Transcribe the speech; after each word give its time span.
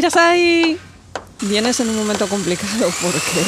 Kirasai, 0.00 0.78
vienes 1.42 1.78
en 1.80 1.90
un 1.90 1.96
momento 1.96 2.26
complicado 2.26 2.90
porque... 3.02 3.44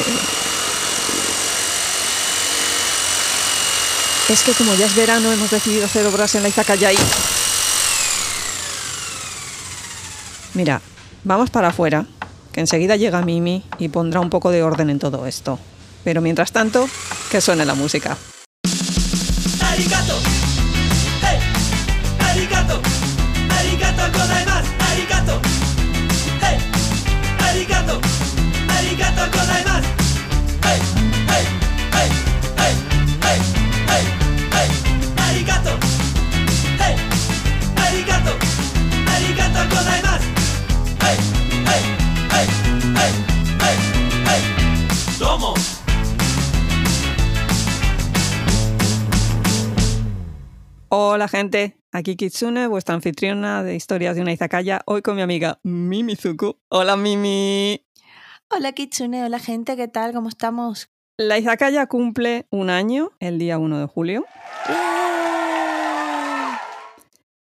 Es 4.29 4.43
que 4.43 4.51
como 4.51 4.75
ya 4.75 4.85
es 4.85 4.95
verano 4.95 5.31
hemos 5.31 5.49
decidido 5.49 5.85
hacer 5.85 6.05
obras 6.05 6.35
en 6.35 6.43
la 6.43 6.49
Izakayai. 6.49 6.95
Mira, 10.53 10.79
vamos 11.23 11.49
para 11.49 11.69
afuera, 11.69 12.05
que 12.51 12.59
enseguida 12.59 12.97
llega 12.97 13.23
Mimi 13.23 13.63
y 13.79 13.89
pondrá 13.89 14.19
un 14.19 14.29
poco 14.29 14.51
de 14.51 14.61
orden 14.61 14.91
en 14.91 14.99
todo 14.99 15.25
esto. 15.25 15.57
Pero 16.03 16.21
mientras 16.21 16.51
tanto, 16.51 16.87
que 17.31 17.41
suene 17.41 17.65
la 17.65 17.73
música. 17.73 18.15
Arigato. 19.59 20.32
Hola 51.23 51.29
gente, 51.29 51.77
aquí 51.93 52.17
Kitsune, 52.17 52.67
vuestra 52.67 52.95
anfitriona 52.95 53.63
de 53.63 53.75
historias 53.75 54.17
de 54.17 54.21
una 54.21 54.33
izakaya, 54.33 54.81
hoy 54.85 55.01
con 55.01 55.15
mi 55.15 55.21
amiga 55.21 55.57
Mimizuku. 55.63 56.59
Hola 56.67 56.97
Mimi. 56.97 57.81
Hola 58.49 58.73
Kitsune, 58.73 59.23
hola 59.23 59.39
gente, 59.39 59.77
¿qué 59.77 59.87
tal? 59.87 60.11
¿Cómo 60.11 60.27
estamos? 60.27 60.89
La 61.17 61.37
izakaya 61.37 61.87
cumple 61.87 62.45
un 62.49 62.69
año 62.69 63.11
el 63.21 63.39
día 63.39 63.57
1 63.57 63.79
de 63.79 63.85
julio. 63.85 64.25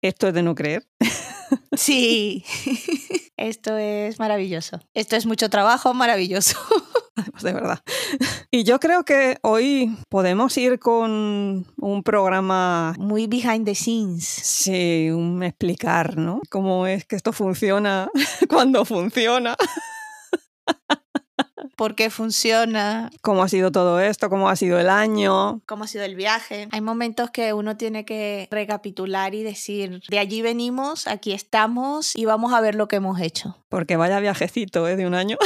Esto 0.01 0.27
es 0.27 0.33
de 0.33 0.43
no 0.43 0.53
creer. 0.53 0.85
Sí, 1.73 2.45
esto 3.37 3.77
es 3.77 4.19
maravilloso. 4.19 4.79
Esto 4.93 5.15
es 5.15 5.25
mucho 5.25 5.49
trabajo, 5.49 5.93
maravilloso. 5.93 6.57
De 7.41 7.53
verdad. 7.53 7.79
Y 8.51 8.63
yo 8.63 8.79
creo 8.79 9.03
que 9.03 9.37
hoy 9.41 9.95
podemos 10.09 10.57
ir 10.57 10.79
con 10.79 11.65
un 11.77 12.03
programa, 12.03 12.93
Muy 12.97 13.27
behind 13.27 13.65
the 13.65 13.75
scenes. 13.75 14.25
sí, 14.25 15.09
un 15.11 15.43
explicar, 15.43 16.17
¿no? 16.17 16.41
Cómo 16.49 16.87
es 16.87 17.05
que 17.05 17.15
esto 17.15 17.31
funciona 17.33 18.09
cuando 18.49 18.85
funciona. 18.85 19.55
¿Por 21.75 21.95
qué 21.95 22.09
funciona? 22.11 23.09
Cómo 23.21 23.41
ha 23.41 23.47
sido 23.47 23.71
todo 23.71 23.99
esto, 23.99 24.29
cómo 24.29 24.49
ha 24.49 24.55
sido 24.55 24.79
el 24.79 24.89
año. 24.89 25.61
¿Cómo 25.65 25.85
ha 25.85 25.87
sido 25.87 26.03
el 26.03 26.15
viaje? 26.15 26.67
Hay 26.71 26.81
momentos 26.81 27.31
que 27.31 27.53
uno 27.53 27.75
tiene 27.75 28.05
que 28.05 28.47
recapitular 28.51 29.33
y 29.33 29.41
decir, 29.41 30.01
de 30.07 30.19
allí 30.19 30.43
venimos, 30.43 31.07
aquí 31.07 31.33
estamos 31.33 32.15
y 32.15 32.25
vamos 32.25 32.53
a 32.53 32.61
ver 32.61 32.75
lo 32.75 32.87
que 32.87 32.97
hemos 32.97 33.19
hecho. 33.19 33.57
Porque 33.69 33.97
vaya 33.97 34.19
viajecito, 34.19 34.87
¿eh? 34.87 34.95
De 34.95 35.07
un 35.07 35.15
año. 35.15 35.37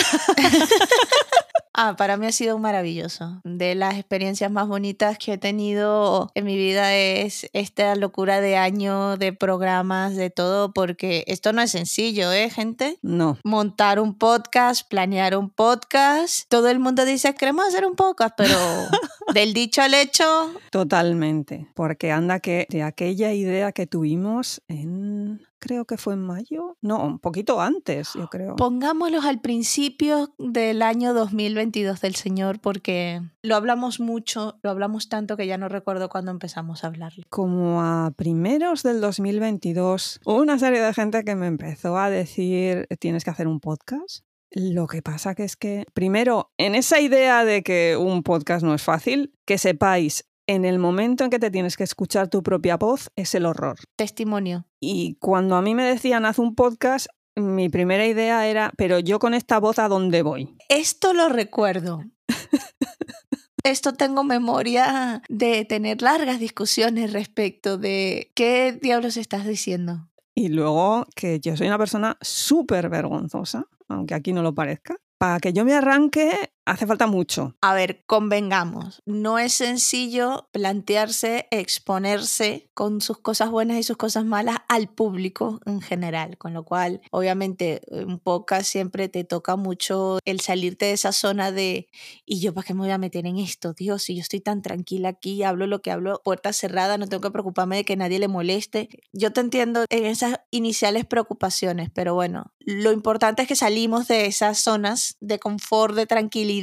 Ah, 1.78 1.96
para 1.98 2.16
mí 2.16 2.26
ha 2.26 2.32
sido 2.32 2.58
maravilloso. 2.58 3.42
De 3.44 3.76
las 3.76 3.96
experiencias 3.96 4.50
más 4.50 4.68
bonitas 4.68 5.18
que 5.18 5.34
he 5.34 5.38
tenido 5.38 6.32
en 6.34 6.46
mi 6.46 6.56
vida 6.56 6.96
es 6.96 7.50
esta 7.52 7.96
locura 7.96 8.40
de 8.40 8.56
año, 8.56 9.18
de 9.18 9.34
programas, 9.34 10.16
de 10.16 10.30
todo, 10.30 10.72
porque 10.72 11.26
esto 11.28 11.52
no 11.52 11.62
es 11.62 11.72
sencillo, 11.72 12.32
¿eh, 12.32 12.50
gente? 12.50 12.98
No. 13.02 13.38
montar 13.44 14.00
un 14.00 14.18
podcast, 14.18 14.88
planear 14.90 15.36
un 15.36 15.50
podcast. 15.50 16.48
Todo 16.48 16.70
el 16.70 16.80
mundo 16.80 17.04
dice, 17.04 17.36
queremos 17.36 17.66
hacer 17.66 17.86
un 17.86 17.96
podcast, 17.96 18.36
pero 18.38 18.58
del 19.34 19.54
dicho 19.54 19.82
al 19.82 19.94
hecho, 19.96 20.54
Totalmente, 20.72 21.68
porque 21.74 22.12
anda 22.12 22.40
que 22.40 22.68
de 22.70 22.84
aquella 22.84 23.34
idea 23.34 23.74
que 23.74 23.86
tuvimos 23.86 24.62
en, 24.70 25.45
creo 25.66 25.86
que 25.86 25.98
fue 25.98 26.14
en 26.14 26.22
mayo, 26.22 26.78
no, 26.82 27.04
un 27.04 27.18
poquito 27.18 27.60
antes, 27.60 28.12
yo 28.14 28.28
creo. 28.32 28.56
pongámoslos 28.56 29.26
al 29.26 29.42
principio 29.42 30.36
del 30.38 30.84
año 30.84 31.16
2022 31.16 32.02
del 32.02 32.14
Señor, 32.14 32.60
porque 32.60 33.24
lo 33.42 33.56
hablamos 33.56 34.00
mucho, 34.00 34.60
lo 34.62 34.70
hablamos 34.70 35.10
tanto 35.10 35.36
que 35.38 35.48
ya 35.48 35.58
no 35.58 35.68
recuerdo 35.68 36.08
cuándo 36.08 36.30
empezamos 36.30 36.84
a 36.84 36.88
hablarlo. 36.88 37.26
Como 37.30 37.82
a 37.82 38.12
primeros 38.16 38.84
del 38.84 39.02
2022, 39.02 40.20
hubo 40.24 40.38
una 40.40 40.60
serie 40.60 40.82
de 40.82 40.94
gente 40.94 41.24
que 41.24 41.36
me 41.36 41.48
empezó 41.48 41.98
a 41.98 42.12
decir, 42.12 42.88
tienes 43.00 43.24
que 43.24 43.32
hacer 43.32 43.48
un 43.48 43.60
podcast. 43.60 44.24
Lo 44.52 44.86
que 44.86 45.02
pasa 45.02 45.34
que 45.34 45.44
es 45.44 45.58
que, 45.58 45.86
primero, 45.94 46.52
en 46.58 46.76
esa 46.76 47.00
idea 47.00 47.44
de 47.44 47.64
que 47.64 47.98
un 48.00 48.22
podcast 48.22 48.64
no 48.64 48.76
es 48.76 48.84
fácil, 48.84 49.34
que 49.46 49.58
sepáis, 49.58 50.26
en 50.48 50.66
el 50.66 50.80
momento 50.80 51.24
en 51.24 51.30
que 51.30 51.40
te 51.40 51.52
tienes 51.52 51.78
que 51.78 51.84
escuchar 51.84 52.30
tu 52.30 52.44
propia 52.44 52.78
voz 52.78 53.12
es 53.16 53.36
el 53.36 53.46
horror. 53.46 53.78
Testimonio. 53.96 54.66
Y 54.80 55.16
cuando 55.20 55.56
a 55.56 55.62
mí 55.62 55.76
me 55.76 55.84
decían 55.84 56.26
haz 56.26 56.40
un 56.40 56.56
podcast, 56.56 57.08
mi 57.36 57.70
primera 57.70 58.06
idea 58.06 58.48
era, 58.48 58.72
pero 58.78 59.00
yo 59.00 59.20
con 59.20 59.34
esta 59.34 59.60
voz 59.60 59.80
a 59.80 59.88
dónde 59.88 60.22
voy. 60.22 60.56
Esto 60.70 61.14
lo 61.14 61.30
recuerdo. 61.30 62.04
Esto 63.64 63.94
tengo 63.94 64.24
memoria 64.24 65.24
de 65.28 65.66
tener 65.66 66.02
largas 66.02 66.40
discusiones 66.40 67.14
respecto 67.14 67.78
de 67.78 68.32
qué 68.36 68.78
diablos 68.80 69.18
estás 69.18 69.48
diciendo. 69.48 70.08
Y 70.36 70.50
luego 70.50 71.08
que 71.16 71.40
yo 71.40 71.58
soy 71.58 71.68
una 71.68 71.78
persona 71.78 72.18
súper 72.22 72.90
vergonzosa, 72.90 73.66
aunque 73.88 74.14
aquí 74.14 74.34
no 74.34 74.44
lo 74.44 74.54
parezca. 74.54 74.98
Para 75.18 75.40
que 75.40 75.54
yo 75.54 75.66
me 75.66 75.74
arranque 75.74 76.52
hace 76.66 76.88
falta 76.88 77.08
mucho. 77.08 77.56
A 77.62 77.74
ver, 77.74 78.04
convengamos, 78.06 79.02
no 79.06 79.40
es 79.40 79.54
sencillo 79.54 80.50
plantearse, 80.52 81.48
exponerse 81.52 82.70
con 82.74 83.02
sus 83.02 83.20
cosas 83.20 83.52
buenas 83.52 83.78
y 83.78 83.84
sus 83.84 83.98
cosas 83.98 84.26
malas 84.26 84.58
al 84.68 84.90
público 84.90 85.60
en 85.66 85.82
general, 85.82 86.38
con 86.38 86.54
lo 86.54 86.66
cual 86.66 87.02
obviamente 87.12 87.82
un 87.90 88.20
podcast 88.20 88.66
siempre 88.66 89.08
te 89.10 89.24
toca 89.24 89.56
mucho 89.56 90.20
el 90.26 90.40
salirte 90.40 90.86
de 90.86 90.94
esa 90.94 91.12
zona 91.12 91.52
de 91.52 91.88
y 92.26 92.40
yo 92.40 92.54
para 92.54 92.66
qué 92.66 92.74
me 92.74 92.82
voy 92.82 92.92
a 92.92 92.98
meter 92.98 93.28
en 93.28 93.38
esto, 93.38 93.74
Dios, 93.74 94.04
si 94.04 94.16
yo 94.16 94.22
estoy 94.22 94.42
tan 94.42 94.62
tranquila 94.62 95.10
aquí, 95.10 95.44
hablo 95.44 95.68
lo 95.68 95.82
que 95.82 95.92
hablo, 95.92 96.22
puerta 96.24 96.52
cerrada, 96.52 96.98
no 96.98 97.08
tengo 97.08 97.22
que 97.22 97.32
preocuparme 97.32 97.78
de 97.78 97.86
que 97.86 97.96
nadie 97.96 98.20
le 98.20 98.28
moleste. 98.28 98.90
Yo 99.14 99.32
te 99.32 99.42
entiendo 99.42 99.86
en 99.90 100.06
esas 100.06 100.40
iniciales 100.52 101.06
preocupaciones, 101.06 101.90
pero 101.94 102.16
bueno, 102.16 102.54
lo 102.60 102.92
importante 102.92 103.44
es 103.44 103.48
que 103.48 103.56
salimos 103.56 104.08
de 104.08 104.26
esas 104.26 104.58
zonas 104.58 105.18
de 105.20 105.40
confort, 105.40 105.96
de 105.96 106.08
tranquilidad 106.08 106.55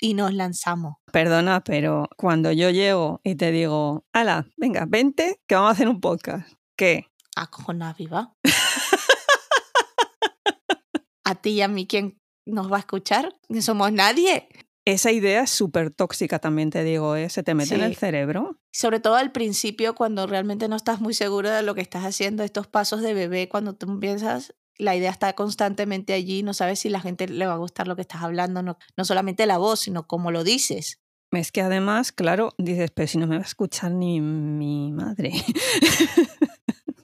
y 0.00 0.14
nos 0.14 0.32
lanzamos. 0.32 0.96
Perdona, 1.12 1.62
pero 1.62 2.08
cuando 2.16 2.52
yo 2.52 2.70
llego 2.70 3.20
y 3.22 3.36
te 3.36 3.52
digo, 3.52 4.04
ala, 4.12 4.46
venga, 4.56 4.86
vente, 4.88 5.40
que 5.46 5.54
vamos 5.54 5.70
a 5.70 5.72
hacer 5.72 5.88
un 5.88 6.00
podcast. 6.00 6.48
¿Qué? 6.76 7.06
Acojona 7.36 7.94
viva. 7.94 8.34
a 11.24 11.34
ti 11.36 11.50
y 11.50 11.62
a 11.62 11.68
mí, 11.68 11.86
¿quién 11.86 12.18
nos 12.46 12.70
va 12.70 12.76
a 12.76 12.80
escuchar? 12.80 13.34
No 13.48 13.62
somos 13.62 13.92
nadie. 13.92 14.48
Esa 14.84 15.10
idea 15.10 15.42
es 15.42 15.50
súper 15.50 15.90
tóxica 15.90 16.38
también, 16.38 16.70
te 16.70 16.84
digo, 16.84 17.16
¿eh? 17.16 17.28
Se 17.28 17.42
te 17.42 17.54
mete 17.54 17.74
en 17.74 17.82
el 17.82 17.96
cerebro. 17.96 18.60
Sobre 18.72 19.00
todo 19.00 19.16
al 19.16 19.32
principio, 19.32 19.94
cuando 19.94 20.26
realmente 20.26 20.68
no 20.68 20.76
estás 20.76 21.00
muy 21.00 21.12
seguro 21.12 21.50
de 21.50 21.62
lo 21.62 21.74
que 21.74 21.80
estás 21.80 22.04
haciendo, 22.04 22.44
estos 22.44 22.68
pasos 22.68 23.00
de 23.00 23.12
bebé, 23.12 23.48
cuando 23.48 23.74
tú 23.74 23.90
empiezas, 23.90 24.54
la 24.78 24.96
idea 24.96 25.10
está 25.10 25.32
constantemente 25.34 26.12
allí, 26.12 26.42
no 26.42 26.54
sabes 26.54 26.80
si 26.80 26.88
la 26.88 27.00
gente 27.00 27.28
le 27.28 27.46
va 27.46 27.54
a 27.54 27.58
gustar 27.58 27.88
lo 27.88 27.96
que 27.96 28.02
estás 28.02 28.22
hablando, 28.22 28.62
no, 28.62 28.78
no 28.96 29.04
solamente 29.04 29.46
la 29.46 29.58
voz, 29.58 29.80
sino 29.80 30.06
cómo 30.06 30.30
lo 30.30 30.44
dices. 30.44 31.00
Es 31.32 31.52
que 31.52 31.60
además, 31.60 32.12
claro, 32.12 32.54
dices, 32.58 32.90
pero 32.92 33.08
si 33.08 33.18
no 33.18 33.26
me 33.26 33.36
va 33.36 33.42
a 33.42 33.46
escuchar 33.46 33.90
ni 33.92 34.20
mi 34.20 34.92
madre. 34.92 35.32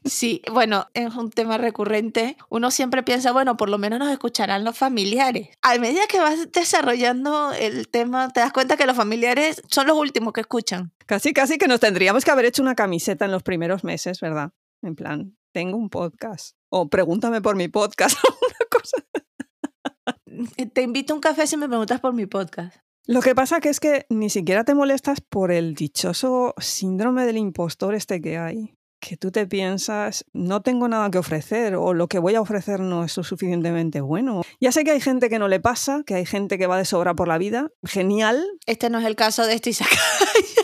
Sí, 0.05 0.43
bueno, 0.52 0.88
es 0.94 1.14
un 1.14 1.31
tema 1.31 1.58
recurrente. 1.58 2.37
Uno 2.49 2.70
siempre 2.70 3.02
piensa, 3.02 3.32
bueno, 3.32 3.56
por 3.56 3.69
lo 3.69 3.79
menos 3.79 4.00
nos 4.00 4.11
escucharán 4.11 4.64
los 4.64 4.76
familiares. 4.76 5.50
A 5.62 5.79
medida 5.79 6.02
que 6.08 6.19
vas 6.19 6.50
desarrollando 6.50 7.52
el 7.52 7.88
tema, 7.88 8.29
te 8.31 8.41
das 8.41 8.52
cuenta 8.52 8.76
que 8.76 8.87
los 8.87 8.96
familiares 8.96 9.62
son 9.69 9.87
los 9.87 9.96
últimos 9.96 10.32
que 10.32 10.41
escuchan. 10.41 10.93
Casi, 11.06 11.32
casi 11.32 11.56
que 11.56 11.69
nos 11.69 11.81
tendríamos 11.81 12.25
que 12.25 12.31
haber 12.31 12.46
hecho 12.46 12.62
una 12.62 12.75
camiseta 12.75 13.26
en 13.26 13.31
los 13.31 13.43
primeros 13.43 13.85
meses, 13.85 14.20
¿verdad? 14.20 14.52
En 14.82 14.96
plan, 14.96 15.37
tengo 15.52 15.76
un 15.76 15.88
podcast. 15.88 16.56
O 16.74 16.88
pregúntame 16.88 17.42
por 17.42 17.54
mi 17.54 17.69
podcast. 17.69 18.16
una 18.24 18.66
cosa. 18.70 18.96
Te 20.72 20.80
invito 20.80 21.12
a 21.12 21.16
un 21.16 21.20
café 21.20 21.46
si 21.46 21.58
me 21.58 21.69
preguntas 21.69 22.00
por 22.00 22.14
mi 22.14 22.24
podcast. 22.24 22.74
Lo 23.06 23.20
que 23.20 23.34
pasa 23.34 23.60
que 23.60 23.69
es 23.69 23.78
que 23.78 24.06
ni 24.08 24.30
siquiera 24.30 24.64
te 24.64 24.74
molestas 24.74 25.20
por 25.20 25.52
el 25.52 25.74
dichoso 25.74 26.54
síndrome 26.56 27.26
del 27.26 27.36
impostor 27.36 27.94
este 27.94 28.22
que 28.22 28.38
hay. 28.38 28.74
Que 29.00 29.19
tú 29.19 29.30
te 29.30 29.46
piensas, 29.46 30.24
no 30.32 30.62
tengo 30.62 30.88
nada 30.88 31.10
que 31.10 31.19
ofrecer 31.19 31.74
o 31.74 31.92
lo 31.92 32.08
que 32.08 32.19
voy 32.19 32.36
a 32.36 32.40
ofrecer 32.40 32.80
no 32.80 33.04
es 33.04 33.14
lo 33.19 33.24
suficientemente 33.24 34.00
bueno. 34.00 34.40
Ya 34.58 34.72
sé 34.72 34.82
que 34.84 34.92
hay 34.92 35.00
gente 35.00 35.28
que 35.28 35.38
no 35.38 35.48
le 35.48 35.60
pasa, 35.60 36.04
que 36.06 36.14
hay 36.14 36.24
gente 36.24 36.56
que 36.56 36.66
va 36.66 36.78
de 36.78 36.86
sobra 36.86 37.12
por 37.14 37.28
la 37.28 37.36
vida. 37.36 37.69
Genial. 37.84 38.42
Este 38.64 38.88
no 38.88 38.98
es 38.98 39.04
el 39.04 39.16
caso 39.16 39.44
de 39.46 39.56
este 39.56 39.70
Isaac. 39.70 39.90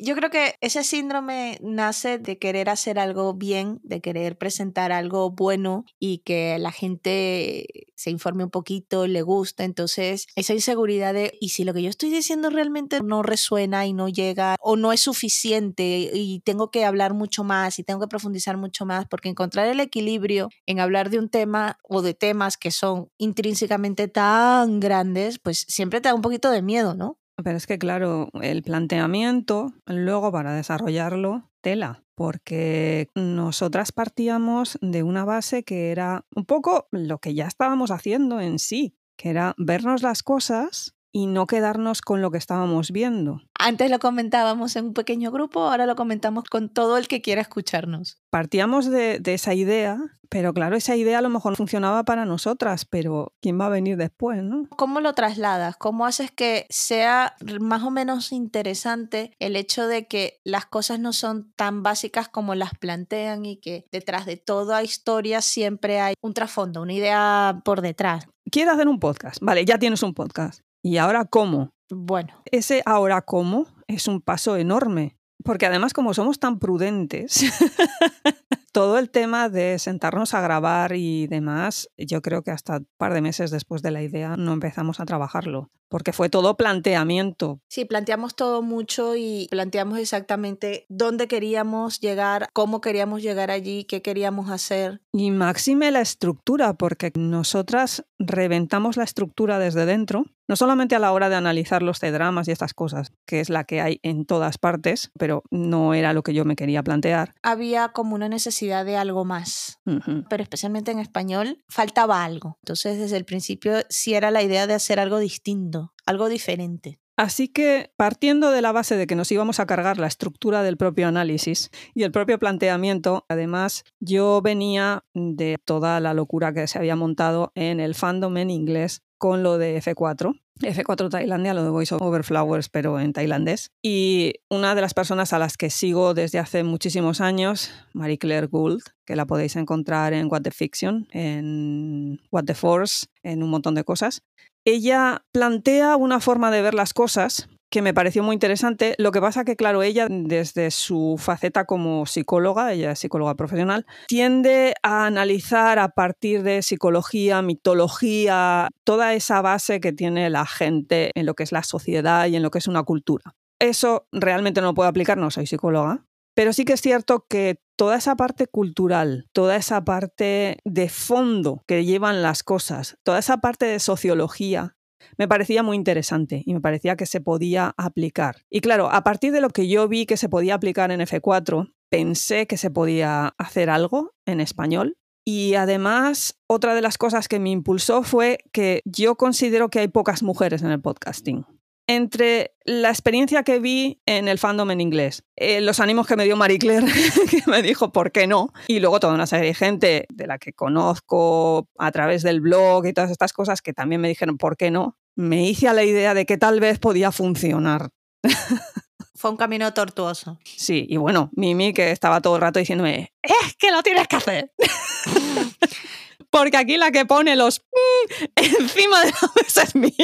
Yo 0.00 0.14
creo 0.14 0.30
que 0.30 0.54
ese 0.60 0.84
síndrome 0.84 1.58
nace 1.60 2.18
de 2.18 2.38
querer 2.38 2.68
hacer 2.68 2.98
algo 2.98 3.34
bien, 3.34 3.80
de 3.82 4.00
querer 4.00 4.38
presentar 4.38 4.92
algo 4.92 5.30
bueno 5.30 5.84
y 5.98 6.18
que 6.18 6.56
la 6.58 6.70
gente 6.70 7.66
se 7.96 8.10
informe 8.10 8.44
un 8.44 8.50
poquito, 8.50 9.08
le 9.08 9.22
guste. 9.22 9.64
Entonces, 9.64 10.26
esa 10.36 10.54
inseguridad 10.54 11.14
de, 11.14 11.36
¿y 11.40 11.48
si 11.48 11.64
lo 11.64 11.74
que 11.74 11.82
yo 11.82 11.90
estoy 11.90 12.10
diciendo 12.10 12.48
realmente 12.50 13.00
no 13.02 13.22
resuena 13.24 13.86
y 13.86 13.92
no 13.92 14.08
llega 14.08 14.54
o 14.60 14.76
no 14.76 14.92
es 14.92 15.00
suficiente 15.00 16.10
y 16.14 16.40
tengo 16.40 16.70
que 16.70 16.84
hablar 16.84 17.14
mucho 17.14 17.42
más 17.42 17.78
y 17.80 17.84
tengo 17.84 18.00
que 18.00 18.08
profundizar 18.08 18.56
mucho 18.56 18.86
más? 18.86 19.06
Porque 19.08 19.28
encontrar 19.28 19.66
el 19.66 19.80
equilibrio 19.80 20.48
en 20.66 20.78
hablar 20.78 21.10
de 21.10 21.18
un 21.18 21.28
tema 21.28 21.78
o 21.82 22.02
de 22.02 22.14
temas 22.14 22.56
que 22.56 22.70
son 22.70 23.08
intrínsecamente 23.18 24.06
tan 24.06 24.78
grandes, 24.78 25.40
pues 25.40 25.64
siempre 25.68 26.00
te 26.00 26.08
da 26.08 26.14
un 26.14 26.22
poquito 26.22 26.50
de 26.50 26.62
miedo, 26.62 26.94
¿no? 26.94 27.18
Pero 27.42 27.56
es 27.56 27.66
que, 27.66 27.78
claro, 27.78 28.30
el 28.42 28.62
planteamiento, 28.62 29.72
luego 29.86 30.32
para 30.32 30.54
desarrollarlo, 30.54 31.50
tela, 31.60 32.02
porque 32.16 33.08
nosotras 33.14 33.92
partíamos 33.92 34.76
de 34.80 35.04
una 35.04 35.24
base 35.24 35.62
que 35.62 35.92
era 35.92 36.24
un 36.34 36.44
poco 36.44 36.88
lo 36.90 37.18
que 37.18 37.34
ya 37.34 37.46
estábamos 37.46 37.92
haciendo 37.92 38.40
en 38.40 38.58
sí, 38.58 38.96
que 39.16 39.30
era 39.30 39.54
vernos 39.56 40.02
las 40.02 40.24
cosas 40.24 40.96
y 41.12 41.26
no 41.26 41.46
quedarnos 41.46 42.00
con 42.00 42.22
lo 42.22 42.30
que 42.30 42.38
estábamos 42.38 42.90
viendo. 42.90 43.40
Antes 43.58 43.90
lo 43.90 43.98
comentábamos 43.98 44.76
en 44.76 44.86
un 44.86 44.94
pequeño 44.94 45.30
grupo, 45.30 45.60
ahora 45.60 45.86
lo 45.86 45.96
comentamos 45.96 46.44
con 46.44 46.68
todo 46.68 46.96
el 46.96 47.08
que 47.08 47.22
quiera 47.22 47.40
escucharnos. 47.40 48.18
Partíamos 48.30 48.86
de, 48.86 49.18
de, 49.18 49.34
esa 49.34 49.54
idea, 49.54 49.98
pero 50.28 50.52
claro, 50.52 50.76
esa 50.76 50.94
idea 50.94 51.18
a 51.18 51.22
lo 51.22 51.28
mejor 51.28 51.56
funcionaba 51.56 52.04
para 52.04 52.24
nosotras, 52.24 52.84
pero 52.84 53.32
¿quién 53.40 53.58
va 53.58 53.66
a 53.66 53.70
venir 53.70 53.96
después, 53.96 54.42
no? 54.42 54.68
¿Cómo 54.76 55.00
lo 55.00 55.14
trasladas? 55.14 55.76
¿Cómo 55.76 56.06
haces 56.06 56.30
que 56.30 56.66
sea 56.68 57.34
más 57.60 57.82
o 57.82 57.90
menos 57.90 58.30
interesante 58.32 59.32
el 59.38 59.56
hecho 59.56 59.86
de 59.86 60.06
que 60.06 60.40
las 60.44 60.66
cosas 60.66 61.00
no 61.00 61.12
son 61.12 61.52
tan 61.56 61.82
básicas 61.82 62.28
como 62.28 62.54
las 62.54 62.74
plantean 62.78 63.44
y 63.44 63.56
que 63.56 63.86
detrás 63.90 64.26
de 64.26 64.36
toda 64.36 64.82
historia 64.82 65.40
siempre 65.40 66.00
hay 66.00 66.14
un 66.20 66.34
trasfondo, 66.34 66.82
una 66.82 66.92
idea 66.92 67.60
por 67.64 67.80
detrás? 67.80 68.28
Quiero 68.50 68.72
hacer 68.72 68.88
un 68.88 69.00
podcast. 69.00 69.38
Vale, 69.42 69.64
ya 69.64 69.78
tienes 69.78 70.02
un 70.02 70.14
podcast. 70.14 70.62
¿Y 70.82 70.98
ahora 70.98 71.24
cómo? 71.24 71.72
Bueno. 71.90 72.42
Ese 72.50 72.82
ahora 72.86 73.22
cómo 73.22 73.66
es 73.86 74.08
un 74.08 74.20
paso 74.20 74.56
enorme. 74.56 75.16
Porque 75.44 75.66
además, 75.66 75.92
como 75.92 76.14
somos 76.14 76.40
tan 76.40 76.58
prudentes, 76.58 77.40
todo 78.72 78.98
el 78.98 79.10
tema 79.10 79.48
de 79.48 79.78
sentarnos 79.78 80.34
a 80.34 80.40
grabar 80.40 80.94
y 80.94 81.26
demás, 81.26 81.88
yo 81.96 82.22
creo 82.22 82.42
que 82.42 82.50
hasta 82.50 82.78
un 82.78 82.88
par 82.96 83.14
de 83.14 83.20
meses 83.20 83.50
después 83.50 83.82
de 83.82 83.90
la 83.90 84.02
idea 84.02 84.36
no 84.36 84.52
empezamos 84.52 85.00
a 85.00 85.06
trabajarlo, 85.06 85.70
porque 85.88 86.12
fue 86.12 86.28
todo 86.28 86.56
planteamiento. 86.56 87.60
Sí, 87.68 87.84
planteamos 87.84 88.36
todo 88.36 88.62
mucho 88.62 89.16
y 89.16 89.48
planteamos 89.50 89.98
exactamente 89.98 90.86
dónde 90.88 91.28
queríamos 91.28 92.00
llegar, 92.00 92.48
cómo 92.52 92.80
queríamos 92.80 93.22
llegar 93.22 93.50
allí, 93.50 93.84
qué 93.84 94.02
queríamos 94.02 94.50
hacer. 94.50 95.00
Y 95.12 95.30
máxime 95.30 95.90
la 95.90 96.00
estructura, 96.00 96.74
porque 96.74 97.12
nosotras 97.14 98.04
reventamos 98.18 98.96
la 98.96 99.04
estructura 99.04 99.58
desde 99.58 99.86
dentro, 99.86 100.26
no 100.48 100.56
solamente 100.56 100.94
a 100.94 100.98
la 100.98 101.12
hora 101.12 101.28
de 101.28 101.36
analizar 101.36 101.82
los 101.82 101.98
C-dramas 101.98 102.48
y 102.48 102.52
estas 102.52 102.74
cosas, 102.74 103.12
que 103.26 103.40
es 103.40 103.50
la 103.50 103.64
que 103.64 103.80
hay 103.80 104.00
en 104.02 104.24
todas 104.24 104.58
partes, 104.58 105.10
pero 105.18 105.42
no 105.50 105.94
era 105.94 106.12
lo 106.12 106.22
que 106.22 106.34
yo 106.34 106.44
me 106.44 106.56
quería 106.56 106.82
plantear. 106.82 107.34
Había 107.42 107.88
como 107.88 108.14
una 108.14 108.28
necesidad 108.28 108.57
de 108.66 108.96
algo 108.96 109.24
más, 109.24 109.78
uh 109.86 109.92
-huh. 109.92 110.26
pero 110.28 110.42
especialmente 110.42 110.90
en 110.90 110.98
español 110.98 111.62
faltaba 111.68 112.24
algo. 112.24 112.58
Entonces, 112.62 112.98
desde 112.98 113.16
el 113.16 113.24
principio 113.24 113.74
sí 113.88 114.14
era 114.14 114.30
la 114.30 114.42
idea 114.42 114.66
de 114.66 114.74
hacer 114.74 115.00
algo 115.00 115.18
distinto, 115.18 115.92
algo 116.06 116.28
diferente. 116.28 117.00
Así 117.18 117.48
que, 117.48 117.90
partiendo 117.96 118.52
de 118.52 118.62
la 118.62 118.70
base 118.70 118.96
de 118.96 119.08
que 119.08 119.16
nos 119.16 119.32
íbamos 119.32 119.58
a 119.58 119.66
cargar 119.66 119.98
la 119.98 120.06
estructura 120.06 120.62
del 120.62 120.76
propio 120.76 121.08
análisis 121.08 121.70
y 121.92 122.04
el 122.04 122.12
propio 122.12 122.38
planteamiento, 122.38 123.24
además, 123.28 123.82
yo 123.98 124.40
venía 124.40 125.02
de 125.14 125.56
toda 125.64 125.98
la 125.98 126.14
locura 126.14 126.52
que 126.52 126.68
se 126.68 126.78
había 126.78 126.94
montado 126.94 127.50
en 127.56 127.80
el 127.80 127.96
fandom 127.96 128.36
en 128.36 128.50
inglés 128.50 129.02
con 129.18 129.42
lo 129.42 129.58
de 129.58 129.82
F4. 129.82 130.40
F4 130.60 131.10
Tailandia, 131.10 131.54
lo 131.54 131.62
de 131.62 131.70
Voice 131.70 131.94
Over 131.94 132.24
Flowers, 132.24 132.68
pero 132.68 132.98
en 133.00 133.12
tailandés. 133.12 133.70
Y 133.82 134.34
una 134.50 134.74
de 134.74 134.80
las 134.80 134.94
personas 134.94 135.32
a 135.32 135.38
las 135.38 135.56
que 135.56 135.70
sigo 135.70 136.14
desde 136.14 136.38
hace 136.38 136.64
muchísimos 136.64 137.20
años, 137.20 137.70
Marie 137.92 138.18
Claire 138.18 138.46
Gould, 138.46 138.82
que 139.06 139.16
la 139.16 139.26
podéis 139.26 139.56
encontrar 139.56 140.12
en 140.12 140.26
What 140.30 140.42
the 140.42 140.50
Fiction, 140.50 141.06
en 141.12 142.20
What 142.30 142.44
the 142.44 142.54
Force, 142.54 143.06
en 143.22 143.42
un 143.42 143.50
montón 143.50 143.74
de 143.74 143.84
cosas. 143.84 144.22
Ella 144.64 145.24
plantea 145.32 145.96
una 145.96 146.20
forma 146.20 146.50
de 146.50 146.62
ver 146.62 146.74
las 146.74 146.92
cosas 146.92 147.48
que 147.70 147.82
me 147.82 147.94
pareció 147.94 148.22
muy 148.22 148.34
interesante. 148.34 148.94
Lo 148.98 149.12
que 149.12 149.20
pasa 149.20 149.44
que, 149.44 149.56
claro, 149.56 149.82
ella, 149.82 150.06
desde 150.08 150.70
su 150.70 151.16
faceta 151.18 151.64
como 151.64 152.06
psicóloga, 152.06 152.72
ella 152.72 152.92
es 152.92 152.98
psicóloga 152.98 153.34
profesional, 153.34 153.86
tiende 154.06 154.74
a 154.82 155.06
analizar 155.06 155.78
a 155.78 155.88
partir 155.88 156.42
de 156.42 156.62
psicología, 156.62 157.42
mitología, 157.42 158.68
toda 158.84 159.14
esa 159.14 159.42
base 159.42 159.80
que 159.80 159.92
tiene 159.92 160.30
la 160.30 160.46
gente 160.46 161.10
en 161.14 161.26
lo 161.26 161.34
que 161.34 161.42
es 161.42 161.52
la 161.52 161.62
sociedad 161.62 162.26
y 162.26 162.36
en 162.36 162.42
lo 162.42 162.50
que 162.50 162.58
es 162.58 162.68
una 162.68 162.82
cultura. 162.82 163.34
Eso 163.58 164.06
realmente 164.12 164.60
no 164.60 164.68
lo 164.68 164.74
puedo 164.74 164.88
aplicar, 164.88 165.18
no 165.18 165.30
soy 165.30 165.46
psicóloga, 165.46 166.04
pero 166.38 166.52
sí 166.52 166.64
que 166.64 166.74
es 166.74 166.80
cierto 166.80 167.26
que 167.28 167.60
toda 167.74 167.96
esa 167.96 168.14
parte 168.14 168.46
cultural, 168.46 169.26
toda 169.32 169.56
esa 169.56 169.84
parte 169.84 170.58
de 170.64 170.88
fondo 170.88 171.64
que 171.66 171.84
llevan 171.84 172.22
las 172.22 172.44
cosas, 172.44 172.96
toda 173.02 173.18
esa 173.18 173.38
parte 173.38 173.66
de 173.66 173.80
sociología, 173.80 174.76
me 175.16 175.28
parecía 175.28 175.62
muy 175.62 175.76
interesante 175.76 176.42
y 176.44 176.54
me 176.54 176.60
parecía 176.60 176.96
que 176.96 177.06
se 177.06 177.20
podía 177.20 177.74
aplicar. 177.76 178.36
Y 178.50 178.60
claro, 178.60 178.90
a 178.90 179.02
partir 179.04 179.32
de 179.32 179.40
lo 179.40 179.50
que 179.50 179.68
yo 179.68 179.88
vi 179.88 180.06
que 180.06 180.16
se 180.16 180.28
podía 180.28 180.54
aplicar 180.54 180.90
en 180.90 181.00
F4, 181.00 181.72
pensé 181.90 182.46
que 182.46 182.56
se 182.56 182.70
podía 182.70 183.34
hacer 183.38 183.70
algo 183.70 184.12
en 184.26 184.40
español. 184.40 184.96
Y 185.24 185.54
además, 185.54 186.38
otra 186.46 186.74
de 186.74 186.80
las 186.80 186.96
cosas 186.96 187.28
que 187.28 187.38
me 187.38 187.50
impulsó 187.50 188.02
fue 188.02 188.38
que 188.52 188.80
yo 188.84 189.16
considero 189.16 189.68
que 189.68 189.80
hay 189.80 189.88
pocas 189.88 190.22
mujeres 190.22 190.62
en 190.62 190.70
el 190.70 190.80
podcasting 190.80 191.44
entre 191.88 192.54
la 192.64 192.90
experiencia 192.90 193.42
que 193.42 193.58
vi 193.58 194.00
en 194.06 194.28
el 194.28 194.38
fandom 194.38 194.70
en 194.70 194.80
inglés, 194.80 195.24
eh, 195.36 195.62
los 195.62 195.80
ánimos 195.80 196.06
que 196.06 196.16
me 196.16 196.24
dio 196.24 196.36
Marie 196.36 196.58
Claire, 196.58 196.86
que 197.30 197.42
me 197.46 197.62
dijo 197.62 197.90
por 197.92 198.12
qué 198.12 198.26
no, 198.26 198.52
y 198.68 198.78
luego 198.78 199.00
toda 199.00 199.14
una 199.14 199.26
serie 199.26 199.48
de 199.48 199.54
gente 199.54 200.06
de 200.10 200.26
la 200.26 200.38
que 200.38 200.52
conozco 200.52 201.66
a 201.78 201.90
través 201.90 202.22
del 202.22 202.40
blog 202.40 202.86
y 202.86 202.92
todas 202.92 203.10
estas 203.10 203.32
cosas 203.32 203.62
que 203.62 203.72
también 203.72 204.02
me 204.02 204.08
dijeron 204.08 204.36
por 204.36 204.56
qué 204.56 204.70
no, 204.70 204.98
me 205.16 205.48
hice 205.48 205.66
a 205.66 205.72
la 205.72 205.82
idea 205.82 206.12
de 206.12 206.26
que 206.26 206.36
tal 206.36 206.60
vez 206.60 206.78
podía 206.78 207.10
funcionar. 207.10 207.88
Fue 209.14 209.30
un 209.30 209.36
camino 209.36 209.72
tortuoso. 209.72 210.38
Sí, 210.44 210.86
y 210.88 210.96
bueno, 210.98 211.30
Mimi 211.34 211.72
que 211.72 211.90
estaba 211.90 212.20
todo 212.20 212.36
el 212.36 212.42
rato 212.42 212.60
diciéndome, 212.60 213.14
es 213.22 213.56
que 213.58 213.72
lo 213.72 213.82
tienes 213.82 214.06
que 214.06 214.16
hacer. 214.16 214.52
Porque 216.30 216.58
aquí 216.58 216.76
la 216.76 216.90
que 216.90 217.06
pone 217.06 217.34
los 217.34 217.60
mm, 217.60 218.24
encima 218.36 219.00
de 219.00 219.10
la 219.10 219.32
mesa 219.34 219.62
es 219.62 219.74
Mimi. 219.74 219.94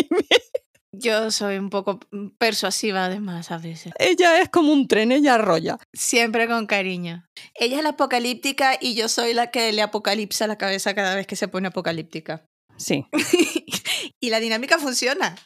Yo 0.99 1.31
soy 1.31 1.59
un 1.59 1.71
poco 1.71 2.01
persuasiva 2.39 3.07
además 3.07 3.51
a 3.51 3.59
veces. 3.59 3.93
Ella 3.99 4.41
es 4.41 4.49
como 4.49 4.73
un 4.73 4.89
tren, 4.89 5.13
ella 5.13 5.35
arrolla. 5.35 5.79
Siempre 5.93 6.47
con 6.47 6.67
cariño. 6.67 7.27
Ella 7.55 7.79
es 7.79 7.83
la 7.83 7.91
apocalíptica 7.91 8.79
y 8.81 8.95
yo 8.95 9.09
soy 9.09 9.35
la 9.35 9.51
que 9.51 9.73
le 9.73 9.83
apocalipsa 9.83 10.47
la 10.47 10.59
cabeza 10.59 10.95
cada 10.95 11.15
vez 11.15 11.27
que 11.27 11.37
se 11.37 11.49
pone 11.49 11.69
apocalíptica. 11.69 12.45
Sí. 12.77 13.07
y 14.21 14.31
la 14.31 14.41
dinámica 14.41 14.79
funciona. 14.79 15.37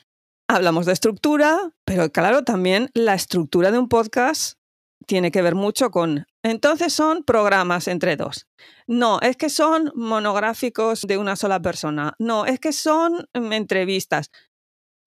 Hablamos 0.48 0.86
de 0.86 0.92
estructura, 0.92 1.72
pero 1.84 2.10
claro, 2.10 2.42
también 2.42 2.90
la 2.94 3.14
estructura 3.14 3.70
de 3.70 3.78
un 3.78 3.88
podcast 3.88 4.58
tiene 5.06 5.30
que 5.30 5.42
ver 5.42 5.54
mucho 5.54 5.90
con... 5.90 6.26
Entonces 6.42 6.92
son 6.92 7.24
programas 7.24 7.88
entre 7.88 8.16
dos. 8.16 8.46
No, 8.86 9.20
es 9.20 9.36
que 9.36 9.50
son 9.50 9.90
monográficos 9.94 11.02
de 11.02 11.18
una 11.18 11.36
sola 11.36 11.60
persona. 11.60 12.14
No, 12.18 12.46
es 12.46 12.60
que 12.60 12.72
son 12.72 13.26
entrevistas. 13.34 14.30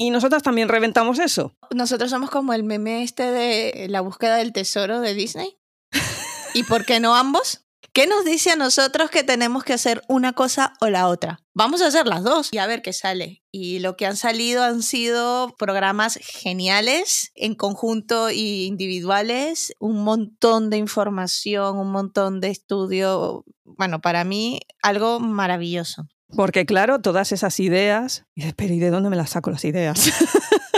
Y 0.01 0.09
nosotras 0.09 0.41
también 0.41 0.67
reventamos 0.67 1.19
eso. 1.19 1.55
Nosotros 1.69 2.09
somos 2.09 2.31
como 2.31 2.53
el 2.53 2.63
meme 2.63 3.03
este 3.03 3.29
de 3.29 3.87
la 3.87 4.01
búsqueda 4.01 4.37
del 4.37 4.51
tesoro 4.51 4.99
de 4.99 5.13
Disney. 5.13 5.59
¿Y 6.55 6.63
por 6.63 6.85
qué 6.85 6.99
no 6.99 7.15
ambos? 7.15 7.67
¿Qué 7.93 8.07
nos 8.07 8.25
dice 8.25 8.49
a 8.49 8.55
nosotros 8.55 9.11
que 9.11 9.23
tenemos 9.23 9.63
que 9.63 9.73
hacer 9.73 10.01
una 10.07 10.33
cosa 10.33 10.73
o 10.81 10.89
la 10.89 11.07
otra? 11.07 11.39
Vamos 11.53 11.83
a 11.83 11.87
hacer 11.87 12.07
las 12.07 12.23
dos 12.23 12.49
y 12.51 12.57
a 12.57 12.65
ver 12.65 12.81
qué 12.81 12.93
sale. 12.93 13.43
Y 13.51 13.77
lo 13.77 13.95
que 13.95 14.07
han 14.07 14.17
salido 14.17 14.63
han 14.63 14.81
sido 14.81 15.53
programas 15.59 16.17
geniales 16.23 17.31
en 17.35 17.53
conjunto 17.53 18.29
e 18.29 18.65
individuales, 18.65 19.71
un 19.77 20.03
montón 20.03 20.71
de 20.71 20.77
información, 20.77 21.77
un 21.77 21.91
montón 21.91 22.41
de 22.41 22.49
estudio. 22.49 23.45
Bueno, 23.65 24.01
para 24.01 24.23
mí 24.23 24.61
algo 24.81 25.19
maravilloso. 25.19 26.07
Porque 26.35 26.65
claro, 26.65 27.01
todas 27.01 27.31
esas 27.31 27.59
ideas, 27.59 28.25
y 28.35 28.41
dices, 28.41 28.53
pero 28.55 28.73
¿y 28.73 28.79
de 28.79 28.89
dónde 28.89 29.09
me 29.09 29.15
las 29.15 29.31
saco 29.31 29.51
las 29.51 29.65
ideas? 29.65 30.11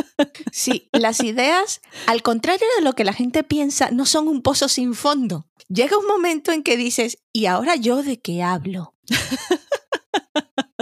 Sí, 0.52 0.88
las 0.92 1.22
ideas, 1.24 1.82
al 2.06 2.22
contrario 2.22 2.66
de 2.78 2.84
lo 2.84 2.94
que 2.94 3.04
la 3.04 3.14
gente 3.14 3.44
piensa, 3.44 3.90
no 3.90 4.06
son 4.06 4.28
un 4.28 4.44
pozo 4.44 4.70
sin 4.70 4.94
fondo. 4.94 5.48
Llega 5.68 5.98
un 5.98 6.06
momento 6.06 6.52
en 6.52 6.62
que 6.62 6.78
dices, 6.78 7.18
¿y 7.34 7.48
ahora 7.48 7.76
yo 7.76 8.04
de 8.04 8.22
qué 8.22 8.44
hablo? 8.44 8.94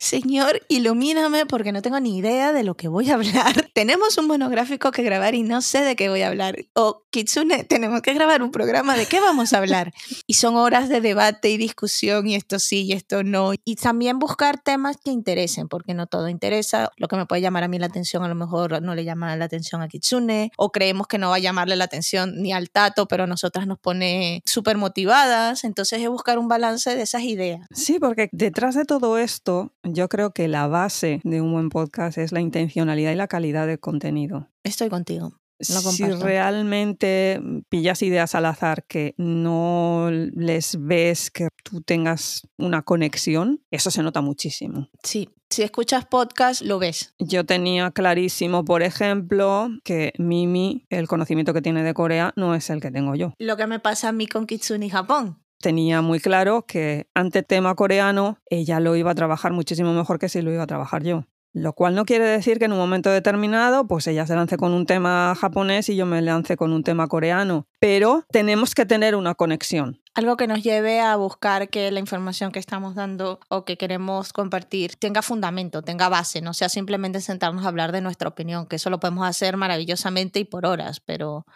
Señor, 0.00 0.62
ilumíname 0.68 1.46
porque 1.46 1.72
no 1.72 1.82
tengo 1.82 2.00
ni 2.00 2.18
idea 2.18 2.52
de 2.52 2.64
lo 2.64 2.76
que 2.76 2.88
voy 2.88 3.10
a 3.10 3.14
hablar. 3.14 3.70
Tenemos 3.74 4.18
un 4.18 4.26
monográfico 4.26 4.90
que 4.92 5.02
grabar 5.02 5.34
y 5.34 5.42
no 5.42 5.62
sé 5.62 5.82
de 5.82 5.96
qué 5.96 6.08
voy 6.08 6.22
a 6.22 6.28
hablar. 6.28 6.56
O 6.74 7.04
Kitsune, 7.10 7.64
tenemos 7.64 8.02
que 8.02 8.12
grabar 8.14 8.42
un 8.42 8.50
programa 8.50 8.96
de 8.96 9.06
qué 9.06 9.20
vamos 9.20 9.52
a 9.52 9.58
hablar. 9.58 9.92
Y 10.26 10.34
son 10.34 10.56
horas 10.56 10.88
de 10.90 11.00
debate 11.00 11.48
y 11.50 11.56
discusión 11.56 12.26
y 12.26 12.34
esto 12.34 12.58
sí 12.58 12.82
y 12.82 12.92
esto 12.92 13.22
no. 13.22 13.52
Y 13.64 13.76
también 13.76 14.18
buscar 14.18 14.60
temas 14.60 14.98
que 15.02 15.10
interesen, 15.10 15.68
porque 15.68 15.94
no 15.94 16.06
todo 16.06 16.28
interesa. 16.28 16.90
Lo 16.96 17.08
que 17.08 17.16
me 17.16 17.24
puede 17.24 17.40
llamar 17.40 17.64
a 17.64 17.68
mí 17.68 17.78
la 17.78 17.86
atención 17.86 18.24
a 18.24 18.28
lo 18.28 18.34
mejor 18.34 18.82
no 18.82 18.94
le 18.94 19.04
llama 19.04 19.34
la 19.36 19.46
atención 19.46 19.80
a 19.80 19.88
Kitsune. 19.88 20.50
O 20.58 20.70
creemos 20.70 21.06
que 21.06 21.18
no 21.18 21.30
va 21.30 21.36
a 21.36 21.38
llamarle 21.38 21.76
la 21.76 21.84
atención 21.84 22.42
ni 22.42 22.52
al 22.52 22.68
Tato, 22.68 23.08
pero 23.08 23.24
a 23.24 23.26
nosotras 23.26 23.66
nos 23.66 23.78
pone 23.78 24.42
súper 24.44 24.76
motivadas. 24.76 25.64
Entonces 25.64 26.02
es 26.02 26.08
buscar 26.08 26.38
un 26.38 26.48
balance 26.48 26.94
de 26.94 27.02
esas 27.02 27.22
ideas. 27.22 27.66
Sí, 27.72 27.98
porque 27.98 28.28
detrás 28.32 28.74
de 28.74 28.84
todo 28.84 29.18
esto, 29.18 29.72
yo 29.94 30.08
creo 30.08 30.32
que 30.32 30.48
la 30.48 30.66
base 30.66 31.20
de 31.24 31.40
un 31.40 31.52
buen 31.52 31.68
podcast 31.68 32.18
es 32.18 32.32
la 32.32 32.40
intencionalidad 32.40 33.12
y 33.12 33.16
la 33.16 33.28
calidad 33.28 33.66
del 33.66 33.80
contenido. 33.80 34.48
Estoy 34.62 34.88
contigo. 34.88 35.32
Lo 35.58 35.80
si 35.80 36.04
realmente 36.04 37.40
pillas 37.68 38.02
ideas 38.02 38.36
al 38.36 38.46
azar 38.46 38.84
que 38.84 39.14
no 39.16 40.08
les 40.12 40.76
ves 40.78 41.32
que 41.32 41.48
tú 41.64 41.80
tengas 41.80 42.46
una 42.58 42.82
conexión, 42.82 43.60
eso 43.72 43.90
se 43.90 44.04
nota 44.04 44.20
muchísimo. 44.20 44.88
Sí, 45.02 45.30
si 45.50 45.62
escuchas 45.62 46.06
podcast, 46.06 46.62
lo 46.62 46.78
ves. 46.78 47.12
Yo 47.18 47.44
tenía 47.44 47.90
clarísimo, 47.90 48.64
por 48.64 48.84
ejemplo, 48.84 49.68
que 49.82 50.12
Mimi, 50.18 50.86
el 50.90 51.08
conocimiento 51.08 51.52
que 51.52 51.62
tiene 51.62 51.82
de 51.82 51.92
Corea, 51.92 52.32
no 52.36 52.54
es 52.54 52.70
el 52.70 52.80
que 52.80 52.92
tengo 52.92 53.16
yo. 53.16 53.34
Lo 53.38 53.56
que 53.56 53.66
me 53.66 53.80
pasa 53.80 54.10
a 54.10 54.12
mí 54.12 54.28
con 54.28 54.46
Kitsune 54.46 54.86
y 54.86 54.90
Japón. 54.90 55.42
Tenía 55.60 56.02
muy 56.02 56.20
claro 56.20 56.64
que 56.66 57.08
ante 57.14 57.42
tema 57.42 57.74
coreano 57.74 58.38
ella 58.48 58.78
lo 58.78 58.94
iba 58.94 59.10
a 59.10 59.14
trabajar 59.14 59.52
muchísimo 59.52 59.92
mejor 59.92 60.18
que 60.18 60.28
si 60.28 60.40
lo 60.40 60.52
iba 60.52 60.62
a 60.62 60.68
trabajar 60.68 61.02
yo. 61.02 61.24
Lo 61.54 61.72
cual 61.72 61.94
no 61.94 62.04
quiere 62.04 62.26
decir 62.26 62.58
que 62.58 62.66
en 62.66 62.72
un 62.72 62.78
momento 62.78 63.10
determinado, 63.10 63.86
pues 63.88 64.06
ella 64.06 64.26
se 64.26 64.34
lance 64.34 64.56
con 64.56 64.72
un 64.72 64.86
tema 64.86 65.34
japonés 65.34 65.88
y 65.88 65.96
yo 65.96 66.06
me 66.06 66.22
lance 66.22 66.56
con 66.56 66.72
un 66.72 66.84
tema 66.84 67.08
coreano. 67.08 67.66
Pero 67.80 68.24
tenemos 68.30 68.74
que 68.74 68.86
tener 68.86 69.16
una 69.16 69.34
conexión. 69.34 70.00
Algo 70.14 70.36
que 70.36 70.46
nos 70.46 70.62
lleve 70.62 71.00
a 71.00 71.16
buscar 71.16 71.68
que 71.68 71.90
la 71.90 72.00
información 72.00 72.52
que 72.52 72.58
estamos 72.58 72.94
dando 72.94 73.40
o 73.48 73.64
que 73.64 73.76
queremos 73.76 74.32
compartir 74.32 74.96
tenga 74.96 75.22
fundamento, 75.22 75.82
tenga 75.82 76.08
base, 76.08 76.40
no 76.40 76.54
sea 76.54 76.68
simplemente 76.68 77.20
sentarnos 77.20 77.64
a 77.64 77.68
hablar 77.68 77.92
de 77.92 78.02
nuestra 78.02 78.28
opinión, 78.28 78.66
que 78.66 78.76
eso 78.76 78.90
lo 78.90 79.00
podemos 79.00 79.26
hacer 79.26 79.56
maravillosamente 79.56 80.38
y 80.38 80.44
por 80.44 80.66
horas, 80.66 81.00
pero 81.00 81.46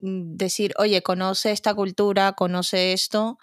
decir, 0.00 0.74
oye, 0.78 1.02
conoce 1.02 1.50
esta 1.52 1.74
cultura, 1.74 2.32
conoce 2.32 2.92
esto, 2.92 3.38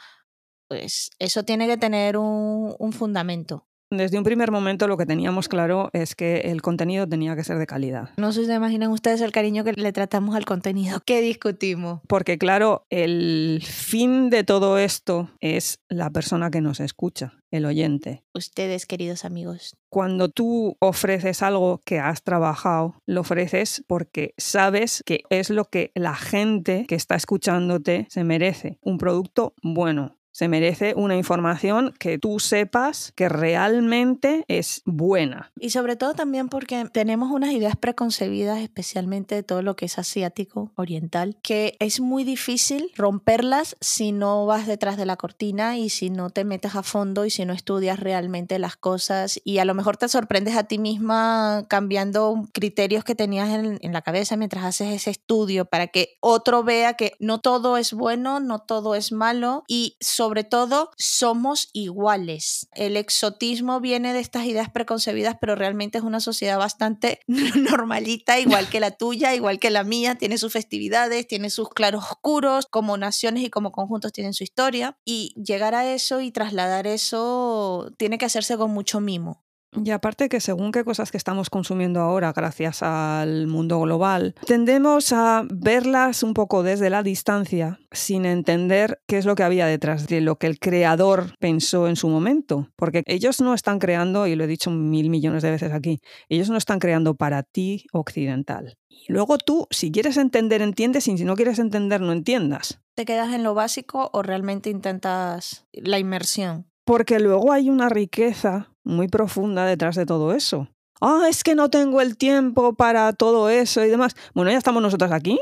pues 0.68 1.12
eso 1.20 1.44
tiene 1.44 1.68
que 1.68 1.78
tener 1.78 2.18
un, 2.18 2.76
un 2.80 2.94
fundamento. 2.94 3.68
Desde 3.92 4.18
un 4.18 4.24
primer 4.24 4.52
momento 4.52 4.88
lo 4.88 4.98
que 4.98 5.06
teníamos 5.06 5.48
claro 5.48 5.90
es 5.94 6.16
que 6.16 6.38
el 6.46 6.62
contenido 6.62 7.08
tenía 7.08 7.36
que 7.36 7.44
ser 7.44 7.58
de 7.58 7.68
calidad. 7.68 8.10
No 8.18 8.32
sé 8.32 8.42
si 8.42 8.48
se 8.48 8.56
imaginan 8.56 8.92
ustedes 8.92 9.22
el 9.22 9.32
cariño 9.32 9.64
que 9.64 9.74
le 9.74 9.94
tratamos 9.94 10.36
al 10.36 10.46
contenido. 10.46 11.00
¿Qué 11.06 11.22
discutimos? 11.22 12.02
Porque 12.08 12.38
claro, 12.38 12.86
el 12.90 13.62
fin 13.64 14.30
de 14.30 14.44
todo 14.44 14.78
esto 14.78 15.30
es 15.40 15.80
la 15.88 16.10
persona 16.10 16.50
que 16.50 16.62
nos 16.62 16.80
escucha, 16.80 17.34
el 17.52 17.66
oyente. 17.66 18.24
Ustedes, 18.34 18.86
queridos 18.86 19.24
amigos. 19.24 19.76
Cuando 19.90 20.30
tú 20.30 20.76
ofreces 20.80 21.42
algo 21.42 21.80
que 21.86 22.00
has 22.00 22.24
trabajado, 22.24 22.96
lo 23.06 23.22
ofreces 23.22 23.84
porque 23.88 24.34
sabes 24.38 25.04
que 25.06 25.22
es 25.30 25.50
lo 25.50 25.66
que 25.66 25.92
la 25.96 26.16
gente 26.16 26.86
que 26.88 26.96
está 26.96 27.16
escuchándote 27.16 28.08
se 28.10 28.24
merece. 28.24 28.80
Un 28.82 28.98
producto 28.98 29.54
bueno, 29.62 30.18
se 30.36 30.50
merece 30.50 30.96
una 30.98 31.16
información 31.16 31.94
que 31.98 32.20
tú 32.20 32.42
sepas 32.42 33.14
que 33.16 33.30
realmente 33.30 34.44
es 34.50 34.82
buena. 34.84 35.54
Y 35.58 35.70
sobre 35.70 35.96
todo 35.96 36.14
también 36.14 36.50
porque 36.50 36.90
tenemos 36.92 37.32
unas 37.32 37.54
ideas 37.54 37.78
preconcebidas, 37.78 38.60
especialmente 38.60 39.36
de 39.36 39.44
todo 39.44 39.62
lo 39.62 39.78
que 39.78 39.86
es 39.86 39.98
asiático, 39.98 40.74
oriental, 40.76 41.38
que 41.42 41.78
es 41.80 42.02
muy 42.02 42.26
difícil 42.26 42.92
romperlas 42.98 43.78
si 43.80 44.12
no 44.12 44.46
vas 44.46 44.68
detrás 44.68 44.98
de 44.98 45.06
la 45.06 45.16
cortina 45.16 45.78
y 45.78 45.88
si 45.88 46.10
no 46.10 46.30
te 46.30 46.44
metes 46.44 46.76
a 46.76 46.84
fondo 46.84 47.24
y 47.24 47.30
si 47.30 47.46
no 47.46 47.54
estudias 47.54 47.98
realmente 48.02 48.60
las 48.60 48.76
cosas 48.76 49.40
y 49.46 49.60
a 49.60 49.66
lo 49.66 49.74
mejor 49.74 49.96
te 49.96 50.10
sorprendes 50.10 50.58
a 50.58 50.66
ti 50.66 50.80
misma 50.80 51.66
cambiando 51.70 52.46
criterios 52.52 53.06
que 53.06 53.16
tenías 53.16 53.52
en, 53.52 53.94
la 53.94 54.02
cabeza 54.02 54.36
mientras 54.36 54.66
haces 54.66 54.92
ese 54.92 55.12
estudio 55.12 55.64
para 55.64 55.88
que 55.88 56.18
otro 56.20 56.66
vea 56.66 56.96
que 56.96 57.14
no 57.20 57.40
todo 57.40 57.78
es 57.78 57.94
bueno, 57.94 58.42
no 58.42 58.60
todo 58.60 58.96
es 58.96 59.14
malo 59.14 59.64
y 59.70 59.96
sobre 60.02 60.25
todo 60.44 60.92
somos 60.98 61.70
iguales. 61.74 62.68
El 62.74 62.98
exotismo 62.98 63.80
viene 63.80 64.14
de 64.14 64.20
estas 64.20 64.46
ideas 64.46 64.70
preconcebidas, 64.70 65.38
pero 65.40 65.56
realmente 65.56 65.98
es 65.98 66.04
una 66.04 66.20
sociedad 66.20 66.58
bastante 66.58 67.20
normalita, 67.28 68.40
igual 68.40 68.70
que 68.70 68.80
la 68.80 68.92
tuya, 68.92 69.34
igual 69.36 69.60
que 69.60 69.70
la 69.70 69.84
mía, 69.84 70.16
tiene 70.16 70.38
sus 70.38 70.54
festividades, 70.54 71.28
tiene 71.28 71.50
sus 71.50 71.70
claroscuros, 71.70 72.66
como 72.66 72.98
naciones 72.98 73.44
y 73.44 73.50
como 73.50 73.72
conjuntos 73.72 74.12
tienen 74.12 74.34
su 74.34 74.44
historia, 74.44 74.98
y 75.06 75.34
llegar 75.42 75.76
a 75.76 75.94
eso 75.94 76.22
y 76.22 76.32
trasladar 76.32 76.88
eso 76.88 77.94
tiene 77.98 78.18
que 78.18 78.26
hacerse 78.26 78.58
con 78.58 78.72
mucho 78.72 79.00
mimo. 79.00 79.45
Y 79.84 79.92
aparte 79.92 80.30
que 80.30 80.40
según 80.40 80.72
qué 80.72 80.84
cosas 80.84 81.12
que 81.12 81.18
estamos 81.18 81.50
consumiendo 81.50 82.00
ahora 82.00 82.34
gracias 82.34 82.82
al 82.84 83.48
mundo 83.48 83.80
global, 83.82 84.36
tendemos 84.46 85.12
a 85.12 85.44
verlas 85.50 86.24
un 86.24 86.34
poco 86.34 86.64
desde 86.64 86.90
la 86.90 87.04
distancia 87.04 87.80
sin 87.92 88.26
entender 88.26 89.00
qué 89.08 89.18
es 89.18 89.26
lo 89.26 89.36
que 89.36 89.44
había 89.44 89.66
detrás 89.66 90.08
de 90.08 90.22
lo 90.22 90.38
que 90.38 90.48
el 90.48 90.60
creador 90.60 91.36
pensó 91.40 91.88
en 91.88 91.96
su 91.96 92.10
momento. 92.10 92.70
Porque 92.76 93.04
ellos 93.06 93.42
no 93.42 93.54
están 93.54 93.80
creando, 93.80 94.28
y 94.28 94.36
lo 94.36 94.44
he 94.44 94.48
dicho 94.48 94.72
mil 94.72 95.10
millones 95.10 95.44
de 95.44 95.52
veces 95.52 95.72
aquí, 95.72 96.00
ellos 96.30 96.50
no 96.50 96.58
están 96.58 96.80
creando 96.80 97.16
para 97.16 97.44
ti 97.44 97.86
occidental. 97.92 98.78
Y 98.90 99.12
luego 99.12 99.38
tú, 99.38 99.68
si 99.72 99.92
quieres 99.92 100.18
entender, 100.18 100.62
entiendes, 100.62 101.08
y 101.08 101.18
si 101.18 101.26
no 101.26 101.36
quieres 101.36 101.60
entender, 101.60 102.02
no 102.02 102.12
entiendas. 102.12 102.80
¿Te 102.96 103.06
quedas 103.06 103.34
en 103.34 103.44
lo 103.44 103.54
básico 103.54 104.10
o 104.14 104.22
realmente 104.22 104.70
intentas 104.70 105.66
la 105.74 106.00
inmersión? 106.00 106.66
Porque 106.86 107.20
luego 107.20 107.52
hay 107.52 107.70
una 107.70 107.90
riqueza 107.90 108.70
muy 108.84 109.08
profunda 109.08 109.66
detrás 109.66 109.96
de 109.96 110.06
todo 110.06 110.34
eso. 110.34 110.70
Ah, 111.02 111.26
es 111.30 111.44
que 111.44 111.56
no 111.56 111.70
tengo 111.70 112.00
el 112.00 112.16
tiempo 112.16 112.74
para 112.74 113.12
todo 113.14 113.50
eso 113.50 113.84
y 113.84 113.90
demás. 113.90 114.16
Bueno, 114.34 114.52
ya 114.52 114.58
estamos 114.58 114.82
nosotros 114.82 115.12
aquí. 115.12 115.40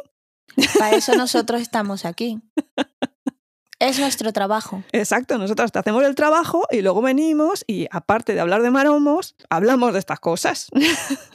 Para 0.79 0.95
eso 0.95 1.13
nosotros 1.17 1.61
estamos 1.61 2.05
aquí. 2.05 2.41
Es 3.79 3.99
nuestro 3.99 4.31
trabajo. 4.31 4.83
Exacto, 4.93 5.37
nosotros 5.37 5.71
te 5.71 5.79
hacemos 5.79 6.03
el 6.03 6.15
trabajo 6.15 6.63
y 6.71 6.81
luego 6.81 7.01
venimos 7.01 7.65
y 7.67 7.87
aparte 7.91 8.33
de 8.33 8.39
hablar 8.39 8.61
de 8.61 8.71
maromos, 8.71 9.35
hablamos 9.49 9.91
de 9.91 9.99
estas 9.99 10.21
cosas. 10.21 10.67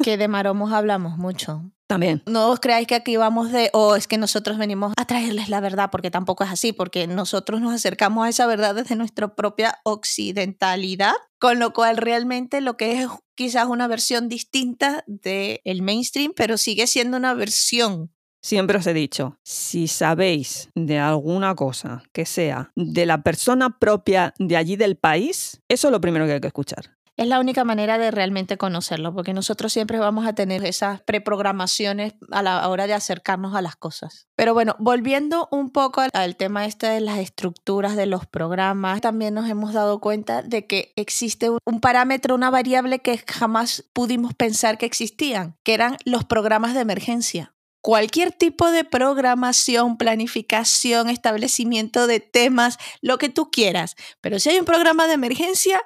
Que 0.02 0.16
de 0.16 0.28
maromos 0.28 0.72
hablamos 0.72 1.18
mucho. 1.18 1.70
También. 1.88 2.22
No 2.26 2.50
os 2.50 2.60
creáis 2.60 2.86
que 2.86 2.94
aquí 2.94 3.16
vamos 3.16 3.50
de, 3.50 3.70
o 3.72 3.96
es 3.96 4.06
que 4.06 4.18
nosotros 4.18 4.58
venimos 4.58 4.92
a 4.98 5.06
traerles 5.06 5.48
la 5.48 5.60
verdad, 5.60 5.88
porque 5.90 6.10
tampoco 6.10 6.44
es 6.44 6.50
así, 6.50 6.74
porque 6.74 7.06
nosotros 7.06 7.62
nos 7.62 7.72
acercamos 7.72 8.26
a 8.26 8.28
esa 8.28 8.46
verdad 8.46 8.74
desde 8.74 8.94
nuestra 8.94 9.34
propia 9.34 9.78
occidentalidad, 9.84 11.14
con 11.38 11.58
lo 11.58 11.72
cual 11.72 11.96
realmente 11.96 12.60
lo 12.60 12.76
que 12.76 13.00
es 13.00 13.08
quizás 13.34 13.68
una 13.68 13.88
versión 13.88 14.28
distinta 14.28 15.02
del 15.06 15.60
el 15.64 15.80
mainstream, 15.80 16.34
pero 16.36 16.58
sigue 16.58 16.86
siendo 16.86 17.16
una 17.16 17.32
versión. 17.32 18.12
Siempre 18.42 18.78
os 18.78 18.86
he 18.86 18.92
dicho, 18.92 19.38
si 19.42 19.88
sabéis 19.88 20.68
de 20.74 20.98
alguna 20.98 21.54
cosa 21.54 22.02
que 22.12 22.26
sea 22.26 22.70
de 22.76 23.06
la 23.06 23.22
persona 23.22 23.78
propia 23.78 24.34
de 24.38 24.58
allí 24.58 24.76
del 24.76 24.96
país, 24.96 25.62
eso 25.68 25.88
es 25.88 25.92
lo 25.92 26.00
primero 26.02 26.26
que 26.26 26.34
hay 26.34 26.40
que 26.40 26.48
escuchar. 26.48 26.97
Es 27.18 27.26
la 27.26 27.40
única 27.40 27.64
manera 27.64 27.98
de 27.98 28.12
realmente 28.12 28.56
conocerlo, 28.56 29.12
porque 29.12 29.34
nosotros 29.34 29.72
siempre 29.72 29.98
vamos 29.98 30.24
a 30.24 30.34
tener 30.34 30.64
esas 30.64 31.00
preprogramaciones 31.00 32.14
a 32.30 32.42
la 32.44 32.68
hora 32.68 32.86
de 32.86 32.94
acercarnos 32.94 33.56
a 33.56 33.60
las 33.60 33.74
cosas. 33.74 34.28
Pero 34.36 34.54
bueno, 34.54 34.76
volviendo 34.78 35.48
un 35.50 35.70
poco 35.70 36.00
al, 36.12 36.36
tema 36.36 36.64
este 36.64 36.86
de 36.86 37.00
las 37.00 37.18
estructuras 37.18 37.96
de 37.96 38.06
los 38.06 38.24
programas, 38.24 39.00
también 39.00 39.34
nos 39.34 39.50
hemos 39.50 39.72
dado 39.72 39.98
cuenta 39.98 40.42
de 40.42 40.68
que 40.68 40.92
existe 40.94 41.50
un 41.50 41.80
parámetro, 41.80 42.36
una 42.36 42.50
variable 42.50 43.00
que 43.00 43.18
jamás 43.26 43.84
pudimos 43.92 44.34
pensar 44.34 44.78
que 44.78 44.86
existían, 44.86 45.56
que 45.64 45.74
eran 45.74 45.96
los 46.04 46.24
programas 46.24 46.74
de 46.74 46.82
emergencia 46.82 47.52
cualquier 47.80 48.32
tipo 48.32 48.70
de 48.70 48.84
programación, 48.84 49.96
planificación, 49.96 51.08
establecimiento 51.08 52.06
de 52.06 52.20
temas, 52.20 52.76
lo 53.00 53.16
que 53.16 53.30
tú 53.30 53.50
quieras. 53.50 53.94
Pero 54.20 54.38
si 54.40 54.50
hay 54.50 54.58
un 54.58 54.66
programa 54.66 55.06
de 55.06 55.14
emergencia, 55.14 55.80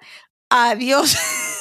adiós. 0.52 1.16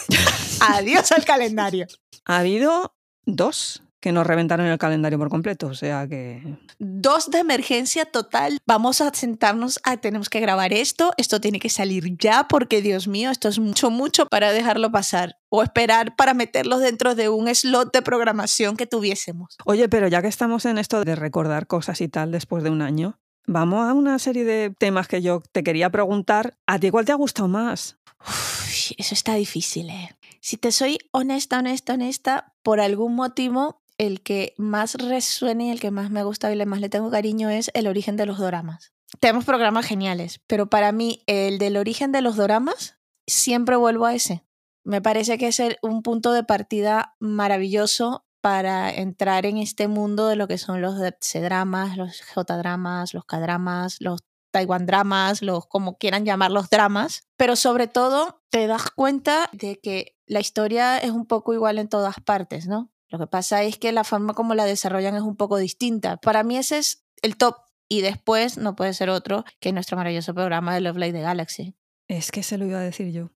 adiós 0.61 1.11
al 1.11 1.25
calendario. 1.25 1.87
Ha 2.25 2.39
habido 2.39 2.93
dos 3.25 3.81
que 4.01 4.11
nos 4.11 4.25
reventaron 4.25 4.65
el 4.65 4.79
calendario 4.79 5.19
por 5.19 5.29
completo, 5.29 5.67
o 5.67 5.75
sea 5.75 6.07
que... 6.07 6.57
Dos 6.79 7.29
de 7.29 7.37
emergencia 7.37 8.05
total. 8.05 8.57
Vamos 8.65 8.99
a 8.99 9.13
sentarnos, 9.13 9.79
a, 9.83 9.97
tenemos 9.97 10.27
que 10.27 10.39
grabar 10.39 10.73
esto, 10.73 11.13
esto 11.17 11.39
tiene 11.39 11.59
que 11.59 11.69
salir 11.69 12.17
ya 12.17 12.47
porque 12.47 12.81
Dios 12.81 13.07
mío, 13.07 13.29
esto 13.29 13.47
es 13.47 13.59
mucho, 13.59 13.91
mucho 13.91 14.25
para 14.25 14.51
dejarlo 14.51 14.91
pasar 14.91 15.37
o 15.49 15.61
esperar 15.61 16.15
para 16.15 16.33
meterlos 16.33 16.81
dentro 16.81 17.13
de 17.13 17.29
un 17.29 17.47
slot 17.53 17.93
de 17.93 18.01
programación 18.01 18.75
que 18.75 18.87
tuviésemos. 18.87 19.55
Oye, 19.65 19.87
pero 19.87 20.07
ya 20.07 20.23
que 20.23 20.27
estamos 20.27 20.65
en 20.65 20.79
esto 20.79 21.05
de 21.05 21.15
recordar 21.15 21.67
cosas 21.67 22.01
y 22.01 22.07
tal 22.07 22.31
después 22.31 22.63
de 22.63 22.71
un 22.71 22.81
año, 22.81 23.19
vamos 23.45 23.87
a 23.87 23.93
una 23.93 24.17
serie 24.17 24.45
de 24.45 24.73
temas 24.75 25.07
que 25.07 25.21
yo 25.21 25.43
te 25.51 25.63
quería 25.63 25.91
preguntar. 25.91 26.55
¿A 26.65 26.79
ti 26.79 26.89
cuál 26.89 27.05
te 27.05 27.11
ha 27.11 27.15
gustado 27.15 27.47
más? 27.47 27.97
Uf, 28.19 28.50
Eso 28.97 29.13
está 29.13 29.35
difícil, 29.35 29.89
¿eh? 29.89 30.15
Si 30.39 30.57
te 30.57 30.71
soy 30.71 30.97
honesta, 31.11 31.59
honesta, 31.59 31.93
honesta, 31.93 32.53
por 32.63 32.79
algún 32.79 33.15
motivo 33.15 33.81
el 33.97 34.21
que 34.21 34.55
más 34.57 34.95
resuena 34.95 35.65
y 35.65 35.69
el 35.69 35.79
que 35.79 35.91
más 35.91 36.09
me 36.09 36.23
gusta 36.23 36.49
y 36.49 36.59
el 36.59 36.65
más 36.65 36.81
le 36.81 36.89
tengo 36.89 37.11
cariño 37.11 37.49
es 37.49 37.69
el 37.75 37.87
origen 37.87 38.17
de 38.17 38.25
los 38.25 38.39
doramas. 38.39 38.93
Tenemos 39.19 39.45
programas 39.45 39.85
geniales, 39.85 40.41
pero 40.47 40.69
para 40.69 40.91
mí 40.91 41.21
el 41.27 41.59
del 41.59 41.77
origen 41.77 42.11
de 42.11 42.21
los 42.21 42.37
doramas 42.37 42.97
siempre 43.27 43.75
vuelvo 43.75 44.05
a 44.05 44.15
ese. 44.15 44.43
Me 44.83 45.01
parece 45.01 45.37
que 45.37 45.47
es 45.47 45.61
un 45.83 46.01
punto 46.01 46.31
de 46.31 46.43
partida 46.43 47.15
maravilloso 47.19 48.25
para 48.41 48.89
entrar 48.91 49.45
en 49.45 49.57
este 49.57 49.87
mundo 49.87 50.27
de 50.27 50.35
lo 50.35 50.47
que 50.47 50.57
son 50.57 50.81
los 50.81 50.95
C-dramas, 51.19 51.97
los 51.97 52.21
J-dramas, 52.21 53.13
los 53.13 53.25
K-dramas, 53.25 53.97
los 53.99 54.21
Taiwan 54.51 54.85
dramas, 54.85 55.41
los 55.41 55.65
como 55.67 55.97
quieran 55.97 56.25
llamar 56.25 56.51
los 56.51 56.69
dramas, 56.69 57.23
pero 57.37 57.55
sobre 57.55 57.87
todo 57.87 58.43
te 58.49 58.67
das 58.67 58.91
cuenta 58.91 59.49
de 59.53 59.79
que 59.79 60.17
la 60.27 60.39
historia 60.39 60.97
es 60.97 61.11
un 61.11 61.25
poco 61.25 61.53
igual 61.53 61.79
en 61.79 61.89
todas 61.89 62.15
partes, 62.23 62.67
¿no? 62.67 62.91
Lo 63.09 63.19
que 63.19 63.27
pasa 63.27 63.63
es 63.63 63.77
que 63.77 63.91
la 63.91 64.03
forma 64.03 64.33
como 64.33 64.55
la 64.55 64.65
desarrollan 64.65 65.15
es 65.15 65.21
un 65.21 65.35
poco 65.35 65.57
distinta. 65.57 66.17
Para 66.17 66.43
mí 66.43 66.57
ese 66.57 66.77
es 66.77 67.05
el 67.21 67.35
top 67.35 67.57
y 67.89 68.01
después 68.01 68.57
no 68.57 68.75
puede 68.75 68.93
ser 68.93 69.09
otro 69.09 69.43
que 69.59 69.73
nuestro 69.73 69.97
maravilloso 69.97 70.33
programa 70.33 70.73
de 70.73 70.81
Love 70.81 70.97
Light 70.97 71.13
the 71.13 71.21
Galaxy. 71.21 71.75
Es 72.07 72.31
que 72.31 72.43
se 72.43 72.57
lo 72.57 72.65
iba 72.65 72.79
a 72.79 72.83
decir 72.83 73.11
yo. 73.11 73.31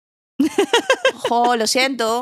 ¡Jo, 1.30 1.56
lo 1.56 1.68
siento! 1.68 2.22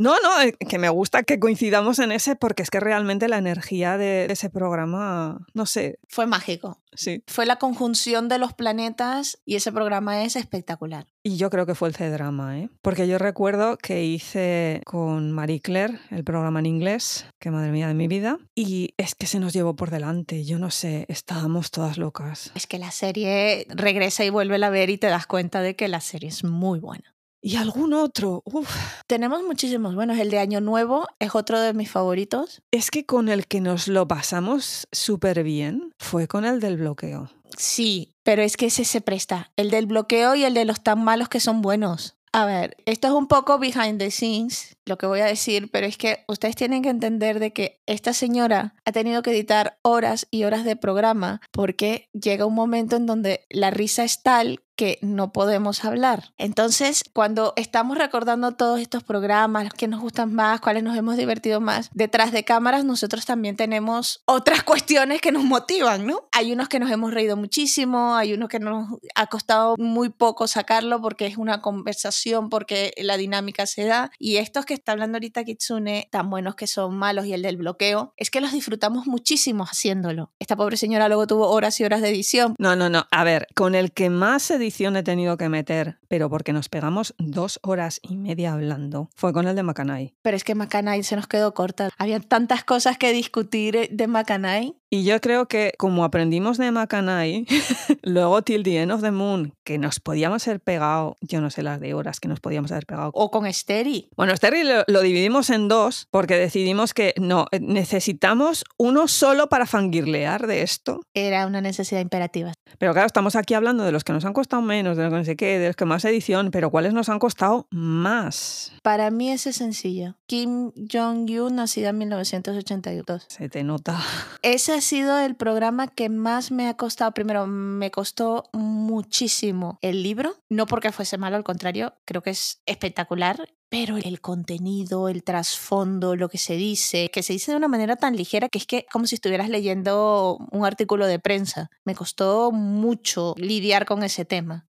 No, 0.00 0.14
no, 0.22 0.40
eh, 0.40 0.56
que 0.66 0.78
me 0.78 0.88
gusta 0.88 1.24
que 1.24 1.38
coincidamos 1.38 1.98
en 1.98 2.10
ese 2.10 2.34
porque 2.34 2.62
es 2.62 2.70
que 2.70 2.80
realmente 2.80 3.28
la 3.28 3.36
energía 3.36 3.98
de 3.98 4.24
ese 4.30 4.48
programa, 4.48 5.46
no 5.52 5.66
sé. 5.66 5.98
Fue 6.08 6.24
mágico. 6.24 6.80
Sí. 6.94 7.22
Fue 7.26 7.44
la 7.44 7.56
conjunción 7.56 8.26
de 8.30 8.38
los 8.38 8.54
planetas 8.54 9.38
y 9.44 9.56
ese 9.56 9.72
programa 9.72 10.24
es 10.24 10.36
espectacular. 10.36 11.06
Y 11.22 11.36
yo 11.36 11.50
creo 11.50 11.66
que 11.66 11.74
fue 11.74 11.88
el 11.88 11.94
C-Drama, 11.94 12.60
¿eh? 12.60 12.70
Porque 12.80 13.08
yo 13.08 13.18
recuerdo 13.18 13.76
que 13.76 14.02
hice 14.02 14.80
con 14.86 15.32
Marie 15.32 15.60
Claire 15.60 16.00
el 16.10 16.24
programa 16.24 16.60
en 16.60 16.66
inglés, 16.66 17.26
que 17.38 17.50
madre 17.50 17.70
mía 17.70 17.88
de 17.88 17.94
mi 17.94 18.08
vida, 18.08 18.38
y 18.54 18.94
es 18.96 19.14
que 19.14 19.26
se 19.26 19.38
nos 19.38 19.52
llevó 19.52 19.76
por 19.76 19.90
delante, 19.90 20.46
yo 20.46 20.58
no 20.58 20.70
sé, 20.70 21.04
estábamos 21.08 21.70
todas 21.70 21.98
locas. 21.98 22.52
Es 22.54 22.66
que 22.66 22.78
la 22.78 22.90
serie 22.90 23.66
regresa 23.68 24.24
y 24.24 24.30
vuelve 24.30 24.64
a 24.64 24.70
ver 24.70 24.88
y 24.88 24.96
te 24.96 25.08
das 25.08 25.26
cuenta 25.26 25.60
de 25.60 25.76
que 25.76 25.88
la 25.88 26.00
serie 26.00 26.30
es 26.30 26.42
muy 26.42 26.80
buena. 26.80 27.14
¿Y 27.42 27.56
algún 27.56 27.94
otro? 27.94 28.42
Uf. 28.44 28.68
Tenemos 29.06 29.42
muchísimos 29.42 29.94
buenos. 29.94 30.18
El 30.18 30.30
de 30.30 30.38
Año 30.38 30.60
Nuevo 30.60 31.06
es 31.18 31.34
otro 31.34 31.58
de 31.60 31.72
mis 31.72 31.90
favoritos. 31.90 32.62
Es 32.70 32.90
que 32.90 33.06
con 33.06 33.28
el 33.28 33.46
que 33.46 33.62
nos 33.62 33.88
lo 33.88 34.06
pasamos 34.06 34.86
súper 34.92 35.42
bien 35.42 35.94
fue 35.98 36.28
con 36.28 36.44
el 36.44 36.60
del 36.60 36.76
bloqueo. 36.76 37.30
Sí, 37.56 38.14
pero 38.22 38.42
es 38.42 38.56
que 38.56 38.66
ese 38.66 38.84
se 38.84 39.00
presta. 39.00 39.52
El 39.56 39.70
del 39.70 39.86
bloqueo 39.86 40.34
y 40.34 40.44
el 40.44 40.54
de 40.54 40.66
los 40.66 40.82
tan 40.82 41.02
malos 41.02 41.28
que 41.28 41.40
son 41.40 41.62
buenos. 41.62 42.16
A 42.32 42.46
ver, 42.46 42.76
esto 42.86 43.08
es 43.08 43.14
un 43.14 43.26
poco 43.26 43.58
behind 43.58 43.98
the 43.98 44.12
scenes, 44.12 44.76
lo 44.86 44.98
que 44.98 45.06
voy 45.06 45.18
a 45.18 45.24
decir, 45.24 45.68
pero 45.72 45.86
es 45.86 45.96
que 45.96 46.24
ustedes 46.28 46.54
tienen 46.54 46.80
que 46.80 46.88
entender 46.88 47.40
de 47.40 47.52
que 47.52 47.82
esta 47.86 48.12
señora 48.12 48.76
ha 48.84 48.92
tenido 48.92 49.22
que 49.22 49.32
editar 49.32 49.78
horas 49.82 50.28
y 50.30 50.44
horas 50.44 50.64
de 50.64 50.76
programa 50.76 51.40
porque 51.50 52.08
llega 52.12 52.46
un 52.46 52.54
momento 52.54 52.94
en 52.94 53.06
donde 53.06 53.46
la 53.50 53.72
risa 53.72 54.04
es 54.04 54.22
tal 54.22 54.62
que 54.80 54.98
no 55.02 55.30
podemos 55.30 55.84
hablar. 55.84 56.32
Entonces, 56.38 57.04
cuando 57.12 57.52
estamos 57.56 57.98
recordando 57.98 58.52
todos 58.52 58.80
estos 58.80 59.02
programas, 59.02 59.74
que 59.74 59.88
nos 59.88 60.00
gustan 60.00 60.32
más, 60.32 60.62
cuáles 60.62 60.82
nos 60.82 60.96
hemos 60.96 61.18
divertido 61.18 61.60
más, 61.60 61.90
detrás 61.92 62.32
de 62.32 62.44
cámaras 62.44 62.82
nosotros 62.82 63.26
también 63.26 63.56
tenemos 63.56 64.22
otras 64.24 64.62
cuestiones 64.62 65.20
que 65.20 65.32
nos 65.32 65.44
motivan, 65.44 66.06
¿no? 66.06 66.30
Hay 66.32 66.50
unos 66.50 66.70
que 66.70 66.78
nos 66.78 66.90
hemos 66.90 67.12
reído 67.12 67.36
muchísimo, 67.36 68.14
hay 68.14 68.32
unos 68.32 68.48
que 68.48 68.58
nos 68.58 68.88
ha 69.14 69.26
costado 69.26 69.74
muy 69.76 70.08
poco 70.08 70.46
sacarlo 70.46 71.02
porque 71.02 71.26
es 71.26 71.36
una 71.36 71.60
conversación, 71.60 72.48
porque 72.48 72.94
la 72.96 73.18
dinámica 73.18 73.66
se 73.66 73.84
da, 73.84 74.10
y 74.18 74.36
estos 74.36 74.64
que 74.64 74.72
está 74.72 74.92
hablando 74.92 75.16
ahorita 75.16 75.44
Kitsune, 75.44 76.08
tan 76.10 76.30
buenos 76.30 76.54
que 76.54 76.66
son 76.66 76.96
malos 76.96 77.26
y 77.26 77.34
el 77.34 77.42
del 77.42 77.58
bloqueo, 77.58 78.14
es 78.16 78.30
que 78.30 78.40
los 78.40 78.52
disfrutamos 78.52 79.06
muchísimo 79.06 79.64
haciéndolo. 79.64 80.32
Esta 80.38 80.56
pobre 80.56 80.78
señora 80.78 81.08
luego 81.08 81.26
tuvo 81.26 81.50
horas 81.50 81.78
y 81.80 81.84
horas 81.84 82.00
de 82.00 82.08
edición. 82.08 82.54
No, 82.58 82.76
no, 82.76 82.88
no. 82.88 83.06
A 83.10 83.24
ver, 83.24 83.46
con 83.54 83.74
el 83.74 83.92
que 83.92 84.08
más 84.08 84.50
edición 84.70 84.94
he 84.94 85.02
tenido 85.02 85.36
que 85.36 85.48
meter, 85.48 85.98
pero 86.06 86.30
porque 86.30 86.52
nos 86.52 86.68
pegamos 86.68 87.12
dos 87.18 87.58
horas 87.64 87.98
y 88.04 88.16
media 88.16 88.52
hablando, 88.52 89.10
fue 89.16 89.32
con 89.32 89.48
el 89.48 89.56
de 89.56 89.64
Macanay. 89.64 90.14
Pero 90.22 90.36
es 90.36 90.44
que 90.44 90.54
Macanay 90.54 91.02
se 91.02 91.16
nos 91.16 91.26
quedó 91.26 91.54
corta. 91.54 91.90
Había 91.98 92.20
tantas 92.20 92.62
cosas 92.62 92.96
que 92.96 93.12
discutir 93.12 93.88
de 93.90 94.06
Macanay. 94.06 94.76
Y 94.92 95.04
yo 95.04 95.20
creo 95.20 95.46
que 95.46 95.72
como 95.78 96.04
aprendimos 96.04 96.58
de 96.58 96.70
Macanay, 96.70 97.46
luego 98.02 98.42
Till 98.42 98.62
the 98.62 98.82
End 98.82 98.92
of 98.92 99.02
the 99.02 99.10
Moon, 99.10 99.54
que 99.64 99.78
nos 99.78 100.00
podíamos 100.00 100.46
haber 100.46 100.60
pegado, 100.60 101.16
yo 101.20 101.40
no 101.40 101.50
sé 101.50 101.62
las 101.62 101.80
de 101.80 101.94
horas 101.94 102.18
que 102.18 102.28
nos 102.28 102.40
podíamos 102.40 102.70
haber 102.72 102.86
pegado. 102.86 103.10
O 103.14 103.30
con 103.30 103.52
Steri. 103.52 104.08
Bueno, 104.16 104.36
Steri 104.36 104.64
lo, 104.64 104.84
lo 104.86 105.00
dividimos 105.00 105.50
en 105.50 105.68
dos 105.68 106.08
porque 106.10 106.36
decidimos 106.36 106.94
que 106.94 107.14
no, 107.18 107.46
eh, 107.52 107.60
necesitamos 107.60 108.64
uno 108.78 109.06
solo 109.08 109.48
para 109.48 109.66
fangirlear 109.66 110.46
de 110.46 110.62
esto. 110.62 111.00
Era 111.14 111.46
una 111.46 111.60
necesidad 111.60 112.00
imperativa. 112.00 112.52
Pero 112.78 112.92
claro, 112.92 113.06
estamos 113.06 113.36
aquí 113.36 113.54
hablando 113.54 113.84
de 113.84 113.92
los 113.92 114.02
que 114.02 114.12
nos 114.12 114.24
han 114.24 114.32
costado 114.32 114.49
menos, 114.60 114.96
de 114.96 115.04
los 115.04 115.12
que 115.12 115.18
no 115.18 115.24
sé 115.24 115.36
qué, 115.36 115.58
de 115.58 115.68
los 115.68 115.76
que 115.76 115.84
más 115.84 116.04
edición, 116.04 116.50
pero 116.50 116.70
¿cuáles 116.70 116.92
nos 116.92 117.08
han 117.08 117.18
costado 117.18 117.68
más? 117.70 118.72
Para 118.82 119.10
mí 119.10 119.30
ese 119.30 119.50
es 119.50 119.56
sencillo. 119.56 120.16
Kim 120.26 120.72
Jong-un, 120.92 121.54
nacida 121.54 121.90
en 121.90 121.98
1982. 121.98 123.26
Se 123.28 123.48
te 123.48 123.62
nota. 123.62 124.00
Ese 124.42 124.72
ha 124.72 124.80
sido 124.80 125.18
el 125.18 125.36
programa 125.36 125.86
que 125.86 126.08
más 126.08 126.50
me 126.50 126.68
ha 126.68 126.74
costado. 126.74 127.12
Primero, 127.12 127.46
me 127.46 127.90
costó 127.90 128.44
muchísimo 128.52 129.78
el 129.82 130.02
libro, 130.02 130.36
no 130.48 130.66
porque 130.66 130.92
fuese 130.92 131.18
malo, 131.18 131.36
al 131.36 131.44
contrario, 131.44 131.94
creo 132.04 132.22
que 132.22 132.30
es 132.30 132.62
espectacular. 132.66 133.48
Pero 133.70 133.96
el 133.96 134.20
contenido, 134.20 135.08
el 135.08 135.22
trasfondo, 135.22 136.16
lo 136.16 136.28
que 136.28 136.38
se 136.38 136.56
dice, 136.56 137.08
que 137.12 137.22
se 137.22 137.32
dice 137.32 137.52
de 137.52 137.56
una 137.56 137.68
manera 137.68 137.94
tan 137.94 138.16
ligera 138.16 138.48
que 138.48 138.58
es 138.58 138.66
que 138.66 138.84
como 138.92 139.06
si 139.06 139.14
estuvieras 139.14 139.48
leyendo 139.48 140.38
un 140.50 140.64
artículo 140.66 141.06
de 141.06 141.20
prensa. 141.20 141.70
Me 141.84 141.94
costó 141.94 142.50
mucho 142.50 143.34
lidiar 143.38 143.86
con 143.86 144.02
ese 144.02 144.24
tema. 144.24 144.66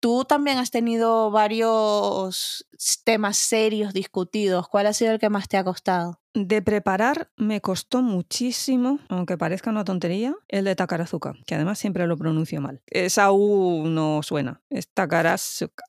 Tú 0.00 0.24
también 0.24 0.58
has 0.58 0.70
tenido 0.70 1.30
varios 1.30 2.66
temas 3.04 3.36
serios 3.36 3.92
discutidos. 3.92 4.68
¿Cuál 4.68 4.86
ha 4.86 4.92
sido 4.94 5.12
el 5.12 5.18
que 5.18 5.28
más 5.28 5.48
te 5.48 5.56
ha 5.58 5.64
costado? 5.64 6.20
De 6.34 6.62
preparar 6.62 7.30
me 7.36 7.60
costó 7.60 8.00
muchísimo, 8.00 9.00
aunque 9.08 9.36
parezca 9.36 9.70
una 9.70 9.84
tontería, 9.84 10.34
el 10.46 10.64
de 10.64 10.76
Takarazuka, 10.76 11.34
que 11.46 11.54
además 11.54 11.78
siempre 11.78 12.06
lo 12.06 12.16
pronuncio 12.16 12.60
mal. 12.60 12.80
Esa 12.86 13.30
U 13.32 13.88
no 13.88 14.22
suena, 14.22 14.62
es 14.70 14.88
Takarazuka. 14.88 15.84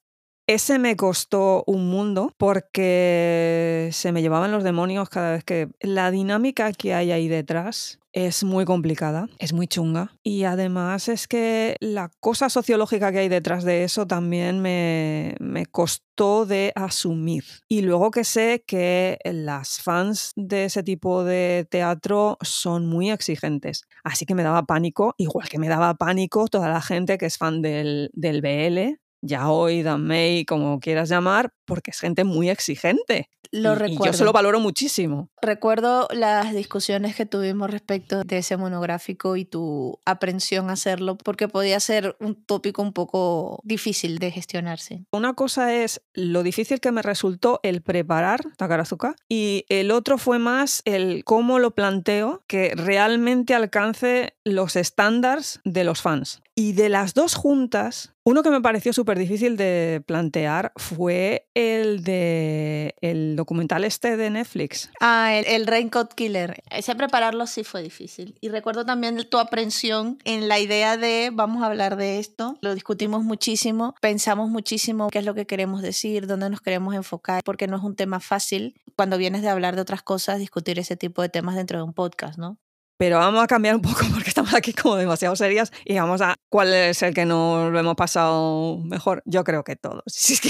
Ese 0.49 0.79
me 0.79 0.95
costó 0.95 1.63
un 1.67 1.91
mundo 1.91 2.33
porque 2.35 3.89
se 3.91 4.11
me 4.11 4.23
llevaban 4.23 4.51
los 4.51 4.63
demonios 4.63 5.07
cada 5.07 5.33
vez 5.33 5.43
que 5.43 5.69
la 5.79 6.09
dinámica 6.09 6.73
que 6.73 6.95
hay 6.95 7.11
ahí 7.11 7.27
detrás 7.27 7.99
es 8.13 8.43
muy 8.43 8.65
complicada, 8.65 9.27
es 9.37 9.53
muy 9.53 9.67
chunga 9.67 10.11
y 10.23 10.45
además 10.45 11.07
es 11.07 11.27
que 11.27 11.75
la 11.81 12.09
cosa 12.19 12.49
sociológica 12.49 13.11
que 13.11 13.19
hay 13.19 13.29
detrás 13.29 13.63
de 13.63 13.83
eso 13.83 14.07
también 14.07 14.59
me, 14.59 15.35
me 15.39 15.67
costó 15.67 16.47
de 16.47 16.71
asumir. 16.73 17.43
Y 17.67 17.81
luego 17.81 18.09
que 18.09 18.23
sé 18.23 18.63
que 18.65 19.19
las 19.25 19.79
fans 19.83 20.31
de 20.35 20.65
ese 20.65 20.81
tipo 20.81 21.23
de 21.23 21.67
teatro 21.69 22.39
son 22.41 22.87
muy 22.87 23.11
exigentes, 23.11 23.83
así 24.03 24.25
que 24.25 24.33
me 24.33 24.41
daba 24.41 24.63
pánico, 24.63 25.13
igual 25.19 25.47
que 25.47 25.59
me 25.59 25.69
daba 25.69 25.93
pánico 25.93 26.47
toda 26.47 26.69
la 26.69 26.81
gente 26.81 27.19
que 27.19 27.27
es 27.27 27.37
fan 27.37 27.61
del, 27.61 28.09
del 28.13 28.41
BL, 28.41 28.97
Yaoi, 29.21 29.83
Danmei, 29.83 30.45
como 30.45 30.79
quieras 30.79 31.09
llamar, 31.09 31.51
porque 31.65 31.91
es 31.91 31.99
gente 31.99 32.23
muy 32.23 32.49
exigente. 32.49 33.29
Lo 33.51 33.73
y, 33.73 33.75
recuerdo. 33.75 34.03
y 34.03 34.07
yo 34.07 34.13
se 34.13 34.25
lo 34.25 34.31
valoro 34.31 34.59
muchísimo. 34.59 35.29
Recuerdo 35.41 36.07
las 36.11 36.53
discusiones 36.53 37.15
que 37.15 37.25
tuvimos 37.25 37.69
respecto 37.71 38.23
de 38.23 38.37
ese 38.37 38.57
monográfico 38.57 39.35
y 39.37 39.45
tu 39.45 39.99
aprensión 40.05 40.69
a 40.69 40.73
hacerlo, 40.73 41.17
porque 41.17 41.47
podía 41.47 41.79
ser 41.79 42.15
un 42.19 42.35
tópico 42.35 42.81
un 42.81 42.93
poco 42.93 43.59
difícil 43.63 44.19
de 44.19 44.31
gestionarse. 44.31 45.05
Una 45.11 45.33
cosa 45.33 45.73
es 45.73 46.01
lo 46.13 46.43
difícil 46.43 46.79
que 46.79 46.91
me 46.91 47.01
resultó 47.01 47.59
el 47.63 47.81
preparar 47.81 48.41
Takarazuka 48.57 49.15
y 49.27 49.65
el 49.69 49.91
otro 49.91 50.17
fue 50.17 50.37
más 50.37 50.81
el 50.85 51.23
cómo 51.23 51.57
lo 51.57 51.71
planteo 51.71 52.43
que 52.47 52.73
realmente 52.75 53.55
alcance 53.55 54.35
los 54.43 54.75
estándares 54.75 55.59
de 55.63 55.83
los 55.83 56.01
fans. 56.01 56.41
Y 56.55 56.73
de 56.73 56.89
las 56.89 57.13
dos 57.13 57.35
juntas, 57.35 58.13
uno 58.29 58.43
que 58.43 58.51
me 58.51 58.61
pareció 58.61 58.93
súper 58.93 59.17
difícil 59.17 59.57
de 59.57 60.03
plantear 60.05 60.71
fue 60.75 61.49
el 61.55 62.03
de 62.03 62.93
el 63.01 63.35
documental 63.35 63.83
este 63.83 64.17
de 64.17 64.29
Netflix. 64.29 64.91
Ah, 64.99 65.33
el, 65.33 65.47
el 65.47 65.65
Raincoat 65.65 66.13
Killer. 66.13 66.61
Ese 66.69 66.93
prepararlo 66.93 67.47
sí 67.47 67.63
fue 67.63 67.81
difícil. 67.81 68.35
Y 68.39 68.49
recuerdo 68.49 68.85
también 68.85 69.17
tu 69.27 69.39
aprensión 69.39 70.19
en 70.25 70.47
la 70.47 70.59
idea 70.59 70.95
de 70.95 71.31
vamos 71.33 71.63
a 71.63 71.65
hablar 71.65 71.95
de 71.95 72.19
esto. 72.19 72.55
Lo 72.61 72.75
discutimos 72.75 73.23
muchísimo, 73.23 73.95
pensamos 73.99 74.47
muchísimo 74.49 75.09
qué 75.09 75.17
es 75.17 75.25
lo 75.25 75.33
que 75.33 75.47
queremos 75.47 75.81
decir, 75.81 76.27
dónde 76.27 76.51
nos 76.51 76.61
queremos 76.61 76.93
enfocar, 76.93 77.41
porque 77.43 77.67
no 77.67 77.77
es 77.77 77.83
un 77.83 77.95
tema 77.95 78.19
fácil 78.19 78.79
cuando 78.95 79.17
vienes 79.17 79.41
de 79.41 79.49
hablar 79.49 79.75
de 79.75 79.81
otras 79.81 80.03
cosas, 80.03 80.37
discutir 80.37 80.77
ese 80.77 80.95
tipo 80.95 81.23
de 81.23 81.29
temas 81.29 81.55
dentro 81.55 81.79
de 81.79 81.83
un 81.83 81.93
podcast, 81.93 82.37
¿no? 82.37 82.59
Pero 82.99 83.17
vamos 83.17 83.41
a 83.41 83.47
cambiar 83.47 83.75
un 83.75 83.81
poco 83.81 84.01
porque 84.13 84.27
estamos 84.27 84.53
aquí 84.53 84.73
como 84.73 84.97
demasiado 84.97 85.33
serias 85.37 85.71
y 85.85 85.97
vamos 85.97 86.19
a 86.21 86.35
cuál 86.49 86.73
es 86.73 87.01
el 87.01 87.13
que 87.13 87.23
nos 87.25 87.71
lo 87.71 87.79
hemos 87.79 87.95
pasado 87.95 88.77
mejor. 88.79 89.23
Yo 89.25 89.45
creo 89.45 89.63
que 89.63 89.77
todos. 89.77 90.03
Sí, 90.07 90.33
es 90.33 90.41
que- 90.41 90.49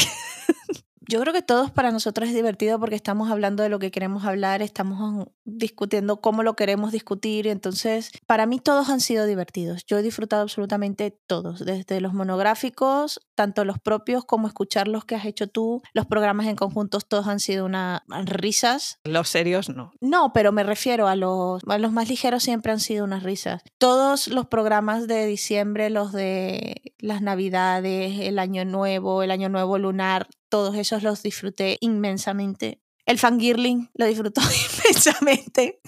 Yo 1.10 1.20
creo 1.20 1.34
que 1.34 1.42
todos 1.42 1.72
para 1.72 1.90
nosotros 1.90 2.30
es 2.30 2.36
divertido 2.36 2.80
porque 2.80 2.94
estamos 2.94 3.32
hablando 3.32 3.64
de 3.64 3.70
lo 3.70 3.80
que 3.80 3.90
queremos 3.90 4.26
hablar, 4.26 4.62
estamos 4.62 5.26
discutiendo 5.44 6.22
cómo 6.22 6.44
lo 6.44 6.56
queremos 6.56 6.92
discutir. 6.92 7.48
Entonces, 7.48 8.12
para 8.28 8.46
mí 8.46 8.60
todos 8.60 8.90
han 8.90 9.00
sido 9.00 9.26
divertidos. 9.26 9.84
Yo 9.88 9.98
he 9.98 10.04
disfrutado 10.04 10.44
absolutamente 10.44 11.10
todos, 11.26 11.66
desde 11.66 12.00
los 12.00 12.14
monográficos, 12.14 13.22
tanto 13.34 13.66
los 13.66 13.80
propios 13.80 14.24
como 14.24 14.48
escuchar 14.48 14.88
los 14.88 15.04
que 15.04 15.16
has 15.16 15.26
hecho 15.26 15.48
tú. 15.48 15.82
Los 15.94 16.06
programas 16.06 16.46
en 16.46 16.56
conjuntos 16.56 17.08
todos 17.08 17.26
han 17.26 17.40
sido 17.40 17.66
unas 17.66 18.04
risas. 18.26 19.00
Los 19.04 19.30
serios 19.30 19.68
no. 19.68 19.94
No, 20.02 20.32
pero 20.32 20.52
me 20.52 20.62
refiero 20.62 21.08
a 21.08 21.16
los, 21.16 21.64
a 21.68 21.80
los 21.80 21.92
más 21.92 22.08
ligeros 22.08 22.44
siempre 22.44 22.72
han 22.72 22.80
sido 22.80 23.04
unas 23.04 23.24
risas. 23.24 23.64
Todos 23.80 24.28
los 24.28 24.46
programas 24.46 25.08
de 25.08 25.26
diciembre, 25.26 25.90
los 25.90 26.12
de 26.12 26.94
las 27.00 27.24
navidades, 27.24 28.20
el 28.20 28.38
año 28.38 28.64
nuevo, 28.64 29.24
el 29.24 29.32
año 29.32 29.50
nuevo 29.50 29.80
lunar, 29.80 30.28
todos 30.50 30.76
esos 30.76 31.04
los 31.04 31.24
disfruté 31.24 31.78
inmensamente. 31.80 32.82
El 33.06 33.18
fangirling 33.18 33.90
lo 33.94 34.06
disfrutó 34.06 34.42
inmensamente. 34.84 35.80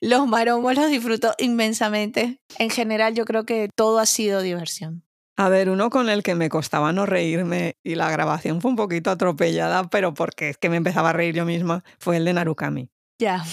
Los 0.00 0.26
maromos 0.26 0.74
los 0.74 0.90
disfruto 0.90 1.34
inmensamente. 1.38 2.40
En 2.58 2.70
general 2.70 3.14
yo 3.14 3.24
creo 3.24 3.44
que 3.44 3.68
todo 3.74 3.98
ha 3.98 4.06
sido 4.06 4.42
diversión. 4.42 5.04
A 5.36 5.48
ver, 5.48 5.70
uno 5.70 5.88
con 5.88 6.08
el 6.08 6.24
que 6.24 6.34
me 6.34 6.48
costaba 6.48 6.92
no 6.92 7.06
reírme 7.06 7.76
y 7.84 7.94
la 7.94 8.10
grabación 8.10 8.60
fue 8.60 8.72
un 8.72 8.76
poquito 8.76 9.10
atropellada, 9.10 9.84
pero 9.84 10.12
porque 10.12 10.50
es 10.50 10.58
que 10.58 10.68
me 10.68 10.76
empezaba 10.76 11.10
a 11.10 11.12
reír 11.12 11.34
yo 11.34 11.44
misma, 11.44 11.84
fue 12.00 12.16
el 12.16 12.24
de 12.24 12.32
Narukami. 12.32 12.90
Ya. 13.20 13.44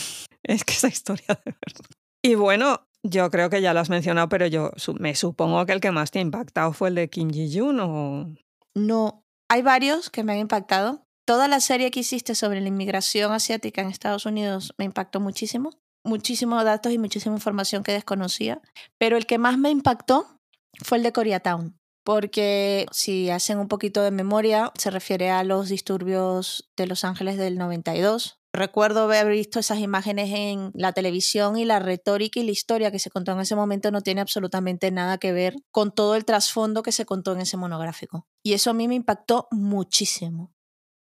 Es 0.42 0.64
que 0.64 0.74
esa 0.74 0.88
historia 0.88 1.28
de 1.28 1.52
verdad. 1.52 1.86
Y 2.24 2.34
bueno, 2.34 2.88
yo 3.04 3.30
creo 3.30 3.52
que 3.52 3.62
ya 3.62 3.74
lo 3.76 3.82
has 3.82 3.92
mencionado, 3.92 4.30
pero 4.30 4.48
yo 4.48 4.72
me 5.00 5.14
supongo 5.14 5.64
que 5.68 5.74
el 5.74 5.80
que 5.80 5.92
más 5.92 6.10
te 6.10 6.18
ha 6.18 6.24
impactado 6.24 6.74
fue 6.74 6.90
el 6.90 6.96
de 6.96 7.08
Kim 7.08 7.30
Ji-yoon 7.30 7.80
o... 7.80 8.36
No, 8.74 9.25
hay 9.50 9.62
varios 9.62 10.10
que 10.10 10.24
me 10.24 10.34
han 10.34 10.40
impactado. 10.40 11.06
Toda 11.26 11.48
la 11.48 11.60
serie 11.60 11.92
que 11.92 12.02
hiciste 12.02 12.36
sobre 12.36 12.62
la 12.62 12.68
inmigración 12.68 13.32
asiática 13.32 13.82
en 13.82 13.90
Estados 13.90 14.26
Unidos 14.26 14.74
me 14.78 14.86
impactó 14.86 15.20
muchísimo. 15.20 15.72
Muchísimos 16.04 16.64
datos 16.64 16.92
y 16.92 17.00
muchísima 17.00 17.36
información 17.36 17.82
que 17.82 17.92
desconocía. 17.92 18.62
Pero 19.00 19.18
el 19.18 19.26
que 19.26 19.40
más 19.40 19.58
me 19.58 19.72
impactó 19.72 20.40
fue 20.84 20.98
el 21.00 21.04
de 21.04 21.12
Koreatown. 21.12 21.78
Porque 22.04 22.86
si 22.92 23.32
hacen 23.32 23.58
un 23.58 23.68
poquito 23.68 24.04
de 24.04 24.12
memoria, 24.12 24.72
se 24.78 24.92
refiere 24.92 25.32
a 25.32 25.44
los 25.44 25.70
disturbios 25.70 26.70
de 26.78 26.86
Los 26.86 27.04
Ángeles 27.04 27.38
del 27.38 27.58
92. 27.58 28.40
Recuerdo 28.56 29.04
haber 29.04 29.28
visto 29.28 29.60
esas 29.60 29.80
imágenes 29.80 30.30
en 30.32 30.72
la 30.74 30.94
televisión 30.94 31.58
y 31.58 31.66
la 31.66 31.80
retórica 31.80 32.40
y 32.40 32.46
la 32.46 32.52
historia 32.52 32.90
que 32.90 33.00
se 33.00 33.10
contó 33.10 33.34
en 33.34 33.42
ese 33.42 33.54
momento 33.54 33.92
no 33.92 34.00
tiene 34.00 34.22
absolutamente 34.22 34.92
nada 34.92 35.18
que 35.18 35.34
ver 35.34 35.58
con 35.72 35.92
todo 35.92 36.16
el 36.16 36.24
trasfondo 36.24 36.82
que 36.82 36.94
se 36.94 37.06
contó 37.06 37.34
en 37.34 37.42
ese 37.42 37.58
monográfico. 37.58 38.28
Y 38.44 38.54
eso 38.54 38.70
a 38.70 38.74
mí 38.74 38.88
me 38.88 38.96
impactó 38.96 39.50
muchísimo. 39.52 40.54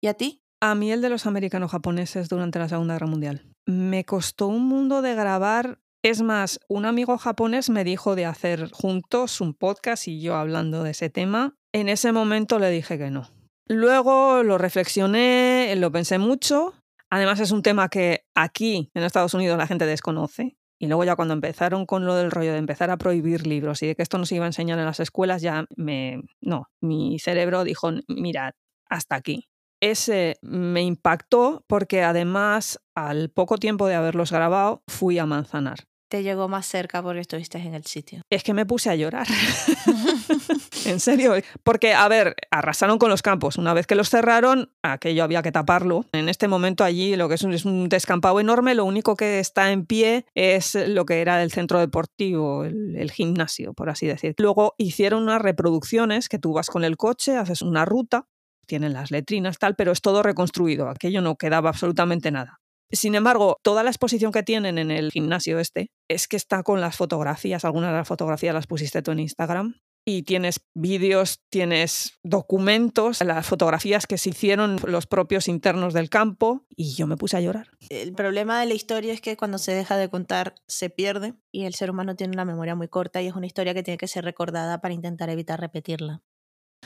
¿Y 0.01 0.07
a 0.07 0.15
ti? 0.15 0.41
A 0.61 0.75
mí 0.75 0.91
el 0.91 1.01
de 1.01 1.07
los 1.07 1.25
americanos-japoneses 1.25 2.27
durante 2.27 2.59
la 2.59 2.67
Segunda 2.67 2.95
Guerra 2.95 3.07
Mundial. 3.07 3.45
Me 3.65 4.03
costó 4.03 4.47
un 4.47 4.67
mundo 4.67 5.01
de 5.01 5.15
grabar. 5.15 5.79
Es 6.03 6.21
más, 6.21 6.59
un 6.67 6.85
amigo 6.85 7.17
japonés 7.17 7.69
me 7.69 7.85
dijo 7.85 8.15
de 8.15 8.25
hacer 8.25 8.69
juntos 8.71 9.39
un 9.39 9.53
podcast 9.53 10.09
y 10.09 10.19
yo 10.19 10.35
hablando 10.35 10.83
de 10.83 10.91
ese 10.91 11.09
tema. 11.09 11.55
En 11.73 11.87
ese 11.87 12.11
momento 12.11 12.59
le 12.59 12.69
dije 12.69 12.97
que 12.97 13.11
no. 13.11 13.29
Luego 13.65 14.43
lo 14.43 14.57
reflexioné, 14.57 15.73
lo 15.77 15.89
pensé 15.89 16.17
mucho. 16.17 16.73
Además 17.09 17.39
es 17.39 17.51
un 17.51 17.61
tema 17.63 17.89
que 17.89 18.25
aquí 18.35 18.91
en 18.93 19.03
Estados 19.03 19.33
Unidos 19.33 19.57
la 19.57 19.67
gente 19.67 19.85
desconoce. 19.85 20.57
Y 20.81 20.87
luego 20.87 21.03
ya 21.03 21.17
cuando 21.17 21.33
empezaron 21.33 21.85
con 21.85 22.05
lo 22.05 22.15
del 22.15 22.31
rollo 22.31 22.53
de 22.53 22.57
empezar 22.57 22.89
a 22.89 22.97
prohibir 22.97 23.45
libros 23.45 23.83
y 23.83 23.87
de 23.87 23.95
que 23.95 24.01
esto 24.01 24.17
no 24.17 24.25
se 24.25 24.35
iba 24.35 24.45
a 24.45 24.47
enseñar 24.47 24.79
en 24.79 24.85
las 24.85 25.01
escuelas, 25.01 25.41
ya 25.41 25.65
me... 25.75 26.21
No, 26.39 26.67
mi 26.79 27.19
cerebro 27.19 27.65
dijo, 27.65 27.91
mirad, 28.07 28.53
hasta 28.85 29.15
aquí 29.15 29.49
ese 29.81 30.37
me 30.41 30.81
impactó 30.81 31.63
porque 31.67 32.03
además 32.03 32.79
al 32.95 33.29
poco 33.29 33.57
tiempo 33.57 33.87
de 33.87 33.95
haberlos 33.95 34.31
grabado 34.31 34.83
fui 34.87 35.17
a 35.19 35.25
Manzanar. 35.25 35.88
Te 36.09 36.23
llegó 36.23 36.47
más 36.47 36.65
cerca 36.65 37.03
porque 37.03 37.19
estuviste 37.19 37.59
en 37.59 37.75
el 37.75 37.85
sitio. 37.85 38.23
Es 38.31 38.43
que 38.43 38.55
me 38.55 38.65
puse 38.65 38.89
a 38.89 38.95
llorar. 38.95 39.27
en 40.85 40.99
serio. 40.99 41.35
Porque, 41.63 41.93
a 41.93 42.07
ver, 42.07 42.35
arrasaron 42.49 42.97
con 42.97 43.11
los 43.11 43.21
campos. 43.21 43.57
Una 43.57 43.75
vez 43.75 43.85
que 43.85 43.93
los 43.93 44.09
cerraron, 44.09 44.71
aquello 44.81 45.23
había 45.23 45.43
que 45.43 45.51
taparlo. 45.51 46.05
En 46.11 46.27
este 46.27 46.47
momento 46.47 46.83
allí 46.83 47.15
lo 47.15 47.29
que 47.29 47.35
es 47.35 47.43
un, 47.43 47.53
es 47.53 47.63
un 47.63 47.89
descampado 47.89 48.39
enorme, 48.39 48.73
lo 48.73 48.85
único 48.85 49.15
que 49.15 49.39
está 49.39 49.71
en 49.71 49.85
pie 49.85 50.25
es 50.33 50.73
lo 50.73 51.05
que 51.05 51.21
era 51.21 51.43
el 51.43 51.51
centro 51.51 51.79
deportivo, 51.79 52.65
el, 52.65 52.95
el 52.95 53.11
gimnasio, 53.11 53.73
por 53.73 53.91
así 53.91 54.07
decir. 54.07 54.33
Luego 54.39 54.73
hicieron 54.79 55.23
unas 55.23 55.43
reproducciones 55.43 56.27
que 56.27 56.39
tú 56.39 56.53
vas 56.53 56.69
con 56.69 56.83
el 56.83 56.97
coche, 56.97 57.37
haces 57.37 57.61
una 57.61 57.85
ruta 57.85 58.25
tienen 58.69 58.93
las 58.93 59.09
letrinas, 59.09 59.57
tal, 59.57 59.75
pero 59.75 59.91
es 59.91 59.99
todo 59.99 60.21
reconstruido. 60.21 60.89
Aquello 60.89 61.21
no 61.21 61.35
quedaba 61.35 61.69
absolutamente 61.69 62.29
nada. 62.29 62.61
Sin 62.91 63.15
embargo, 63.15 63.57
toda 63.61 63.83
la 63.83 63.91
exposición 63.91 64.31
que 64.31 64.43
tienen 64.43 64.77
en 64.77 64.91
el 64.91 65.11
gimnasio 65.11 65.59
este 65.59 65.91
es 66.07 66.27
que 66.27 66.37
está 66.37 66.63
con 66.63 66.81
las 66.81 66.95
fotografías. 66.95 67.63
Algunas 67.65 67.91
de 67.91 67.97
las 67.97 68.07
fotografías 68.07 68.53
las 68.53 68.67
pusiste 68.67 69.01
tú 69.01 69.11
en 69.11 69.19
Instagram. 69.19 69.75
Y 70.05 70.23
tienes 70.23 70.61
vídeos, 70.73 71.41
tienes 71.51 72.17
documentos, 72.23 73.21
las 73.21 73.45
fotografías 73.45 74.07
que 74.07 74.17
se 74.17 74.29
hicieron 74.29 74.77
los 74.87 75.05
propios 75.05 75.47
internos 75.47 75.93
del 75.93 76.09
campo. 76.09 76.65
Y 76.75 76.95
yo 76.95 77.05
me 77.05 77.17
puse 77.17 77.37
a 77.37 77.41
llorar. 77.41 77.67
El 77.89 78.13
problema 78.13 78.59
de 78.59 78.65
la 78.65 78.73
historia 78.73 79.13
es 79.13 79.21
que 79.21 79.37
cuando 79.37 79.59
se 79.59 79.73
deja 79.73 79.97
de 79.97 80.09
contar 80.09 80.55
se 80.67 80.89
pierde 80.89 81.35
y 81.51 81.65
el 81.65 81.75
ser 81.75 81.91
humano 81.91 82.15
tiene 82.15 82.33
una 82.33 82.45
memoria 82.45 82.73
muy 82.73 82.87
corta 82.87 83.21
y 83.21 83.27
es 83.27 83.35
una 83.35 83.45
historia 83.45 83.75
que 83.75 83.83
tiene 83.83 83.99
que 83.99 84.07
ser 84.07 84.23
recordada 84.23 84.81
para 84.81 84.95
intentar 84.95 85.29
evitar 85.29 85.59
repetirla. 85.59 86.23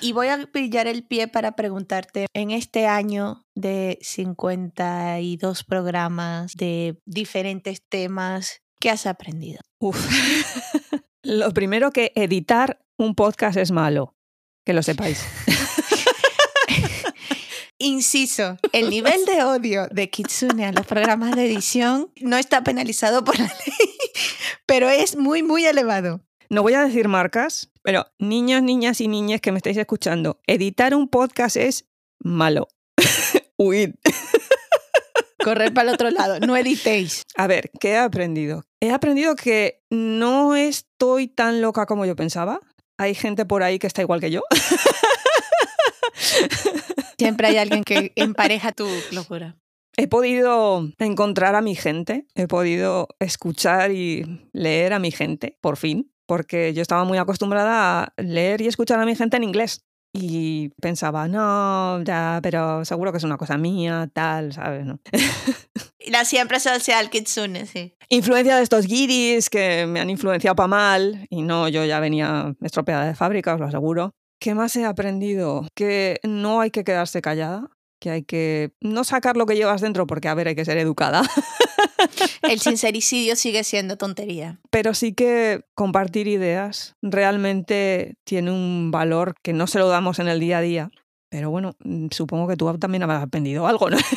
Y 0.02 0.12
voy 0.12 0.28
a 0.28 0.46
pillar 0.52 0.88
el 0.88 1.04
pie 1.04 1.28
para 1.28 1.56
preguntarte, 1.56 2.26
en 2.34 2.52
este 2.52 2.88
año 2.88 3.46
de 3.56 4.00
52 4.02 5.64
programas 5.64 6.54
de 6.56 7.00
diferentes 7.06 7.82
temas, 7.88 8.62
¿qué 8.80 8.90
has 8.90 9.06
aprendido? 9.06 9.62
Uf. 9.80 9.98
lo 11.24 11.52
primero 11.54 11.92
que 11.92 12.12
editar 12.16 12.80
un 12.98 13.16
podcast 13.16 13.58
es 13.58 13.72
malo, 13.72 14.16
que 14.66 14.74
lo 14.74 14.84
sepáis. 14.84 15.24
Inciso, 17.80 18.58
el 18.72 18.90
nivel 18.90 19.26
de 19.26 19.44
odio 19.44 19.88
de 19.92 20.10
Kitsune 20.10 20.66
a 20.66 20.72
los 20.72 20.86
programas 20.86 21.36
de 21.36 21.46
edición 21.46 22.12
no 22.22 22.38
está 22.38 22.64
penalizado 22.64 23.26
por 23.26 23.38
la 23.38 23.46
ley, 23.46 23.90
pero 24.66 24.90
es 24.90 25.18
muy, 25.18 25.44
muy 25.44 25.66
elevado. 25.66 26.22
No 26.54 26.62
voy 26.62 26.76
a 26.76 26.84
decir 26.84 27.08
marcas, 27.08 27.72
pero 27.82 28.06
niños, 28.20 28.62
niñas 28.62 29.02
y 29.02 29.08
niñas 29.08 29.42
que 29.42 29.52
me 29.52 29.58
estáis 29.58 29.76
escuchando, 29.76 30.40
editar 30.46 30.94
un 30.94 31.08
podcast 31.08 31.58
es 31.58 31.86
malo. 32.20 32.68
Huid. 33.58 33.96
Correr 35.44 35.74
para 35.74 35.90
el 35.90 35.96
otro 35.96 36.12
lado, 36.12 36.40
no 36.42 36.56
editéis. 36.56 37.24
A 37.36 37.48
ver, 37.48 37.72
¿qué 37.80 37.94
he 37.94 37.98
aprendido? 37.98 38.66
He 38.80 38.92
aprendido 38.92 39.36
que 39.36 39.82
no 39.90 40.56
estoy 40.56 41.28
tan 41.28 41.60
loca 41.60 41.88
como 41.88 42.06
yo 42.06 42.16
pensaba. 42.16 42.60
Hay 43.00 43.16
gente 43.16 43.46
por 43.46 43.64
ahí 43.64 43.80
que 43.80 43.88
está 43.88 44.04
igual 44.04 44.20
que 44.20 44.30
yo. 44.30 44.44
Siempre 47.18 47.48
hay 47.48 47.58
alguien 47.58 47.84
que 47.84 48.14
empareja 48.16 48.74
tu 48.74 48.88
locura. 49.12 49.56
He 49.98 50.08
podido 50.08 50.88
encontrar 51.00 51.56
a 51.56 51.62
mi 51.62 51.76
gente, 51.76 52.28
he 52.36 52.48
podido 52.48 53.08
escuchar 53.20 53.92
y 53.92 54.48
leer 54.52 54.94
a 54.94 55.00
mi 55.00 55.12
gente, 55.12 55.58
por 55.62 55.78
fin, 55.78 56.13
porque 56.26 56.74
yo 56.74 56.82
estaba 56.82 57.04
muy 57.04 57.18
acostumbrada 57.18 58.04
a 58.04 58.14
leer 58.18 58.62
y 58.62 58.68
escuchar 58.68 59.00
a 59.00 59.06
mi 59.06 59.16
gente 59.16 59.38
en 59.38 59.44
inglés. 59.44 59.82
Y 60.16 60.70
pensaba, 60.80 61.28
no, 61.28 62.04
ya, 62.04 62.40
pero 62.44 62.86
seguro 62.86 63.12
que 63.12 63.18
es 63.18 63.24
una 63.24 63.38
cosa 63.38 63.58
mía, 63.58 64.08
tal, 64.14 64.54
¿sabes? 64.54 64.86
¿No? 64.86 65.00
La 66.08 66.24
siempre 66.24 66.60
social 66.60 67.10
Kitsune, 67.10 67.66
sí. 67.66 67.96
Influencia 68.10 68.58
de 68.58 68.64
estos 68.64 68.86
guiris 68.86 69.50
que 69.50 69.88
me 69.88 70.00
han 70.00 70.12
influenciado 70.12 70.56
para 70.56 70.68
mal, 70.68 71.26
y 71.30 71.42
no, 71.42 71.68
yo 71.68 71.84
ya 71.86 72.00
venía 72.00 72.54
estropeada 72.62 73.08
de 73.08 73.16
fábrica, 73.16 73.56
os 73.56 73.60
lo 73.60 73.66
aseguro. 73.66 74.12
¿Qué 74.40 74.54
más 74.54 74.76
he 74.76 74.86
aprendido? 74.86 75.66
Que 75.74 76.20
no 76.24 76.62
hay 76.62 76.70
que 76.70 76.84
quedarse 76.84 77.22
callada, 77.22 77.70
que 78.04 78.10
hay 78.10 78.24
que 78.24 78.74
no 78.82 79.06
sacar 79.06 79.38
lo 79.38 79.46
que 79.46 79.56
llevas 79.56 79.80
dentro, 79.80 80.06
porque 80.06 80.28
a 80.28 80.34
ver, 80.34 80.50
hay 80.50 80.56
que 80.56 80.66
ser 80.66 80.78
educada. 80.78 81.24
El 82.42 82.60
sincericidio 82.60 83.38
sigue 83.38 83.64
siendo 83.64 83.96
tontería. 83.96 84.60
Pero 84.70 84.94
sí 84.94 85.14
que 85.14 85.64
compartir 85.74 86.28
ideas 86.28 86.98
realmente 87.02 88.18
tiene 88.26 88.52
un 88.52 88.92
valor 88.92 89.36
que 89.42 89.54
no 89.54 89.68
se 89.68 89.80
lo 89.80 89.88
damos 89.88 90.20
en 90.20 90.28
el 90.28 90.42
día 90.42 90.58
a 90.58 90.62
día. 90.62 90.92
Pero 91.30 91.50
bueno, 91.50 91.78
mm, 91.80 92.08
supongo 92.12 92.46
que 92.46 92.58
tú 92.58 92.78
también 92.78 93.04
habrás 93.04 93.24
aprendido 93.24 93.68
algo, 93.68 93.90
¿no? 93.90 93.98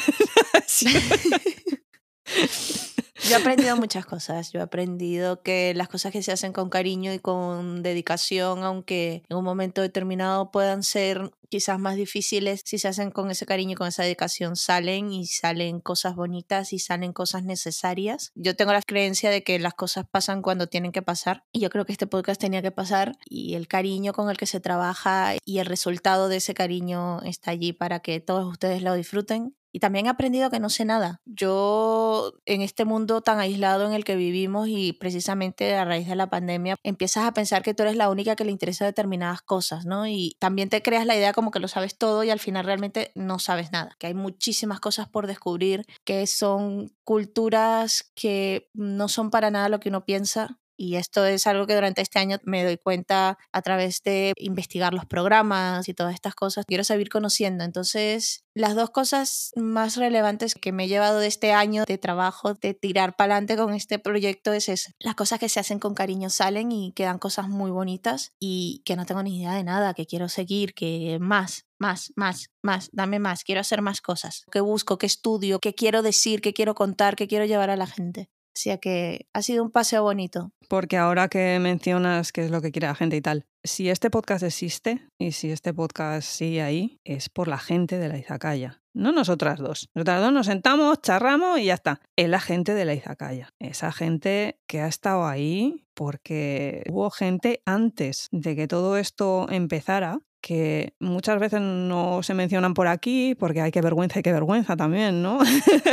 Yo 3.28 3.36
he 3.36 3.40
aprendido 3.40 3.76
muchas 3.76 4.06
cosas. 4.06 4.52
Yo 4.52 4.60
he 4.60 4.62
aprendido 4.62 5.42
que 5.42 5.74
las 5.74 5.88
cosas 5.88 6.12
que 6.12 6.22
se 6.22 6.30
hacen 6.30 6.52
con 6.52 6.70
cariño 6.70 7.12
y 7.12 7.18
con 7.18 7.82
dedicación, 7.82 8.62
aunque 8.62 9.24
en 9.28 9.36
un 9.36 9.44
momento 9.44 9.82
determinado 9.82 10.52
puedan 10.52 10.84
ser 10.84 11.32
quizás 11.48 11.78
más 11.78 11.96
difíciles, 11.96 12.62
si 12.64 12.78
se 12.78 12.88
hacen 12.88 13.10
con 13.10 13.30
ese 13.30 13.46
cariño 13.46 13.72
y 13.72 13.74
con 13.74 13.88
esa 13.88 14.04
dedicación, 14.04 14.56
salen 14.56 15.12
y 15.12 15.26
salen 15.26 15.80
cosas 15.80 16.14
bonitas 16.14 16.72
y 16.72 16.78
salen 16.78 17.12
cosas 17.12 17.42
necesarias. 17.42 18.32
Yo 18.36 18.54
tengo 18.54 18.72
la 18.72 18.82
creencia 18.82 19.30
de 19.30 19.42
que 19.42 19.58
las 19.58 19.74
cosas 19.74 20.06
pasan 20.08 20.42
cuando 20.42 20.68
tienen 20.68 20.92
que 20.92 21.02
pasar 21.02 21.44
y 21.52 21.60
yo 21.60 21.70
creo 21.70 21.84
que 21.84 21.92
este 21.92 22.06
podcast 22.06 22.40
tenía 22.40 22.62
que 22.62 22.70
pasar 22.70 23.16
y 23.24 23.54
el 23.54 23.66
cariño 23.66 24.12
con 24.12 24.30
el 24.30 24.36
que 24.36 24.46
se 24.46 24.60
trabaja 24.60 25.34
y 25.44 25.58
el 25.58 25.66
resultado 25.66 26.28
de 26.28 26.36
ese 26.36 26.54
cariño 26.54 27.22
está 27.22 27.50
allí 27.50 27.72
para 27.72 28.00
que 28.00 28.20
todos 28.20 28.46
ustedes 28.46 28.82
lo 28.82 28.94
disfruten 28.94 29.54
y 29.76 29.78
también 29.78 30.06
he 30.06 30.08
aprendido 30.08 30.48
que 30.48 30.58
no 30.58 30.70
sé 30.70 30.86
nada. 30.86 31.20
Yo 31.26 32.32
en 32.46 32.62
este 32.62 32.86
mundo 32.86 33.20
tan 33.20 33.40
aislado 33.40 33.86
en 33.86 33.92
el 33.92 34.04
que 34.04 34.16
vivimos 34.16 34.68
y 34.68 34.94
precisamente 34.94 35.74
a 35.74 35.84
raíz 35.84 36.08
de 36.08 36.16
la 36.16 36.30
pandemia 36.30 36.76
empiezas 36.82 37.24
a 37.24 37.32
pensar 37.34 37.62
que 37.62 37.74
tú 37.74 37.82
eres 37.82 37.94
la 37.94 38.08
única 38.08 38.36
que 38.36 38.46
le 38.46 38.52
interesa 38.52 38.86
determinadas 38.86 39.42
cosas, 39.42 39.84
¿no? 39.84 40.06
Y 40.06 40.34
también 40.38 40.70
te 40.70 40.80
creas 40.80 41.04
la 41.04 41.14
idea 41.14 41.34
como 41.34 41.50
que 41.50 41.60
lo 41.60 41.68
sabes 41.68 41.98
todo 41.98 42.24
y 42.24 42.30
al 42.30 42.40
final 42.40 42.64
realmente 42.64 43.12
no 43.14 43.38
sabes 43.38 43.70
nada, 43.70 43.94
que 43.98 44.06
hay 44.06 44.14
muchísimas 44.14 44.80
cosas 44.80 45.10
por 45.10 45.26
descubrir, 45.26 45.84
que 46.04 46.26
son 46.26 46.94
culturas 47.04 48.10
que 48.14 48.70
no 48.72 49.08
son 49.08 49.30
para 49.30 49.50
nada 49.50 49.68
lo 49.68 49.78
que 49.78 49.90
uno 49.90 50.06
piensa 50.06 50.58
y 50.76 50.96
esto 50.96 51.24
es 51.24 51.46
algo 51.46 51.66
que 51.66 51.74
durante 51.74 52.02
este 52.02 52.18
año 52.18 52.38
me 52.44 52.64
doy 52.64 52.76
cuenta 52.76 53.38
a 53.52 53.62
través 53.62 54.02
de 54.02 54.32
investigar 54.36 54.94
los 54.94 55.06
programas 55.06 55.88
y 55.88 55.94
todas 55.94 56.14
estas 56.14 56.34
cosas. 56.34 56.64
Quiero 56.66 56.84
seguir 56.84 57.08
conociendo. 57.08 57.64
Entonces, 57.64 58.44
las 58.54 58.74
dos 58.74 58.90
cosas 58.90 59.52
más 59.56 59.96
relevantes 59.96 60.54
que 60.54 60.72
me 60.72 60.84
he 60.84 60.88
llevado 60.88 61.18
de 61.18 61.26
este 61.26 61.52
año 61.52 61.84
de 61.86 61.98
trabajo, 61.98 62.54
de 62.54 62.74
tirar 62.74 63.16
para 63.16 63.34
adelante 63.34 63.56
con 63.56 63.74
este 63.74 63.98
proyecto, 63.98 64.52
es 64.52 64.68
eso. 64.68 64.92
Las 64.98 65.14
cosas 65.14 65.38
que 65.38 65.48
se 65.48 65.60
hacen 65.60 65.78
con 65.78 65.94
cariño 65.94 66.30
salen 66.30 66.72
y 66.72 66.92
quedan 66.92 67.18
cosas 67.18 67.48
muy 67.48 67.70
bonitas 67.70 68.32
y 68.38 68.82
que 68.84 68.96
no 68.96 69.06
tengo 69.06 69.22
ni 69.22 69.38
idea 69.40 69.54
de 69.54 69.64
nada, 69.64 69.94
que 69.94 70.06
quiero 70.06 70.28
seguir, 70.28 70.74
que 70.74 71.18
más, 71.20 71.66
más, 71.78 72.12
más, 72.16 72.50
más, 72.62 72.88
dame 72.92 73.18
más, 73.18 73.44
quiero 73.44 73.60
hacer 73.60 73.82
más 73.82 74.00
cosas, 74.00 74.44
que 74.50 74.60
busco, 74.60 74.98
que 74.98 75.06
estudio, 75.06 75.58
que 75.58 75.74
quiero 75.74 76.02
decir, 76.02 76.40
que 76.40 76.54
quiero 76.54 76.74
contar, 76.74 77.16
que 77.16 77.28
quiero 77.28 77.44
llevar 77.44 77.70
a 77.70 77.76
la 77.76 77.86
gente. 77.86 78.30
Sea 78.56 78.78
que 78.78 79.26
ha 79.34 79.42
sido 79.42 79.62
un 79.62 79.70
paseo 79.70 80.02
bonito. 80.02 80.50
Porque 80.70 80.96
ahora 80.96 81.28
que 81.28 81.58
mencionas 81.60 82.32
qué 82.32 82.42
es 82.42 82.50
lo 82.50 82.62
que 82.62 82.72
quiere 82.72 82.86
la 82.86 82.94
gente 82.94 83.14
y 83.14 83.20
tal, 83.20 83.44
si 83.62 83.90
este 83.90 84.08
podcast 84.08 84.42
existe 84.42 85.06
y 85.18 85.32
si 85.32 85.50
este 85.50 85.74
podcast 85.74 86.26
sigue 86.26 86.62
ahí, 86.62 86.98
es 87.04 87.28
por 87.28 87.48
la 87.48 87.58
gente 87.58 87.98
de 87.98 88.08
la 88.08 88.16
Izacaya. 88.16 88.80
No 88.94 89.12
nosotras 89.12 89.58
dos. 89.58 89.90
Nosotras 89.94 90.22
dos 90.22 90.32
nos 90.32 90.46
sentamos, 90.46 91.02
charramos 91.02 91.58
y 91.58 91.66
ya 91.66 91.74
está. 91.74 92.00
Es 92.16 92.30
la 92.30 92.40
gente 92.40 92.72
de 92.72 92.86
la 92.86 92.94
Izacaya. 92.94 93.52
Esa 93.58 93.92
gente 93.92 94.58
que 94.66 94.80
ha 94.80 94.86
estado 94.86 95.26
ahí 95.26 95.84
porque 95.92 96.82
hubo 96.88 97.10
gente 97.10 97.60
antes 97.66 98.28
de 98.32 98.56
que 98.56 98.66
todo 98.66 98.96
esto 98.96 99.48
empezara 99.50 100.20
que 100.40 100.94
muchas 101.00 101.38
veces 101.40 101.60
no 101.60 102.22
se 102.22 102.34
mencionan 102.34 102.74
por 102.74 102.86
aquí 102.86 103.34
porque 103.34 103.60
hay 103.60 103.70
que 103.70 103.80
vergüenza 103.80 104.20
y 104.20 104.22
que 104.22 104.32
vergüenza 104.32 104.76
también, 104.76 105.22
¿no? 105.22 105.38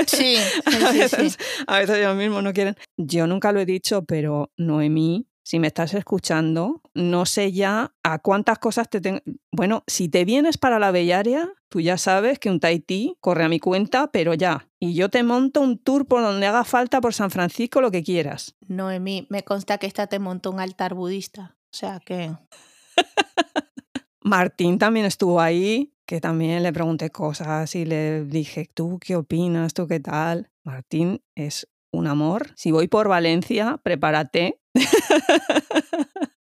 Sí, 0.07 0.35
a, 0.65 0.91
veces, 0.91 1.37
a 1.67 1.79
veces 1.79 1.97
ellos 1.97 2.15
mismos 2.15 2.43
no 2.43 2.53
quieren. 2.53 2.75
Yo 2.97 3.27
nunca 3.27 3.51
lo 3.51 3.59
he 3.59 3.65
dicho, 3.65 4.03
pero 4.05 4.51
Noemí, 4.57 5.27
si 5.43 5.59
me 5.59 5.67
estás 5.67 5.93
escuchando, 5.93 6.81
no 6.93 7.25
sé 7.25 7.51
ya 7.51 7.93
a 8.03 8.19
cuántas 8.19 8.59
cosas 8.59 8.89
te 8.89 9.01
tengo. 9.01 9.19
Bueno, 9.51 9.83
si 9.87 10.07
te 10.07 10.23
vienes 10.25 10.57
para 10.57 10.79
la 10.79 10.91
Bellaria, 10.91 11.51
tú 11.69 11.81
ya 11.81 11.97
sabes 11.97 12.39
que 12.39 12.49
un 12.49 12.59
Tahití 12.59 13.17
corre 13.19 13.43
a 13.43 13.49
mi 13.49 13.59
cuenta, 13.59 14.11
pero 14.11 14.33
ya. 14.33 14.69
Y 14.79 14.93
yo 14.93 15.09
te 15.09 15.23
monto 15.23 15.61
un 15.61 15.77
tour 15.77 16.05
por 16.05 16.21
donde 16.21 16.47
haga 16.47 16.63
falta 16.63 17.01
por 17.01 17.13
San 17.13 17.29
Francisco, 17.29 17.81
lo 17.81 17.91
que 17.91 18.03
quieras. 18.03 18.55
Noemí, 18.67 19.27
me 19.29 19.43
consta 19.43 19.77
que 19.77 19.87
esta 19.87 20.07
te 20.07 20.19
montó 20.19 20.51
un 20.51 20.59
altar 20.59 20.93
budista. 20.93 21.55
O 21.71 21.75
sea 21.75 21.99
que. 21.99 22.31
Martín 24.23 24.79
también 24.79 25.05
estuvo 25.05 25.41
ahí, 25.41 25.93
que 26.05 26.21
también 26.21 26.63
le 26.63 26.73
pregunté 26.73 27.09
cosas 27.09 27.75
y 27.75 27.85
le 27.85 28.23
dije, 28.25 28.69
¿tú 28.73 28.99
qué 28.99 29.15
opinas? 29.15 29.73
¿Tú 29.73 29.87
qué 29.87 29.99
tal? 29.99 30.49
Martín 30.63 31.21
es 31.35 31.67
un 31.91 32.07
amor. 32.07 32.51
Si 32.55 32.71
voy 32.71 32.87
por 32.87 33.09
Valencia, 33.09 33.79
prepárate. 33.83 34.59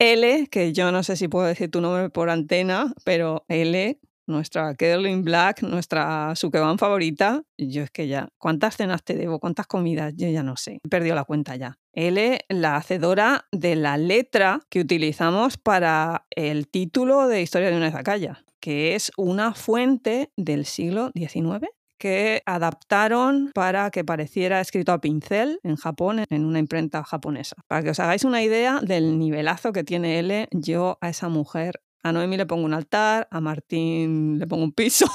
L, 0.00 0.48
que 0.48 0.72
yo 0.72 0.90
no 0.90 1.02
sé 1.02 1.16
si 1.16 1.28
puedo 1.28 1.46
decir 1.46 1.70
tu 1.70 1.80
nombre 1.80 2.10
por 2.10 2.28
antena, 2.28 2.92
pero 3.04 3.44
L, 3.48 3.98
nuestra 4.26 4.74
Kerlin 4.74 5.22
Black, 5.22 5.62
nuestra 5.62 6.34
Sukeban 6.36 6.78
favorita. 6.78 7.42
Yo 7.58 7.82
es 7.82 7.90
que 7.90 8.08
ya, 8.08 8.28
¿cuántas 8.38 8.76
cenas 8.76 9.02
te 9.02 9.14
debo? 9.14 9.40
¿Cuántas 9.40 9.66
comidas? 9.66 10.14
Yo 10.16 10.28
ya 10.28 10.42
no 10.42 10.56
sé. 10.56 10.78
He 10.84 10.88
perdido 10.88 11.14
la 11.14 11.24
cuenta 11.24 11.56
ya. 11.56 11.78
L, 11.92 12.40
la 12.48 12.76
hacedora 12.76 13.46
de 13.52 13.76
la 13.76 13.96
letra 13.96 14.60
que 14.68 14.80
utilizamos 14.80 15.56
para 15.56 16.26
el 16.30 16.68
título 16.68 17.28
de 17.28 17.42
Historia 17.42 17.70
de 17.70 17.76
una 17.76 17.92
Zacaya, 17.92 18.44
que 18.60 18.94
es 18.94 19.12
una 19.16 19.54
fuente 19.54 20.30
del 20.36 20.64
siglo 20.64 21.10
XIX 21.14 21.68
que 21.98 22.42
adaptaron 22.44 23.50
para 23.54 23.90
que 23.90 24.04
pareciera 24.04 24.60
escrito 24.60 24.92
a 24.92 25.00
pincel 25.00 25.58
en 25.62 25.76
Japón, 25.76 26.24
en 26.28 26.44
una 26.44 26.58
imprenta 26.58 27.02
japonesa. 27.02 27.56
Para 27.66 27.82
que 27.82 27.90
os 27.90 27.98
hagáis 28.00 28.24
una 28.24 28.42
idea 28.42 28.80
del 28.82 29.18
nivelazo 29.18 29.72
que 29.72 29.84
tiene 29.84 30.18
L, 30.18 30.48
yo 30.50 30.98
a 31.00 31.08
esa 31.08 31.30
mujer 31.30 31.80
a 32.04 32.12
Noemi 32.12 32.36
le 32.36 32.44
pongo 32.44 32.66
un 32.66 32.74
altar, 32.74 33.26
a 33.30 33.40
Martín 33.40 34.38
le 34.38 34.46
pongo 34.46 34.62
un 34.62 34.72
piso. 34.72 35.06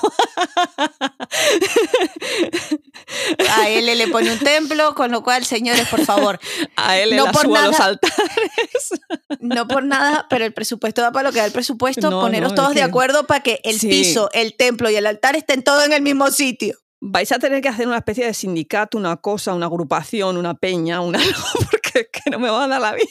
A 3.52 3.69
él 3.69 3.86
le 3.86 4.08
pone 4.08 4.32
un 4.32 4.39
templo, 4.39 4.95
con 4.95 5.12
lo 5.12 5.21
cual, 5.21 5.45
señores, 5.45 5.88
por 5.88 6.04
favor. 6.04 6.39
A 6.75 6.97
él 6.97 7.15
no 7.15 7.32
por 7.32 7.47
nada, 7.47 7.67
los 7.67 7.80
altares. 7.80 8.17
No 9.39 9.67
por 9.67 9.84
nada, 9.84 10.25
pero 10.30 10.45
el 10.45 10.54
presupuesto 10.54 11.02
da 11.02 11.12
para 11.12 11.30
lo 11.30 11.32
que 11.32 11.38
da 11.39 11.45
el 11.45 11.52
presupuesto. 11.52 12.10
poneros 12.10 12.56
todos 12.56 12.73
de 12.73 12.82
acuerdo 12.82 13.28
para 13.28 13.41
que 13.41 13.60
el 13.63 13.80
piso, 13.80 14.30
el 14.34 14.56
templo 14.58 14.89
y 14.89 14.95
el 14.95 15.06
altar 15.06 15.36
estén 15.36 15.63
todos 15.63 15.86
en 15.86 15.93
el 15.93 16.02
mismo 16.02 16.32
sitio. 16.32 16.75
Vais 17.02 17.32
a 17.32 17.38
tener 17.38 17.62
que 17.62 17.69
hacer 17.69 17.88
una 17.88 17.97
especie 17.97 18.25
de 18.25 18.34
sindicato, 18.34 18.97
una 18.97 19.17
cosa, 19.17 19.54
una 19.54 19.67
agrupación, 19.67 20.38
una 20.38 20.56
peña, 20.56 21.02
un 21.02 21.15
algo, 21.15 21.43
porque 21.71 22.10
que 22.12 22.30
no 22.32 22.39
me 22.39 22.49
va 22.49 22.65
a 22.65 22.67
dar 22.67 22.82
la 22.82 22.93
vida. 22.93 23.06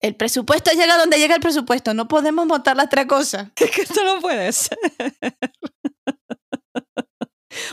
El 0.00 0.14
presupuesto 0.16 0.70
llega 0.72 0.98
donde 0.98 1.18
llega 1.18 1.34
el 1.34 1.40
presupuesto. 1.40 1.94
No 1.94 2.08
podemos 2.08 2.46
montar 2.46 2.76
las 2.76 2.88
tres 2.88 3.06
cosas. 3.06 3.48
Es 3.56 3.70
que 3.70 3.82
esto 3.82 4.04
no 4.04 4.20
puede 4.20 4.52
ser. 4.52 4.78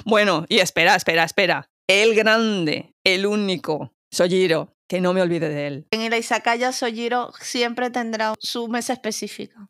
bueno, 0.05 0.45
y 0.49 0.59
espera, 0.59 0.95
espera, 0.95 1.23
espera. 1.23 1.69
El 1.87 2.15
grande, 2.15 2.93
el 3.03 3.25
único, 3.25 3.93
Sojiro, 4.11 4.75
que 4.89 5.01
no 5.01 5.13
me 5.13 5.21
olvide 5.21 5.49
de 5.49 5.67
él. 5.67 5.87
En 5.91 6.01
el 6.01 6.13
Izakaya 6.13 6.71
Sojiro 6.71 7.31
siempre 7.39 7.89
tendrá 7.89 8.33
su 8.39 8.67
mesa 8.67 8.93
específica. 8.93 9.69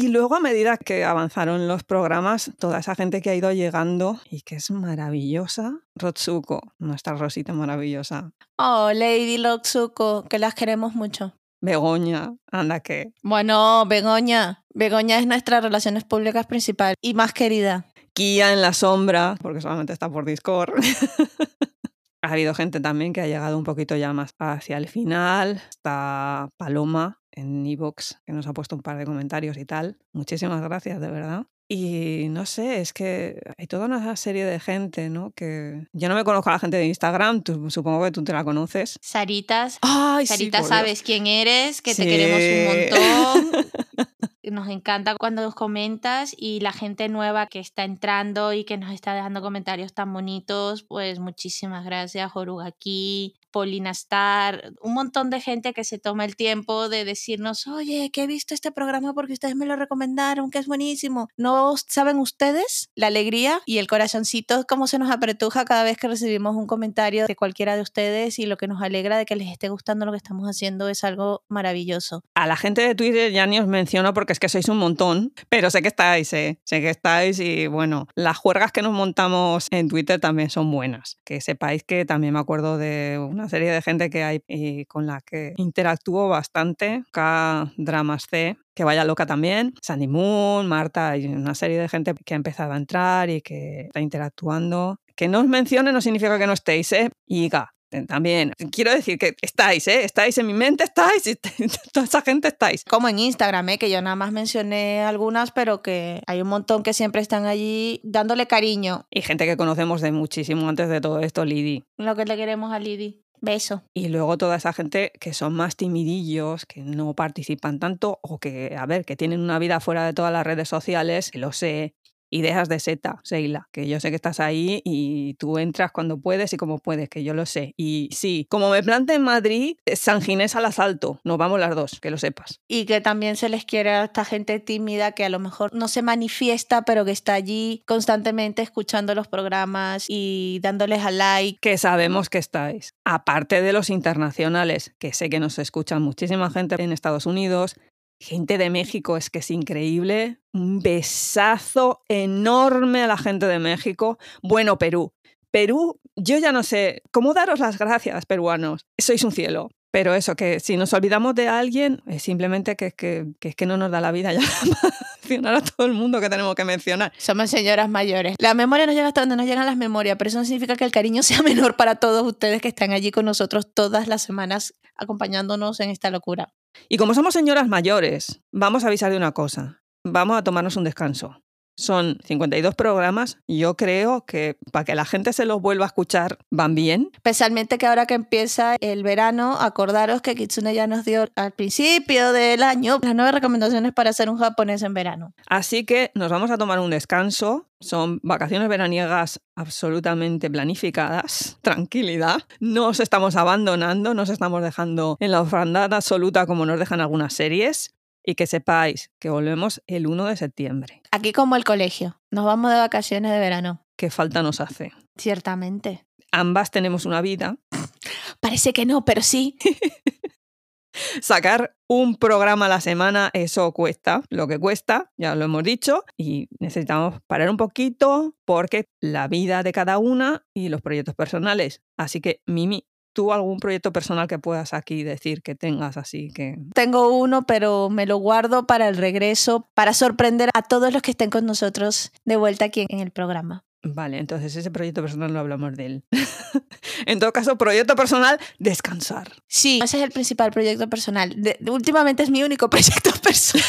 Y 0.00 0.06
luego 0.06 0.36
a 0.36 0.40
medida 0.40 0.76
que 0.76 1.04
avanzaron 1.04 1.66
los 1.66 1.82
programas, 1.82 2.52
toda 2.60 2.78
esa 2.78 2.94
gente 2.94 3.20
que 3.20 3.30
ha 3.30 3.34
ido 3.34 3.50
llegando 3.50 4.20
y 4.30 4.42
que 4.42 4.54
es 4.54 4.70
maravillosa, 4.70 5.80
Rotsuko, 5.96 6.60
nuestra 6.78 7.14
Rosita 7.14 7.52
maravillosa. 7.52 8.30
Oh, 8.58 8.92
Lady 8.94 9.42
Rotsuko, 9.42 10.22
que 10.30 10.38
las 10.38 10.54
queremos 10.54 10.94
mucho. 10.94 11.34
Begoña, 11.60 12.36
anda 12.52 12.78
que. 12.78 13.12
Bueno, 13.24 13.86
Begoña. 13.86 14.62
Begoña 14.72 15.18
es 15.18 15.26
nuestra 15.26 15.60
relaciones 15.60 16.04
públicas 16.04 16.46
principal 16.46 16.94
y 17.02 17.14
más 17.14 17.32
querida. 17.32 17.84
Kia 18.12 18.52
en 18.52 18.62
la 18.62 18.74
sombra, 18.74 19.34
porque 19.42 19.60
solamente 19.60 19.92
está 19.92 20.08
por 20.08 20.24
Discord. 20.24 20.74
ha 22.22 22.32
habido 22.32 22.54
gente 22.54 22.78
también 22.78 23.12
que 23.12 23.20
ha 23.20 23.26
llegado 23.26 23.58
un 23.58 23.64
poquito 23.64 23.96
ya 23.96 24.12
más 24.12 24.30
hacia 24.38 24.76
el 24.76 24.86
final. 24.86 25.60
Está 25.70 26.50
Paloma 26.56 27.17
en 27.32 27.66
Evox, 27.66 28.20
que 28.26 28.32
nos 28.32 28.46
ha 28.46 28.52
puesto 28.52 28.76
un 28.76 28.82
par 28.82 28.98
de 28.98 29.04
comentarios 29.04 29.56
y 29.56 29.64
tal. 29.64 29.98
Muchísimas 30.12 30.62
gracias, 30.62 31.00
de 31.00 31.10
verdad. 31.10 31.46
Y 31.70 32.28
no 32.30 32.46
sé, 32.46 32.80
es 32.80 32.94
que 32.94 33.42
hay 33.58 33.66
toda 33.66 33.84
una 33.84 34.16
serie 34.16 34.46
de 34.46 34.58
gente, 34.58 35.10
¿no? 35.10 35.32
Que 35.32 35.86
yo 35.92 36.08
no 36.08 36.14
me 36.14 36.24
conozco 36.24 36.48
a 36.48 36.54
la 36.54 36.58
gente 36.58 36.78
de 36.78 36.86
Instagram, 36.86 37.42
tú, 37.42 37.70
supongo 37.70 38.02
que 38.04 38.10
tú 38.10 38.24
te 38.24 38.32
la 38.32 38.42
conoces. 38.42 38.98
Saritas. 39.02 39.78
Ay, 39.82 40.26
Sarita, 40.26 40.62
sí, 40.62 40.68
sabes 40.68 41.02
quién 41.02 41.26
eres, 41.26 41.82
que 41.82 41.94
te 41.94 42.04
queremos 42.04 42.40
un 42.40 43.50
montón. 43.50 43.66
Nos 44.50 44.68
encanta 44.68 45.14
cuando 45.16 45.42
nos 45.42 45.54
comentas 45.54 46.34
y 46.34 46.60
la 46.60 46.72
gente 46.72 47.10
nueva 47.10 47.48
que 47.48 47.58
está 47.58 47.84
entrando 47.84 48.54
y 48.54 48.64
que 48.64 48.78
nos 48.78 48.94
está 48.94 49.12
dejando 49.12 49.42
comentarios 49.42 49.92
tan 49.92 50.10
bonitos, 50.10 50.84
pues 50.84 51.18
muchísimas 51.18 51.84
gracias, 51.84 52.32
Jorugaki, 52.32 53.34
Polinastar, 53.58 54.72
un 54.80 54.94
montón 54.94 55.30
de 55.30 55.40
gente 55.40 55.72
que 55.72 55.82
se 55.82 55.98
toma 55.98 56.24
el 56.24 56.36
tiempo 56.36 56.88
de 56.88 57.04
decirnos, 57.04 57.66
oye, 57.66 58.10
que 58.12 58.22
he 58.22 58.26
visto 58.28 58.54
este 58.54 58.70
programa 58.70 59.14
porque 59.14 59.32
ustedes 59.32 59.56
me 59.56 59.66
lo 59.66 59.74
recomendaron, 59.74 60.52
que 60.52 60.60
es 60.60 60.68
buenísimo. 60.68 61.26
¿No 61.36 61.74
saben 61.76 62.20
ustedes 62.20 62.90
la 62.94 63.08
alegría 63.08 63.60
y 63.66 63.78
el 63.78 63.88
corazoncito 63.88 64.64
cómo 64.68 64.86
se 64.86 65.00
nos 65.00 65.10
apretuja 65.10 65.64
cada 65.64 65.82
vez 65.82 65.96
que 65.96 66.06
recibimos 66.06 66.54
un 66.54 66.68
comentario 66.68 67.26
de 67.26 67.34
cualquiera 67.34 67.74
de 67.74 67.82
ustedes 67.82 68.38
y 68.38 68.46
lo 68.46 68.56
que 68.56 68.68
nos 68.68 68.80
alegra 68.80 69.18
de 69.18 69.26
que 69.26 69.34
les 69.34 69.48
esté 69.48 69.70
gustando 69.70 70.06
lo 70.06 70.12
que 70.12 70.18
estamos 70.18 70.46
haciendo 70.48 70.88
es 70.88 71.02
algo 71.02 71.42
maravilloso? 71.48 72.22
A 72.36 72.46
la 72.46 72.56
gente 72.56 72.82
de 72.82 72.94
Twitter 72.94 73.32
ya 73.32 73.48
ni 73.48 73.58
os 73.58 73.66
menciono 73.66 74.14
porque 74.14 74.34
es 74.34 74.38
que 74.38 74.48
sois 74.48 74.68
un 74.68 74.78
montón, 74.78 75.32
pero 75.48 75.68
sé 75.70 75.82
que 75.82 75.88
estáis, 75.88 76.32
¿eh? 76.32 76.60
sé 76.62 76.80
que 76.80 76.90
estáis 76.90 77.40
y 77.40 77.66
bueno, 77.66 78.06
las 78.14 78.36
juergas 78.36 78.70
que 78.70 78.82
nos 78.82 78.92
montamos 78.92 79.66
en 79.72 79.88
Twitter 79.88 80.20
también 80.20 80.48
son 80.48 80.70
buenas. 80.70 81.18
Que 81.24 81.40
sepáis 81.40 81.82
que 81.82 82.04
también 82.04 82.34
me 82.34 82.38
acuerdo 82.38 82.78
de 82.78 83.18
una 83.18 83.47
serie 83.48 83.70
de 83.70 83.82
gente 83.82 84.10
que 84.10 84.22
hay 84.22 84.40
y 84.46 84.84
con 84.86 85.06
la 85.06 85.20
que 85.20 85.54
interactúo 85.56 86.28
bastante, 86.28 87.04
K 87.12 87.72
Dramas 87.76 88.26
C, 88.30 88.56
que 88.74 88.84
vaya 88.84 89.04
loca 89.04 89.26
también, 89.26 89.74
Sandy 89.82 90.06
Moon, 90.06 90.66
Marta, 90.66 91.16
y 91.16 91.26
una 91.26 91.54
serie 91.54 91.78
de 91.78 91.88
gente 91.88 92.14
que 92.24 92.34
ha 92.34 92.36
empezado 92.36 92.72
a 92.72 92.76
entrar 92.76 93.30
y 93.30 93.40
que 93.42 93.82
está 93.82 94.00
interactuando. 94.00 94.98
Que 95.16 95.28
no 95.28 95.40
os 95.40 95.48
mencione 95.48 95.92
no 95.92 96.00
significa 96.00 96.38
que 96.38 96.46
no 96.46 96.52
estéis, 96.52 96.92
¿eh? 96.92 97.10
Y 97.26 97.48
Ga, 97.48 97.74
también 98.06 98.52
quiero 98.70 98.92
decir 98.92 99.18
que 99.18 99.34
estáis, 99.40 99.88
¿eh? 99.88 100.04
Estáis 100.04 100.36
en 100.38 100.46
mi 100.46 100.52
mente, 100.52 100.84
estáis, 100.84 101.22
toda 101.92 102.04
esa 102.06 102.22
gente 102.22 102.48
estáis. 102.48 102.84
Como 102.84 103.08
en 103.08 103.18
Instagram, 103.18 103.68
¿eh? 103.70 103.78
que 103.78 103.90
yo 103.90 104.02
nada 104.02 104.16
más 104.16 104.32
mencioné 104.32 105.00
algunas, 105.00 105.52
pero 105.52 105.82
que 105.82 106.22
hay 106.26 106.42
un 106.42 106.48
montón 106.48 106.82
que 106.82 106.92
siempre 106.92 107.22
están 107.22 107.46
allí 107.46 108.00
dándole 108.04 108.46
cariño. 108.46 109.06
Y 109.10 109.22
gente 109.22 109.46
que 109.46 109.56
conocemos 109.56 110.00
de 110.02 110.12
muchísimo 110.12 110.68
antes 110.68 110.88
de 110.88 111.00
todo 111.00 111.20
esto, 111.20 111.44
Lidi. 111.44 111.84
Lo 111.96 112.14
que 112.14 112.24
le 112.24 112.36
queremos 112.36 112.72
a 112.72 112.78
Lidi. 112.78 113.24
Beso. 113.40 113.82
Y 113.94 114.08
luego 114.08 114.38
toda 114.38 114.56
esa 114.56 114.72
gente 114.72 115.12
que 115.20 115.32
son 115.32 115.54
más 115.54 115.76
timidillos, 115.76 116.66
que 116.66 116.82
no 116.82 117.14
participan 117.14 117.78
tanto 117.78 118.18
o 118.22 118.38
que, 118.38 118.76
a 118.76 118.86
ver, 118.86 119.04
que 119.04 119.16
tienen 119.16 119.40
una 119.40 119.58
vida 119.58 119.80
fuera 119.80 120.04
de 120.04 120.12
todas 120.12 120.32
las 120.32 120.46
redes 120.46 120.68
sociales, 120.68 121.30
que 121.30 121.38
lo 121.38 121.52
sé, 121.52 121.94
Ideas 122.30 122.68
de 122.68 122.80
Seta, 122.80 123.20
Seila, 123.24 123.68
que 123.72 123.88
yo 123.88 124.00
sé 124.00 124.10
que 124.10 124.16
estás 124.16 124.40
ahí 124.40 124.82
y 124.84 125.34
tú 125.34 125.58
entras 125.58 125.92
cuando 125.92 126.18
puedes 126.18 126.52
y 126.52 126.56
como 126.56 126.78
puedes, 126.78 127.08
que 127.08 127.24
yo 127.24 127.34
lo 127.34 127.46
sé. 127.46 127.74
Y 127.76 128.08
sí, 128.12 128.46
como 128.50 128.70
me 128.70 128.82
plante 128.82 129.14
en 129.14 129.22
Madrid, 129.22 129.76
San 129.94 130.22
Ginés 130.22 130.56
al 130.56 130.66
asalto, 130.66 131.20
nos 131.24 131.38
vamos 131.38 131.60
las 131.60 131.74
dos, 131.74 132.00
que 132.00 132.10
lo 132.10 132.18
sepas. 132.18 132.60
Y 132.68 132.84
que 132.84 133.00
también 133.00 133.36
se 133.36 133.48
les 133.48 133.64
quiere 133.64 133.90
a 133.90 134.04
esta 134.04 134.24
gente 134.24 134.60
tímida 134.60 135.12
que 135.12 135.24
a 135.24 135.28
lo 135.28 135.38
mejor 135.38 135.74
no 135.74 135.88
se 135.88 136.02
manifiesta, 136.02 136.82
pero 136.82 137.04
que 137.04 137.12
está 137.12 137.34
allí 137.34 137.82
constantemente 137.86 138.62
escuchando 138.62 139.14
los 139.14 139.28
programas 139.28 140.06
y 140.08 140.60
dándoles 140.62 141.04
a 141.04 141.10
like. 141.10 141.58
Que 141.60 141.78
sabemos 141.78 142.28
que 142.28 142.38
estáis. 142.38 142.94
Aparte 143.04 143.62
de 143.62 143.72
los 143.72 143.90
internacionales, 143.90 144.94
que 144.98 145.12
sé 145.12 145.30
que 145.30 145.40
nos 145.40 145.58
escuchan 145.58 146.02
muchísima 146.02 146.50
gente 146.50 146.82
en 146.82 146.92
Estados 146.92 147.26
Unidos, 147.26 147.74
Gente 148.20 148.58
de 148.58 148.68
México 148.68 149.16
es 149.16 149.30
que 149.30 149.38
es 149.38 149.50
increíble. 149.50 150.40
Un 150.52 150.80
besazo 150.80 152.02
enorme 152.08 153.02
a 153.02 153.06
la 153.06 153.16
gente 153.16 153.46
de 153.46 153.60
México. 153.60 154.18
Bueno, 154.42 154.76
Perú. 154.76 155.12
Perú, 155.50 156.00
yo 156.16 156.38
ya 156.38 156.52
no 156.52 156.62
sé 156.62 157.02
cómo 157.12 157.32
daros 157.32 157.60
las 157.60 157.78
gracias, 157.78 158.26
peruanos. 158.26 158.86
Sois 158.98 159.22
un 159.22 159.32
cielo. 159.32 159.70
Pero 159.90 160.14
eso, 160.14 160.36
que 160.36 160.60
si 160.60 160.76
nos 160.76 160.92
olvidamos 160.92 161.34
de 161.34 161.48
alguien, 161.48 162.02
es 162.06 162.22
simplemente 162.22 162.76
que, 162.76 162.92
que, 162.92 163.26
que 163.40 163.48
es 163.48 163.56
que 163.56 163.66
no 163.66 163.76
nos 163.76 163.90
da 163.90 164.00
la 164.00 164.12
vida 164.12 164.32
ya 164.32 164.40
mencionar 165.28 165.54
a 165.56 165.60
todo 165.60 165.86
el 165.86 165.92
mundo 165.92 166.20
que 166.20 166.30
tenemos 166.30 166.54
que 166.54 166.64
mencionar. 166.64 167.12
Somos 167.18 167.50
señoras 167.50 167.88
mayores. 167.88 168.36
La 168.38 168.54
memoria 168.54 168.86
nos 168.86 168.94
llega 168.94 169.08
hasta 169.08 169.20
donde 169.20 169.36
nos 169.36 169.46
llegan 169.46 169.66
las 169.66 169.76
memorias, 169.76 170.16
pero 170.18 170.28
eso 170.28 170.38
no 170.38 170.44
significa 170.44 170.76
que 170.76 170.84
el 170.84 170.92
cariño 170.92 171.22
sea 171.24 171.42
menor 171.42 171.76
para 171.76 171.96
todos 171.96 172.26
ustedes 172.26 172.62
que 172.62 172.68
están 172.68 172.92
allí 172.92 173.10
con 173.10 173.24
nosotros 173.24 173.72
todas 173.72 174.08
las 174.08 174.22
semanas 174.22 174.74
acompañándonos 174.96 175.80
en 175.80 175.90
esta 175.90 176.10
locura. 176.10 176.52
Y 176.88 176.96
como 176.96 177.14
somos 177.14 177.34
señoras 177.34 177.68
mayores, 177.68 178.40
vamos 178.52 178.84
a 178.84 178.88
avisar 178.88 179.10
de 179.10 179.16
una 179.16 179.32
cosa. 179.32 179.82
Vamos 180.04 180.38
a 180.38 180.44
tomarnos 180.44 180.76
un 180.76 180.84
descanso. 180.84 181.42
Son 181.78 182.18
52 182.24 182.74
programas. 182.74 183.38
Yo 183.46 183.76
creo 183.76 184.26
que 184.26 184.58
para 184.72 184.84
que 184.84 184.96
la 184.96 185.04
gente 185.04 185.32
se 185.32 185.44
los 185.44 185.62
vuelva 185.62 185.84
a 185.84 185.86
escuchar 185.86 186.38
van 186.50 186.74
bien. 186.74 187.10
Especialmente 187.14 187.78
que 187.78 187.86
ahora 187.86 188.04
que 188.04 188.14
empieza 188.14 188.74
el 188.80 189.04
verano, 189.04 189.56
acordaros 189.60 190.20
que 190.20 190.34
Kitsune 190.34 190.74
ya 190.74 190.88
nos 190.88 191.04
dio 191.04 191.26
al 191.36 191.52
principio 191.52 192.32
del 192.32 192.64
año 192.64 192.98
las 193.00 193.14
nueve 193.14 193.30
recomendaciones 193.30 193.92
para 193.92 194.10
hacer 194.10 194.28
un 194.28 194.38
japonés 194.38 194.82
en 194.82 194.92
verano. 194.92 195.34
Así 195.46 195.84
que 195.84 196.10
nos 196.14 196.32
vamos 196.32 196.50
a 196.50 196.58
tomar 196.58 196.80
un 196.80 196.90
descanso. 196.90 197.66
Son 197.78 198.18
vacaciones 198.24 198.68
veraniegas 198.68 199.40
absolutamente 199.54 200.50
planificadas. 200.50 201.58
Tranquilidad. 201.62 202.40
No 202.58 202.88
os 202.88 202.98
estamos 202.98 203.36
abandonando, 203.36 204.14
no 204.14 204.22
os 204.22 204.30
estamos 204.30 204.64
dejando 204.64 205.16
en 205.20 205.30
la 205.30 205.42
ofrandad 205.42 205.94
absoluta 205.94 206.44
como 206.44 206.66
nos 206.66 206.80
dejan 206.80 207.00
algunas 207.00 207.34
series 207.34 207.94
y 208.28 208.34
que 208.34 208.46
sepáis 208.46 209.10
que 209.18 209.30
volvemos 209.30 209.82
el 209.86 210.06
1 210.06 210.26
de 210.26 210.36
septiembre. 210.36 211.00
Aquí 211.10 211.32
como 211.32 211.56
el 211.56 211.64
colegio, 211.64 212.20
nos 212.30 212.44
vamos 212.44 212.70
de 212.70 212.76
vacaciones 212.76 213.32
de 213.32 213.38
verano. 213.38 213.86
¿Qué 213.96 214.10
falta 214.10 214.42
nos 214.42 214.60
hace? 214.60 214.92
Ciertamente. 215.16 216.04
Ambas 216.30 216.70
tenemos 216.70 217.06
una 217.06 217.22
vida. 217.22 217.56
Parece 218.40 218.74
que 218.74 218.84
no, 218.84 219.06
pero 219.06 219.22
sí. 219.22 219.56
Sacar 221.22 221.74
un 221.88 222.16
programa 222.16 222.66
a 222.66 222.68
la 222.68 222.82
semana, 222.82 223.30
eso 223.32 223.72
cuesta 223.72 224.22
lo 224.28 224.46
que 224.46 224.58
cuesta, 224.58 225.10
ya 225.16 225.34
lo 225.34 225.46
hemos 225.46 225.62
dicho, 225.62 226.04
y 226.18 226.48
necesitamos 226.60 227.22
parar 227.26 227.48
un 227.48 227.56
poquito 227.56 228.34
porque 228.44 228.90
la 229.00 229.26
vida 229.26 229.62
de 229.62 229.72
cada 229.72 229.96
una 229.96 230.44
y 230.52 230.68
los 230.68 230.82
proyectos 230.82 231.14
personales. 231.14 231.80
Así 231.96 232.20
que, 232.20 232.42
Mimi, 232.44 232.86
tú 233.18 233.32
algún 233.32 233.58
proyecto 233.58 233.92
personal 233.92 234.28
que 234.28 234.38
puedas 234.38 234.72
aquí 234.72 235.02
decir 235.02 235.42
que 235.42 235.56
tengas 235.56 235.96
así 235.96 236.30
que... 236.32 236.56
Tengo 236.72 237.18
uno, 237.18 237.46
pero 237.46 237.90
me 237.90 238.06
lo 238.06 238.18
guardo 238.18 238.64
para 238.68 238.86
el 238.86 238.96
regreso, 238.96 239.68
para 239.74 239.92
sorprender 239.92 240.50
a 240.54 240.62
todos 240.62 240.92
los 240.92 241.02
que 241.02 241.10
estén 241.10 241.28
con 241.28 241.44
nosotros 241.44 242.12
de 242.24 242.36
vuelta 242.36 242.66
aquí 242.66 242.86
en 242.88 243.00
el 243.00 243.10
programa. 243.10 243.64
Vale, 243.82 244.18
entonces 244.18 244.54
ese 244.54 244.70
proyecto 244.70 245.02
personal 245.02 245.32
no 245.32 245.40
hablamos 245.40 245.74
de 245.74 245.86
él. 245.86 246.04
en 247.06 247.18
todo 247.18 247.32
caso, 247.32 247.58
proyecto 247.58 247.96
personal, 247.96 248.38
descansar. 248.60 249.32
Sí, 249.48 249.80
ese 249.82 249.96
es 249.96 250.04
el 250.04 250.12
principal 250.12 250.52
proyecto 250.52 250.88
personal. 250.88 251.34
De, 251.36 251.58
últimamente 251.68 252.22
es 252.22 252.30
mi 252.30 252.44
único 252.44 252.70
proyecto 252.70 253.10
personal 253.20 253.66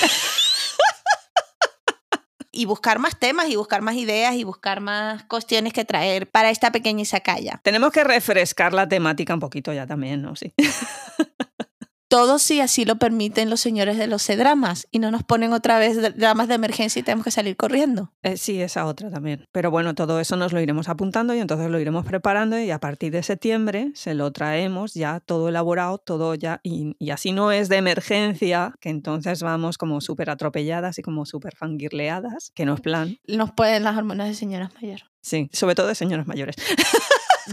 y 2.51 2.65
buscar 2.65 2.99
más 2.99 3.17
temas 3.17 3.49
y 3.49 3.55
buscar 3.55 3.81
más 3.81 3.95
ideas 3.95 4.35
y 4.35 4.43
buscar 4.43 4.81
más 4.81 5.23
cuestiones 5.23 5.73
que 5.73 5.85
traer 5.85 6.27
para 6.27 6.49
esta 6.49 6.71
pequeña 6.71 7.01
Isacaya. 7.01 7.59
Tenemos 7.63 7.91
que 7.91 8.03
refrescar 8.03 8.73
la 8.73 8.87
temática 8.87 9.33
un 9.33 9.39
poquito 9.39 9.71
ya 9.73 9.85
también, 9.85 10.21
¿no? 10.21 10.35
Sí. 10.35 10.53
Todo 12.09 12.39
si 12.39 12.59
así 12.59 12.85
lo 12.85 12.95
permiten 12.97 13.51
los 13.51 13.61
señores 13.61 13.99
de 13.99 14.07
los 14.07 14.23
C-dramas 14.23 14.87
y 14.89 14.97
no 14.97 15.11
nos 15.11 15.23
ponen 15.23 15.53
otra 15.53 15.77
vez 15.77 16.17
dramas 16.17 16.47
de 16.47 16.55
emergencia 16.55 16.99
y 16.99 17.03
tenemos 17.03 17.23
que 17.23 17.29
salir 17.29 17.55
corriendo. 17.55 18.11
Eh, 18.23 18.35
sí, 18.35 18.59
esa 18.59 18.87
otra 18.87 19.11
también. 19.11 19.45
Pero 19.51 19.69
bueno, 19.69 19.93
todo 19.93 20.19
eso 20.19 20.35
nos 20.35 20.51
lo 20.51 20.59
iremos 20.59 20.89
apuntando 20.89 21.35
y 21.35 21.39
entonces 21.39 21.69
lo 21.69 21.79
iremos 21.79 22.07
preparando 22.07 22.59
y 22.59 22.71
a 22.71 22.79
partir 22.79 23.11
de 23.11 23.21
septiembre 23.21 23.91
se 23.93 24.15
lo 24.15 24.31
traemos 24.31 24.95
ya 24.95 25.19
todo 25.19 25.49
elaborado, 25.49 25.99
todo 25.99 26.33
ya. 26.33 26.61
Y, 26.63 26.95
y 26.97 27.11
así 27.11 27.31
no 27.31 27.51
es 27.51 27.69
de 27.69 27.77
emergencia, 27.77 28.73
que 28.79 28.89
entonces 28.89 29.43
vamos 29.43 29.77
como 29.77 30.01
súper 30.01 30.31
atropelladas 30.31 30.97
y 30.97 31.03
como 31.03 31.27
súper 31.27 31.55
fangirleadas, 31.55 32.51
que 32.55 32.65
no 32.65 32.73
es 32.73 32.81
plan. 32.81 33.19
Nos 33.27 33.51
pueden 33.51 33.83
las 33.83 33.95
hormonas 33.95 34.29
de 34.29 34.33
señoras 34.33 34.71
mayores. 34.81 35.05
Sí, 35.21 35.47
sobre 35.53 35.75
todo 35.75 35.85
de 35.85 35.93
señoras 35.95 36.25
mayores. 36.25 36.55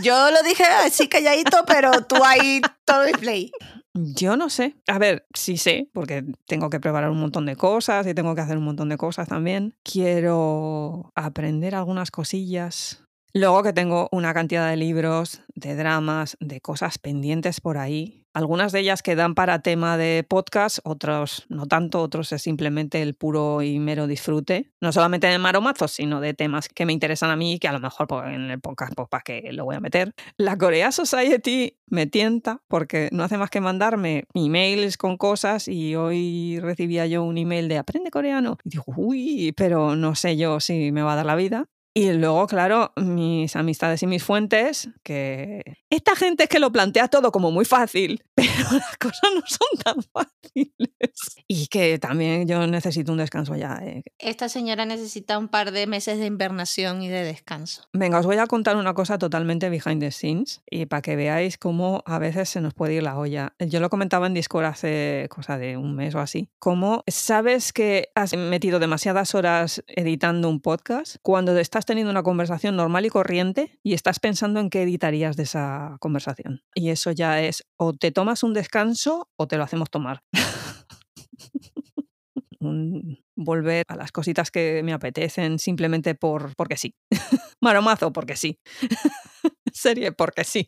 Yo 0.02 0.30
lo 0.30 0.42
dije 0.42 0.64
así 0.64 1.08
calladito, 1.08 1.64
pero 1.66 1.90
tú 2.04 2.16
ahí 2.24 2.60
todo 2.84 3.04
el 3.04 3.18
play. 3.18 3.50
Yo 3.98 4.36
no 4.36 4.50
sé. 4.50 4.76
A 4.88 4.98
ver, 4.98 5.26
sí 5.32 5.56
sé, 5.56 5.88
porque 5.94 6.22
tengo 6.46 6.68
que 6.68 6.80
preparar 6.80 7.10
un 7.10 7.18
montón 7.20 7.46
de 7.46 7.56
cosas 7.56 8.06
y 8.06 8.12
tengo 8.14 8.34
que 8.34 8.42
hacer 8.42 8.58
un 8.58 8.64
montón 8.64 8.90
de 8.90 8.98
cosas 8.98 9.26
también. 9.28 9.74
Quiero 9.82 11.12
aprender 11.14 11.74
algunas 11.74 12.10
cosillas. 12.10 13.05
Luego 13.36 13.62
que 13.62 13.74
tengo 13.74 14.08
una 14.12 14.32
cantidad 14.32 14.70
de 14.70 14.78
libros, 14.78 15.42
de 15.54 15.76
dramas, 15.76 16.38
de 16.40 16.62
cosas 16.62 16.96
pendientes 16.96 17.60
por 17.60 17.76
ahí 17.76 18.26
algunas 18.36 18.70
de 18.70 18.80
ellas 18.80 19.02
quedan 19.02 19.34
para 19.34 19.62
tema 19.62 19.96
de 19.96 20.22
podcast, 20.22 20.80
otros 20.84 21.46
no 21.48 21.64
tanto, 21.64 22.02
otros 22.02 22.32
es 22.32 22.42
simplemente 22.42 23.00
el 23.00 23.14
puro 23.14 23.62
y 23.62 23.78
mero 23.78 24.06
disfrute. 24.06 24.70
No 24.78 24.92
solamente 24.92 25.26
de 25.26 25.38
maromazos, 25.38 25.92
sino 25.92 26.20
de 26.20 26.34
temas 26.34 26.68
que 26.68 26.84
me 26.84 26.92
interesan 26.92 27.30
a 27.30 27.36
mí 27.36 27.54
y 27.54 27.58
que 27.58 27.68
a 27.68 27.72
lo 27.72 27.80
mejor 27.80 28.06
pues, 28.06 28.26
en 28.26 28.50
el 28.50 28.60
podcast, 28.60 28.92
pues 28.94 29.08
para 29.08 29.22
qué 29.22 29.48
lo 29.52 29.64
voy 29.64 29.76
a 29.76 29.80
meter. 29.80 30.12
La 30.36 30.58
Corea 30.58 30.92
Society 30.92 31.78
me 31.86 32.06
tienta 32.06 32.60
porque 32.68 33.08
no 33.10 33.24
hace 33.24 33.38
más 33.38 33.48
que 33.48 33.62
mandarme 33.62 34.24
emails 34.34 34.98
con 34.98 35.16
cosas 35.16 35.66
y 35.66 35.96
hoy 35.96 36.60
recibía 36.60 37.06
yo 37.06 37.22
un 37.22 37.38
email 37.38 37.68
de 37.68 37.78
aprende 37.78 38.10
coreano. 38.10 38.58
Y 38.64 38.68
digo, 38.68 38.84
uy, 38.98 39.54
pero 39.56 39.96
no 39.96 40.14
sé 40.14 40.36
yo 40.36 40.60
si 40.60 40.92
me 40.92 41.00
va 41.00 41.14
a 41.14 41.16
dar 41.16 41.24
la 41.24 41.36
vida. 41.36 41.70
Y 41.98 42.12
luego, 42.12 42.46
claro, 42.46 42.92
mis 42.96 43.56
amistades 43.56 44.02
y 44.02 44.06
mis 44.06 44.22
fuentes, 44.22 44.90
que 45.02 45.62
esta 45.88 46.14
gente 46.14 46.42
es 46.42 46.50
que 46.50 46.58
lo 46.58 46.70
plantea 46.70 47.08
todo 47.08 47.32
como 47.32 47.50
muy 47.50 47.64
fácil, 47.64 48.22
pero 48.34 48.52
las 48.72 48.98
cosas 48.98 49.30
no 49.34 49.40
son 49.46 49.82
tan 49.82 50.02
fáciles. 50.12 51.42
Y 51.48 51.68
que 51.68 51.98
también 51.98 52.46
yo 52.46 52.66
necesito 52.66 53.12
un 53.12 53.18
descanso 53.18 53.56
ya. 53.56 53.80
eh. 53.82 54.02
Esta 54.18 54.50
señora 54.50 54.84
necesita 54.84 55.38
un 55.38 55.48
par 55.48 55.72
de 55.72 55.86
meses 55.86 56.18
de 56.18 56.26
invernación 56.26 57.00
y 57.00 57.08
de 57.08 57.24
descanso. 57.24 57.88
Venga, 57.94 58.18
os 58.18 58.26
voy 58.26 58.36
a 58.36 58.46
contar 58.46 58.76
una 58.76 58.92
cosa 58.92 59.16
totalmente 59.16 59.70
behind 59.70 60.00
the 60.00 60.10
scenes 60.10 60.60
y 60.70 60.84
para 60.84 61.00
que 61.00 61.16
veáis 61.16 61.56
cómo 61.56 62.02
a 62.04 62.18
veces 62.18 62.50
se 62.50 62.60
nos 62.60 62.74
puede 62.74 62.92
ir 62.92 63.04
la 63.04 63.16
olla. 63.16 63.54
Yo 63.58 63.80
lo 63.80 63.88
comentaba 63.88 64.26
en 64.26 64.34
Discord 64.34 64.66
hace 64.66 65.28
cosa 65.30 65.56
de 65.56 65.78
un 65.78 65.96
mes 65.96 66.14
o 66.14 66.20
así. 66.20 66.50
Como 66.58 67.04
sabes 67.06 67.72
que 67.72 68.10
has 68.14 68.36
metido 68.36 68.80
demasiadas 68.80 69.34
horas 69.34 69.82
editando 69.86 70.50
un 70.50 70.60
podcast 70.60 71.16
cuando 71.22 71.56
estás 71.56 71.85
teniendo 71.86 72.10
una 72.10 72.22
conversación 72.22 72.76
normal 72.76 73.06
y 73.06 73.10
corriente 73.10 73.78
y 73.82 73.94
estás 73.94 74.20
pensando 74.20 74.60
en 74.60 74.68
qué 74.68 74.82
editarías 74.82 75.36
de 75.36 75.44
esa 75.44 75.96
conversación. 76.00 76.60
Y 76.74 76.90
eso 76.90 77.12
ya 77.12 77.40
es 77.42 77.64
o 77.78 77.94
te 77.94 78.12
tomas 78.12 78.42
un 78.42 78.52
descanso 78.52 79.30
o 79.36 79.48
te 79.48 79.56
lo 79.56 79.64
hacemos 79.64 79.88
tomar. 79.90 80.20
Un- 82.60 83.18
volver 83.36 83.84
a 83.88 83.96
las 83.96 84.12
cositas 84.12 84.50
que 84.50 84.82
me 84.82 84.92
apetecen 84.92 85.58
simplemente 85.58 86.14
por 86.14 86.54
porque 86.56 86.76
sí. 86.76 86.94
Maromazo 87.62 88.12
porque 88.12 88.36
sí. 88.36 88.58
Serie 89.72 90.12
porque 90.12 90.44
sí. 90.44 90.66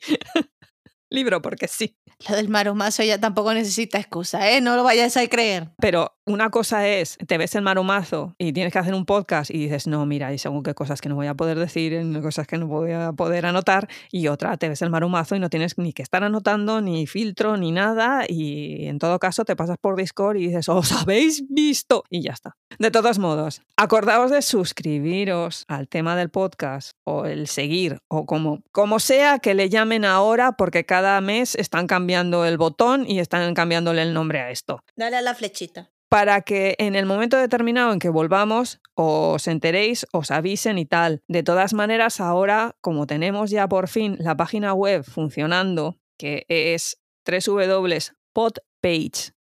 Libro 1.10 1.40
porque 1.40 1.68
sí. 1.68 1.96
Lo 2.28 2.36
del 2.36 2.48
maromazo 2.50 3.02
ya 3.02 3.18
tampoco 3.18 3.54
necesita 3.54 3.98
excusa, 3.98 4.50
¿eh? 4.50 4.60
No 4.60 4.76
lo 4.76 4.84
vayas 4.84 5.16
a 5.16 5.26
creer. 5.28 5.70
Pero 5.78 6.17
una 6.28 6.50
cosa 6.50 6.86
es, 6.86 7.18
te 7.26 7.38
ves 7.38 7.54
el 7.54 7.62
maromazo 7.62 8.34
y 8.38 8.52
tienes 8.52 8.72
que 8.72 8.78
hacer 8.78 8.94
un 8.94 9.04
podcast 9.04 9.50
y 9.50 9.58
dices, 9.58 9.86
no, 9.86 10.04
mira, 10.06 10.28
hay 10.28 10.38
según 10.38 10.62
qué 10.62 10.74
cosas 10.74 11.00
que 11.00 11.08
no 11.08 11.14
voy 11.14 11.26
a 11.26 11.34
poder 11.34 11.58
decir, 11.58 12.00
cosas 12.22 12.46
que 12.46 12.58
no 12.58 12.66
voy 12.66 12.92
a 12.92 13.12
poder 13.12 13.46
anotar. 13.46 13.88
Y 14.10 14.28
otra, 14.28 14.56
te 14.56 14.68
ves 14.68 14.82
el 14.82 14.90
maromazo 14.90 15.36
y 15.36 15.40
no 15.40 15.50
tienes 15.50 15.78
ni 15.78 15.92
que 15.92 16.02
estar 16.02 16.22
anotando, 16.24 16.80
ni 16.80 17.06
filtro, 17.06 17.56
ni 17.56 17.72
nada. 17.72 18.24
Y 18.28 18.86
en 18.86 18.98
todo 18.98 19.18
caso 19.18 19.44
te 19.44 19.56
pasas 19.56 19.76
por 19.80 19.96
Discord 19.96 20.36
y 20.36 20.46
dices, 20.48 20.68
os 20.68 20.92
habéis 20.92 21.48
visto. 21.48 22.04
Y 22.10 22.22
ya 22.22 22.32
está. 22.32 22.56
De 22.78 22.90
todos 22.90 23.18
modos, 23.18 23.62
acordaos 23.76 24.30
de 24.30 24.42
suscribiros 24.42 25.64
al 25.68 25.88
tema 25.88 26.16
del 26.16 26.30
podcast 26.30 26.92
o 27.04 27.24
el 27.24 27.48
seguir 27.48 27.98
o 28.08 28.26
como, 28.26 28.62
como 28.72 29.00
sea 29.00 29.38
que 29.38 29.54
le 29.54 29.68
llamen 29.68 30.04
ahora 30.04 30.52
porque 30.52 30.84
cada 30.84 31.20
mes 31.20 31.54
están 31.54 31.86
cambiando 31.86 32.44
el 32.44 32.58
botón 32.58 33.04
y 33.08 33.18
están 33.18 33.54
cambiándole 33.54 34.02
el 34.02 34.14
nombre 34.14 34.40
a 34.40 34.50
esto 34.50 34.68
Dale 34.96 35.16
a 35.16 35.22
la 35.22 35.34
flechita. 35.34 35.90
Para 36.08 36.40
que 36.42 36.74
en 36.78 36.94
el 36.96 37.06
momento 37.06 37.36
determinado 37.36 37.92
en 37.92 37.98
que 37.98 38.08
volvamos 38.08 38.80
os 38.94 39.46
enteréis, 39.46 40.06
os 40.12 40.30
avisen 40.30 40.78
y 40.78 40.86
tal. 40.86 41.22
De 41.28 41.42
todas 41.42 41.74
maneras, 41.74 42.20
ahora, 42.20 42.76
como 42.80 43.06
tenemos 43.06 43.50
ya 43.50 43.68
por 43.68 43.88
fin 43.88 44.16
la 44.18 44.36
página 44.36 44.72
web 44.74 45.04
funcionando, 45.04 45.98
que 46.18 46.46
es 46.48 47.00
www.podpage, 47.26 49.32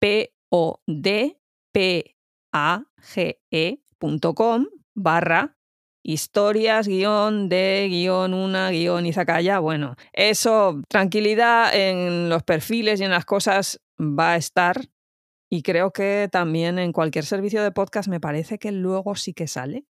p 0.00 0.32
o 0.50 0.80
d 0.86 1.36
p 1.72 2.16
a 2.52 2.84
g 2.96 3.40
e.com 3.50 4.66
barra 4.94 5.56
historias 6.04 6.86
guion 6.86 7.48
de 7.48 7.88
guion 7.90 8.34
una 8.34 8.70
guion. 8.70 9.04
Bueno, 9.60 9.96
eso, 10.12 10.82
tranquilidad 10.88 11.74
en 11.74 12.28
los 12.28 12.42
perfiles 12.42 13.00
y 13.00 13.04
en 13.04 13.10
las 13.10 13.24
cosas 13.24 13.80
va 13.98 14.32
a 14.32 14.36
estar 14.36 14.88
y 15.50 15.62
creo 15.62 15.92
que 15.92 16.28
también 16.30 16.78
en 16.78 16.92
cualquier 16.92 17.24
servicio 17.24 17.62
de 17.62 17.72
podcast 17.72 18.08
me 18.08 18.20
parece 18.20 18.58
que 18.58 18.72
luego 18.72 19.14
sí 19.14 19.34
que 19.34 19.46
sale. 19.46 19.84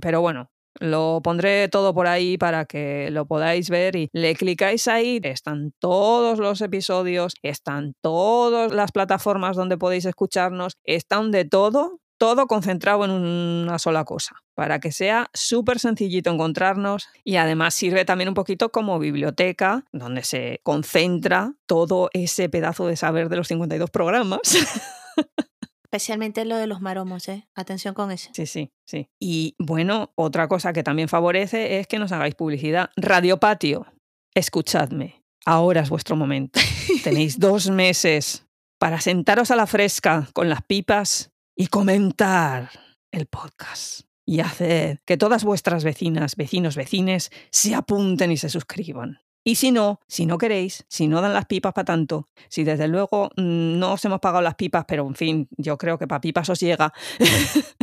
Pero 0.00 0.20
bueno, 0.20 0.50
lo 0.80 1.20
pondré 1.22 1.68
todo 1.68 1.92
por 1.92 2.06
ahí 2.06 2.38
para 2.38 2.64
que 2.64 3.10
lo 3.10 3.26
podáis 3.26 3.68
ver 3.70 3.96
y 3.96 4.08
le 4.12 4.34
clicáis 4.34 4.88
ahí. 4.88 5.20
Están 5.22 5.72
todos 5.80 6.38
los 6.38 6.60
episodios, 6.60 7.34
están 7.42 7.94
todas 8.00 8.72
las 8.72 8.92
plataformas 8.92 9.56
donde 9.56 9.78
podéis 9.78 10.04
escucharnos, 10.04 10.74
están 10.84 11.30
de 11.30 11.44
todo, 11.44 12.00
todo 12.18 12.46
concentrado 12.46 13.04
en 13.04 13.12
una 13.12 13.78
sola 13.78 14.04
cosa, 14.04 14.42
para 14.54 14.80
que 14.80 14.92
sea 14.92 15.30
súper 15.32 15.78
sencillito 15.78 16.30
encontrarnos 16.30 17.08
y 17.24 17.36
además 17.36 17.74
sirve 17.74 18.04
también 18.04 18.28
un 18.28 18.34
poquito 18.34 18.70
como 18.70 18.98
biblioteca, 18.98 19.84
donde 19.92 20.24
se 20.24 20.60
concentra 20.64 21.54
todo 21.66 22.10
ese 22.12 22.48
pedazo 22.48 22.86
de 22.86 22.96
saber 22.96 23.28
de 23.28 23.36
los 23.36 23.48
52 23.48 23.90
programas. 23.90 24.40
Especialmente 25.84 26.44
lo 26.44 26.56
de 26.56 26.66
los 26.66 26.82
maromos, 26.82 27.28
¿eh? 27.28 27.48
Atención 27.54 27.94
con 27.94 28.10
eso. 28.10 28.28
Sí, 28.34 28.44
sí, 28.44 28.70
sí. 28.84 29.08
Y 29.18 29.54
bueno, 29.58 30.12
otra 30.16 30.46
cosa 30.46 30.74
que 30.74 30.82
también 30.82 31.08
favorece 31.08 31.78
es 31.78 31.86
que 31.86 31.98
nos 31.98 32.12
hagáis 32.12 32.34
publicidad. 32.34 32.90
Radio 32.96 33.38
Patio, 33.38 33.86
escuchadme. 34.34 35.22
Ahora 35.46 35.80
es 35.80 35.88
vuestro 35.88 36.14
momento. 36.14 36.60
Tenéis 37.04 37.38
dos 37.38 37.70
meses 37.70 38.44
para 38.78 39.00
sentaros 39.00 39.50
a 39.50 39.56
la 39.56 39.66
fresca 39.66 40.28
con 40.34 40.50
las 40.50 40.62
pipas 40.62 41.32
y 41.58 41.66
comentar 41.66 42.70
el 43.10 43.26
podcast. 43.26 44.02
Y 44.24 44.40
hacer 44.40 45.00
que 45.06 45.16
todas 45.16 45.42
vuestras 45.42 45.84
vecinas, 45.84 46.36
vecinos, 46.36 46.76
vecines 46.76 47.30
se 47.50 47.74
apunten 47.74 48.30
y 48.30 48.36
se 48.36 48.48
suscriban. 48.50 49.20
Y 49.42 49.54
si 49.54 49.72
no, 49.72 50.00
si 50.06 50.26
no 50.26 50.36
queréis, 50.36 50.84
si 50.88 51.08
no 51.08 51.22
dan 51.22 51.32
las 51.32 51.46
pipas 51.46 51.72
para 51.72 51.86
tanto, 51.86 52.26
si 52.50 52.62
desde 52.64 52.86
luego 52.88 53.30
mm, 53.36 53.78
no 53.78 53.94
os 53.94 54.04
hemos 54.04 54.20
pagado 54.20 54.42
las 54.42 54.54
pipas, 54.56 54.84
pero 54.86 55.06
en 55.06 55.14
fin, 55.14 55.48
yo 55.56 55.78
creo 55.78 55.98
que 55.98 56.06
para 56.06 56.20
pipas 56.20 56.48
os 56.50 56.60
llega, 56.60 56.92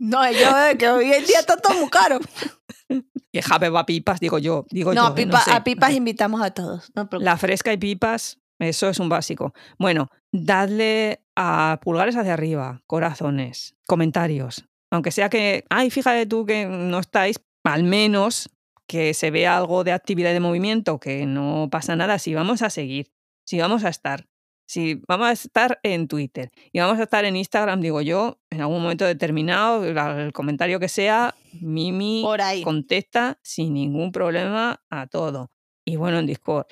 No, 0.00 0.30
yo, 0.30 0.56
eh, 0.68 0.78
que 0.78 0.88
hoy 0.88 1.12
en 1.12 1.24
día 1.24 1.40
está 1.40 1.56
todo 1.56 1.74
muy 1.80 1.88
caro. 1.90 2.20
que 3.32 3.42
Jape 3.42 3.68
va 3.68 3.80
a 3.80 3.86
pipas, 3.86 4.20
digo 4.20 4.38
yo. 4.38 4.64
Digo 4.70 4.94
No, 4.94 5.02
yo, 5.02 5.06
a, 5.08 5.14
pipa- 5.16 5.40
sé. 5.44 5.50
a 5.52 5.64
pipas 5.64 5.92
invitamos 5.92 6.40
a 6.40 6.52
todos. 6.52 6.92
No. 6.94 7.08
La 7.18 7.36
fresca 7.36 7.72
y 7.72 7.78
pipas, 7.78 8.38
eso 8.58 8.88
es 8.88 8.98
un 8.98 9.08
básico. 9.08 9.52
Bueno, 9.78 10.10
dadle 10.32 11.22
a 11.36 11.78
pulgares 11.82 12.16
hacia 12.16 12.34
arriba, 12.34 12.82
corazones, 12.86 13.76
comentarios. 13.86 14.64
Aunque 14.90 15.10
sea 15.10 15.28
que, 15.28 15.64
ay, 15.68 15.90
fíjate 15.90 16.26
tú 16.26 16.46
que 16.46 16.66
no 16.66 16.98
estáis, 16.98 17.40
al 17.64 17.84
menos 17.84 18.50
que 18.86 19.12
se 19.14 19.30
vea 19.30 19.56
algo 19.56 19.84
de 19.84 19.92
actividad 19.92 20.30
y 20.30 20.34
de 20.34 20.40
movimiento, 20.40 20.98
que 20.98 21.26
no 21.26 21.68
pasa 21.70 21.94
nada, 21.94 22.18
si 22.18 22.34
vamos 22.34 22.62
a 22.62 22.70
seguir, 22.70 23.12
si 23.44 23.60
vamos 23.60 23.84
a 23.84 23.90
estar, 23.90 24.26
si 24.66 25.02
vamos 25.06 25.28
a 25.28 25.32
estar 25.32 25.78
en 25.82 26.08
Twitter 26.08 26.50
y 26.72 26.80
vamos 26.80 26.98
a 26.98 27.02
estar 27.02 27.24
en 27.24 27.36
Instagram, 27.36 27.80
digo 27.80 28.00
yo, 28.00 28.40
en 28.50 28.62
algún 28.62 28.82
momento 28.82 29.04
determinado, 29.04 29.84
el 29.84 30.32
comentario 30.32 30.80
que 30.80 30.88
sea, 30.88 31.34
Mimi 31.60 32.22
Por 32.22 32.40
ahí. 32.40 32.62
contesta 32.62 33.38
sin 33.42 33.74
ningún 33.74 34.10
problema 34.10 34.82
a 34.90 35.06
todo. 35.06 35.50
Y 35.86 35.96
bueno, 35.96 36.18
en 36.18 36.26
Discord. 36.26 36.66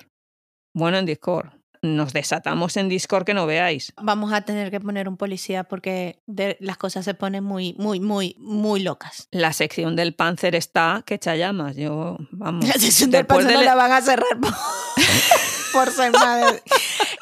Bueno, 0.73 0.97
en 0.97 1.05
Discord. 1.05 1.56
Nos 1.81 2.13
desatamos 2.13 2.77
en 2.77 2.89
Discord 2.89 3.25
que 3.25 3.33
no 3.33 3.45
veáis. 3.45 3.93
Vamos 4.01 4.33
a 4.33 4.41
tener 4.41 4.71
que 4.71 4.79
poner 4.79 5.07
un 5.09 5.17
policía 5.17 5.63
porque 5.63 6.21
de- 6.25 6.57
las 6.59 6.77
cosas 6.77 7.05
se 7.05 7.13
ponen 7.13 7.43
muy, 7.43 7.73
muy, 7.77 7.99
muy, 7.99 8.35
muy 8.39 8.81
locas. 8.81 9.27
La 9.31 9.53
sección 9.53 9.95
del 9.95 10.13
Panzer 10.13 10.55
está 10.55 11.03
que 11.05 11.15
echa 11.15 11.35
llamas. 11.35 11.75
Yo, 11.75 12.17
vamos. 12.31 12.67
La 12.67 12.73
sesión 12.73 13.11
del 13.11 13.25
no 13.27 13.37
de 13.37 13.65
la 13.65 13.75
van 13.75 13.91
a 13.91 14.01
cerrar 14.01 14.39
por, 14.41 14.53
por 15.73 15.91
ser 15.91 16.11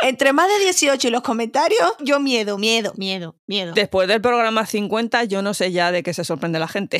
Entre 0.02 0.34
más 0.34 0.48
de 0.48 0.64
18 0.66 1.08
y 1.08 1.12
los 1.12 1.22
comentarios, 1.22 1.94
yo 2.00 2.20
miedo, 2.20 2.58
miedo, 2.58 2.94
miedo, 2.96 3.36
miedo. 3.48 3.74
Después 3.74 4.08
del 4.08 4.22
programa 4.22 4.66
50, 4.66 5.24
yo 5.26 5.42
no 5.42 5.54
sé 5.54 5.72
ya 5.72 5.92
de 5.92 6.04
qué 6.04 6.14
se 6.14 6.24
sorprende 6.24 6.60
la 6.60 6.68
gente. 6.68 7.00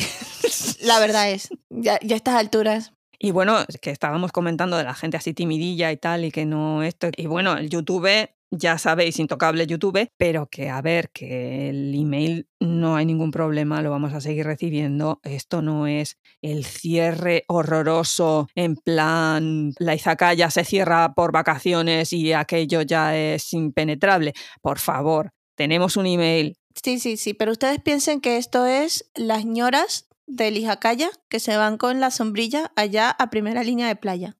La 0.82 0.98
verdad 0.98 1.30
es, 1.30 1.48
ya, 1.70 1.98
ya 2.02 2.14
a 2.14 2.16
estas 2.16 2.34
alturas, 2.34 2.92
Y 3.18 3.30
bueno, 3.30 3.58
es 3.66 3.78
que 3.80 3.90
estábamos 3.90 4.32
comentando 4.32 4.76
de 4.76 4.84
la 4.84 4.94
gente 4.94 5.16
así 5.16 5.34
timidilla 5.34 5.92
y 5.92 5.96
tal, 5.96 6.24
y 6.24 6.30
que 6.30 6.46
no 6.46 6.82
esto. 6.82 7.08
Y 7.16 7.26
bueno, 7.26 7.56
el 7.56 7.70
YouTube, 7.70 8.28
ya 8.50 8.78
sabéis, 8.78 9.18
intocable 9.18 9.66
YouTube, 9.66 10.10
pero 10.16 10.46
que 10.46 10.70
a 10.70 10.80
ver, 10.80 11.10
que 11.10 11.68
el 11.70 11.94
email 11.94 12.48
no 12.60 12.96
hay 12.96 13.04
ningún 13.04 13.30
problema, 13.30 13.82
lo 13.82 13.90
vamos 13.90 14.12
a 14.12 14.20
seguir 14.20 14.46
recibiendo. 14.46 15.20
Esto 15.24 15.62
no 15.62 15.86
es 15.86 16.18
el 16.42 16.64
cierre 16.64 17.44
horroroso, 17.48 18.48
en 18.54 18.76
plan, 18.76 19.72
la 19.78 19.94
izakaya 19.94 20.50
se 20.50 20.64
cierra 20.64 21.14
por 21.14 21.32
vacaciones 21.32 22.12
y 22.12 22.32
aquello 22.32 22.82
ya 22.82 23.16
es 23.16 23.52
impenetrable. 23.52 24.32
Por 24.62 24.78
favor, 24.78 25.32
tenemos 25.56 25.96
un 25.96 26.06
email. 26.06 26.56
Sí, 26.82 26.98
sí, 26.98 27.16
sí, 27.16 27.34
pero 27.34 27.52
ustedes 27.52 27.80
piensen 27.80 28.20
que 28.20 28.36
esto 28.36 28.66
es 28.66 29.10
las 29.14 29.46
ñoras 29.46 30.08
del 30.26 30.56
Ijacaya 30.56 31.10
que 31.28 31.40
se 31.40 31.56
van 31.56 31.78
con 31.78 32.00
la 32.00 32.10
sombrilla 32.10 32.72
allá 32.76 33.10
a 33.10 33.30
primera 33.30 33.62
línea 33.62 33.88
de 33.88 33.96
playa, 33.96 34.36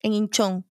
en 0.00 0.12
Inchón, 0.12 0.66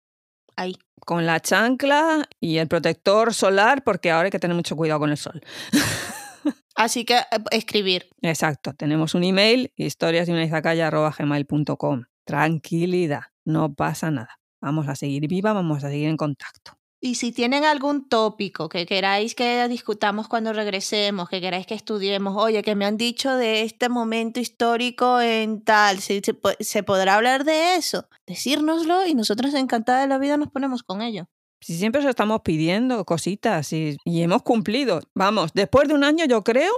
ahí. 0.56 0.76
Con 1.06 1.26
la 1.26 1.40
chancla 1.40 2.28
y 2.40 2.58
el 2.58 2.68
protector 2.68 3.34
solar, 3.34 3.84
porque 3.84 4.10
ahora 4.10 4.26
hay 4.26 4.30
que 4.30 4.38
tener 4.38 4.56
mucho 4.56 4.74
cuidado 4.74 5.00
con 5.00 5.10
el 5.10 5.18
sol. 5.18 5.42
Así 6.74 7.04
que 7.04 7.18
eh, 7.18 7.44
escribir. 7.50 8.08
Exacto, 8.22 8.72
tenemos 8.74 9.14
un 9.14 9.24
email, 9.24 9.70
historiasdeunaizacaya.gmail.com. 9.76 12.04
Tranquilidad, 12.24 13.24
no 13.44 13.74
pasa 13.74 14.10
nada. 14.10 14.40
Vamos 14.60 14.88
a 14.88 14.96
seguir 14.96 15.28
viva, 15.28 15.52
vamos 15.52 15.84
a 15.84 15.90
seguir 15.90 16.08
en 16.08 16.16
contacto. 16.16 16.78
Y 17.04 17.16
si 17.16 17.32
tienen 17.32 17.64
algún 17.66 18.08
tópico 18.08 18.70
que 18.70 18.86
queráis 18.86 19.34
que 19.34 19.68
discutamos 19.68 20.26
cuando 20.26 20.54
regresemos, 20.54 21.28
que 21.28 21.42
queráis 21.42 21.66
que 21.66 21.74
estudiemos, 21.74 22.34
oye, 22.34 22.62
que 22.62 22.74
me 22.74 22.86
han 22.86 22.96
dicho 22.96 23.36
de 23.36 23.60
este 23.60 23.90
momento 23.90 24.40
histórico 24.40 25.20
en 25.20 25.62
tal, 25.62 25.98
¿se, 26.00 26.22
se, 26.24 26.32
po- 26.32 26.52
se 26.58 26.82
podrá 26.82 27.16
hablar 27.16 27.44
de 27.44 27.76
eso? 27.76 28.08
Decírnoslo 28.26 29.06
y 29.06 29.14
nosotros 29.14 29.52
encantadas 29.52 30.00
de 30.04 30.08
la 30.08 30.16
vida 30.16 30.38
nos 30.38 30.48
ponemos 30.50 30.82
con 30.82 31.02
ello. 31.02 31.26
Si 31.60 31.76
siempre 31.76 32.00
os 32.00 32.06
estamos 32.06 32.40
pidiendo 32.42 33.04
cositas 33.04 33.70
y, 33.74 33.98
y 34.06 34.22
hemos 34.22 34.42
cumplido. 34.42 35.00
Vamos, 35.14 35.52
después 35.52 35.86
de 35.88 35.94
un 35.94 36.04
año 36.04 36.24
yo 36.24 36.42
creo 36.42 36.72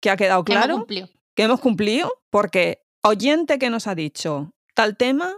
que 0.00 0.08
ha 0.08 0.16
quedado 0.16 0.44
Hemos 0.46 0.46
claro 0.46 0.74
cumplido. 0.76 1.08
que 1.36 1.42
hemos 1.42 1.60
cumplido 1.60 2.10
porque 2.30 2.82
oyente 3.04 3.58
que 3.58 3.68
nos 3.68 3.86
ha 3.86 3.94
dicho 3.94 4.50
tal 4.74 4.96
tema, 4.96 5.34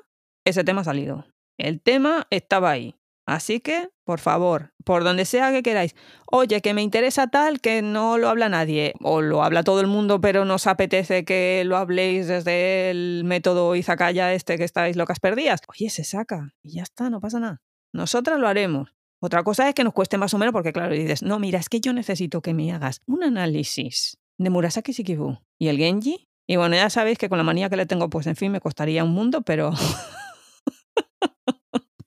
ese 0.46 0.62
tema 0.62 0.82
ha 0.82 0.84
salido. 0.84 1.26
El 1.58 1.80
tema 1.80 2.28
estaba 2.30 2.70
ahí. 2.70 2.94
Así 3.26 3.60
que, 3.60 3.88
por 4.04 4.20
favor, 4.20 4.74
por 4.84 5.02
donde 5.02 5.24
sea 5.24 5.50
que 5.50 5.62
queráis, 5.62 5.94
oye, 6.30 6.60
que 6.60 6.74
me 6.74 6.82
interesa 6.82 7.26
tal 7.26 7.60
que 7.60 7.80
no 7.80 8.18
lo 8.18 8.28
habla 8.28 8.50
nadie, 8.50 8.92
o 9.00 9.22
lo 9.22 9.42
habla 9.42 9.62
todo 9.62 9.80
el 9.80 9.86
mundo, 9.86 10.20
pero 10.20 10.44
nos 10.44 10.66
apetece 10.66 11.24
que 11.24 11.62
lo 11.64 11.78
habléis 11.78 12.28
desde 12.28 12.90
el 12.90 13.22
método 13.24 13.76
Izakaya 13.76 14.34
este 14.34 14.58
que 14.58 14.64
estáis 14.64 14.96
locas 14.96 15.20
perdidas. 15.20 15.60
Oye, 15.68 15.88
se 15.88 16.04
saca 16.04 16.52
y 16.62 16.76
ya 16.76 16.82
está, 16.82 17.08
no 17.08 17.20
pasa 17.20 17.40
nada. 17.40 17.62
Nosotras 17.92 18.38
lo 18.38 18.48
haremos. 18.48 18.94
Otra 19.20 19.42
cosa 19.42 19.66
es 19.68 19.74
que 19.74 19.84
nos 19.84 19.94
cueste 19.94 20.18
más 20.18 20.34
o 20.34 20.38
menos 20.38 20.52
porque, 20.52 20.74
claro, 20.74 20.92
dices, 20.92 21.22
no, 21.22 21.38
mira, 21.38 21.58
es 21.58 21.70
que 21.70 21.80
yo 21.80 21.94
necesito 21.94 22.42
que 22.42 22.52
me 22.52 22.72
hagas 22.72 23.00
un 23.06 23.24
análisis 23.24 24.18
de 24.36 24.50
Murasaki 24.50 24.92
Shikibu 24.92 25.38
y 25.58 25.68
el 25.68 25.78
Genji. 25.78 26.28
Y 26.46 26.56
bueno, 26.56 26.76
ya 26.76 26.90
sabéis 26.90 27.16
que 27.16 27.30
con 27.30 27.38
la 27.38 27.44
manía 27.44 27.70
que 27.70 27.76
le 27.76 27.86
tengo, 27.86 28.10
pues 28.10 28.26
en 28.26 28.36
fin, 28.36 28.52
me 28.52 28.60
costaría 28.60 29.02
un 29.02 29.12
mundo, 29.12 29.40
pero 29.40 29.72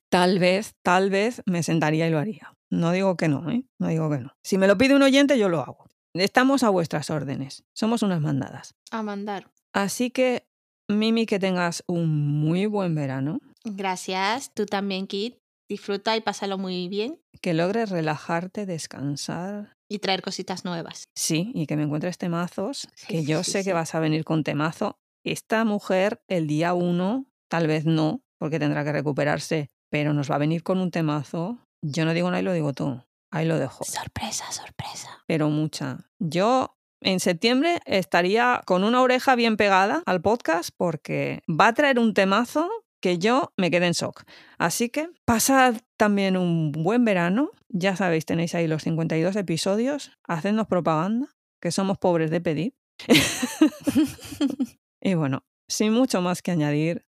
tal 0.10 0.40
vez, 0.40 0.76
tal 0.84 1.10
vez 1.10 1.42
me 1.46 1.64
sentaría 1.64 2.08
y 2.08 2.12
lo 2.12 2.20
haría. 2.20 2.54
No 2.70 2.92
digo 2.92 3.16
que 3.16 3.28
no, 3.28 3.50
¿eh? 3.50 3.64
No 3.80 3.88
digo 3.88 4.10
que 4.10 4.20
no. 4.20 4.36
Si 4.44 4.58
me 4.58 4.68
lo 4.68 4.78
pide 4.78 4.96
un 4.96 5.04
oyente, 5.04 5.40
yo 5.40 5.50
lo 5.50 5.62
hago. 5.62 5.86
Estamos 6.14 6.64
a 6.64 6.70
vuestras 6.70 7.10
órdenes. 7.10 7.64
Somos 7.74 8.02
unas 8.02 8.22
mandadas. 8.22 8.76
A 8.92 9.04
mandar. 9.04 9.52
Así 9.74 10.10
que, 10.10 10.48
Mimi, 10.90 11.26
que 11.26 11.40
tengas 11.40 11.84
un 11.88 12.40
muy 12.40 12.66
buen 12.66 12.96
verano, 12.96 13.40
Gracias. 13.64 14.54
Tú 14.54 14.66
también, 14.66 15.08
Kit. 15.08 15.36
Disfruta 15.70 16.16
y 16.16 16.22
pásalo 16.22 16.58
muy 16.58 16.88
bien 16.88 17.20
que 17.42 17.54
logres 17.54 17.90
relajarte, 17.90 18.66
descansar. 18.66 19.76
y 19.90 20.00
traer 20.00 20.22
cositas 20.22 20.66
nuevas. 20.66 21.06
Sí, 21.16 21.52
y 21.54 21.66
que 21.66 21.78
me 21.78 21.84
encuentres 21.84 22.18
temazos, 22.18 22.90
que 23.08 23.24
yo 23.24 23.44
sí, 23.44 23.52
sé 23.52 23.64
que 23.64 23.72
vas 23.74 23.96
a 23.96 24.00
venir 24.00 24.26
con 24.26 24.44
temazo. 24.44 25.00
Esta 25.24 25.64
mujer, 25.64 26.22
el 26.28 26.48
día 26.48 26.74
uno, 26.74 27.26
tal 27.50 27.68
vez 27.68 27.86
no, 27.86 28.22
porque 28.38 28.60
tendrá 28.60 28.84
que 28.84 28.92
recuperarse, 28.92 29.70
pero 29.90 30.14
nos 30.14 30.30
va 30.30 30.36
a 30.36 30.40
venir 30.40 30.64
con 30.64 30.80
un 30.80 30.92
temazo. 30.92 31.60
Yo 31.82 32.06
no 32.06 32.14
digo 32.14 32.30
nada 32.30 32.42
y 32.42 32.44
lo 32.46 32.54
digo 32.54 32.74
tú. 32.74 33.02
Ahí 33.32 33.46
lo 33.46 33.60
dejo. 33.60 33.84
Sorpresa, 33.84 34.52
sorpresa. 34.52 35.24
Pero 35.28 35.50
mucha. 35.50 36.10
Yo 36.20 36.78
en 37.02 37.20
septiembre 37.20 37.80
estaría 37.86 38.62
con 38.66 38.84
una 38.84 39.02
oreja 39.02 39.36
bien 39.36 39.58
pegada 39.58 40.02
al 40.06 40.22
podcast 40.22 40.72
porque 40.76 41.42
va 41.50 41.68
a 41.68 41.74
traer 41.74 42.00
un 42.00 42.14
temazo 42.14 42.70
que 43.02 43.20
yo 43.20 43.54
me 43.58 43.70
quedé 43.70 43.88
en 43.88 43.94
shock. 43.94 44.24
Así 44.58 44.90
que 44.90 45.10
pasad 45.26 45.76
también 45.98 46.38
un 46.38 46.72
buen 46.72 47.06
verano. 47.06 47.52
Ya 47.70 47.96
sabéis, 47.96 48.26
tenéis 48.26 48.56
ahí 48.56 48.68
los 48.68 48.84
52 48.84 49.36
episodios. 49.36 50.12
Hacednos 50.28 50.68
propaganda, 50.68 51.28
que 51.62 51.72
somos 51.72 51.98
pobres 51.98 52.32
de 52.32 52.42
pedir. 52.42 52.76
y 55.02 55.14
bueno, 55.14 55.44
sin 55.68 55.94
mucho 55.94 56.22
más 56.22 56.42
que 56.42 56.52
añadir, 56.52 57.06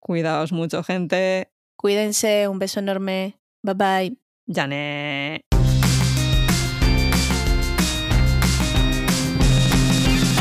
cuidaos 0.00 0.52
mucho, 0.52 0.82
gente. 0.82 1.52
Cuídense, 1.78 2.48
un 2.48 2.58
beso 2.58 2.80
enorme. 2.80 3.38
Bye 3.62 3.74
bye. 3.74 4.18
Janet. 4.48 5.42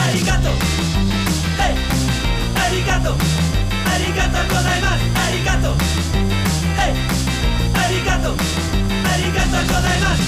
Arigato. 0.02 0.52
Hey, 1.60 1.76
arigato. 2.66 3.16
Arigato 3.86 4.40
gozaimasu. 4.50 5.06
Arigato. 5.28 5.76
Hey, 6.80 6.94
arigato. 7.84 8.36
Arigato 9.14 9.58
gozaimasu. 9.72 10.24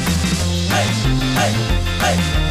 Hey, 0.70 0.88
hey, 1.40 1.54
hey. 2.02 2.49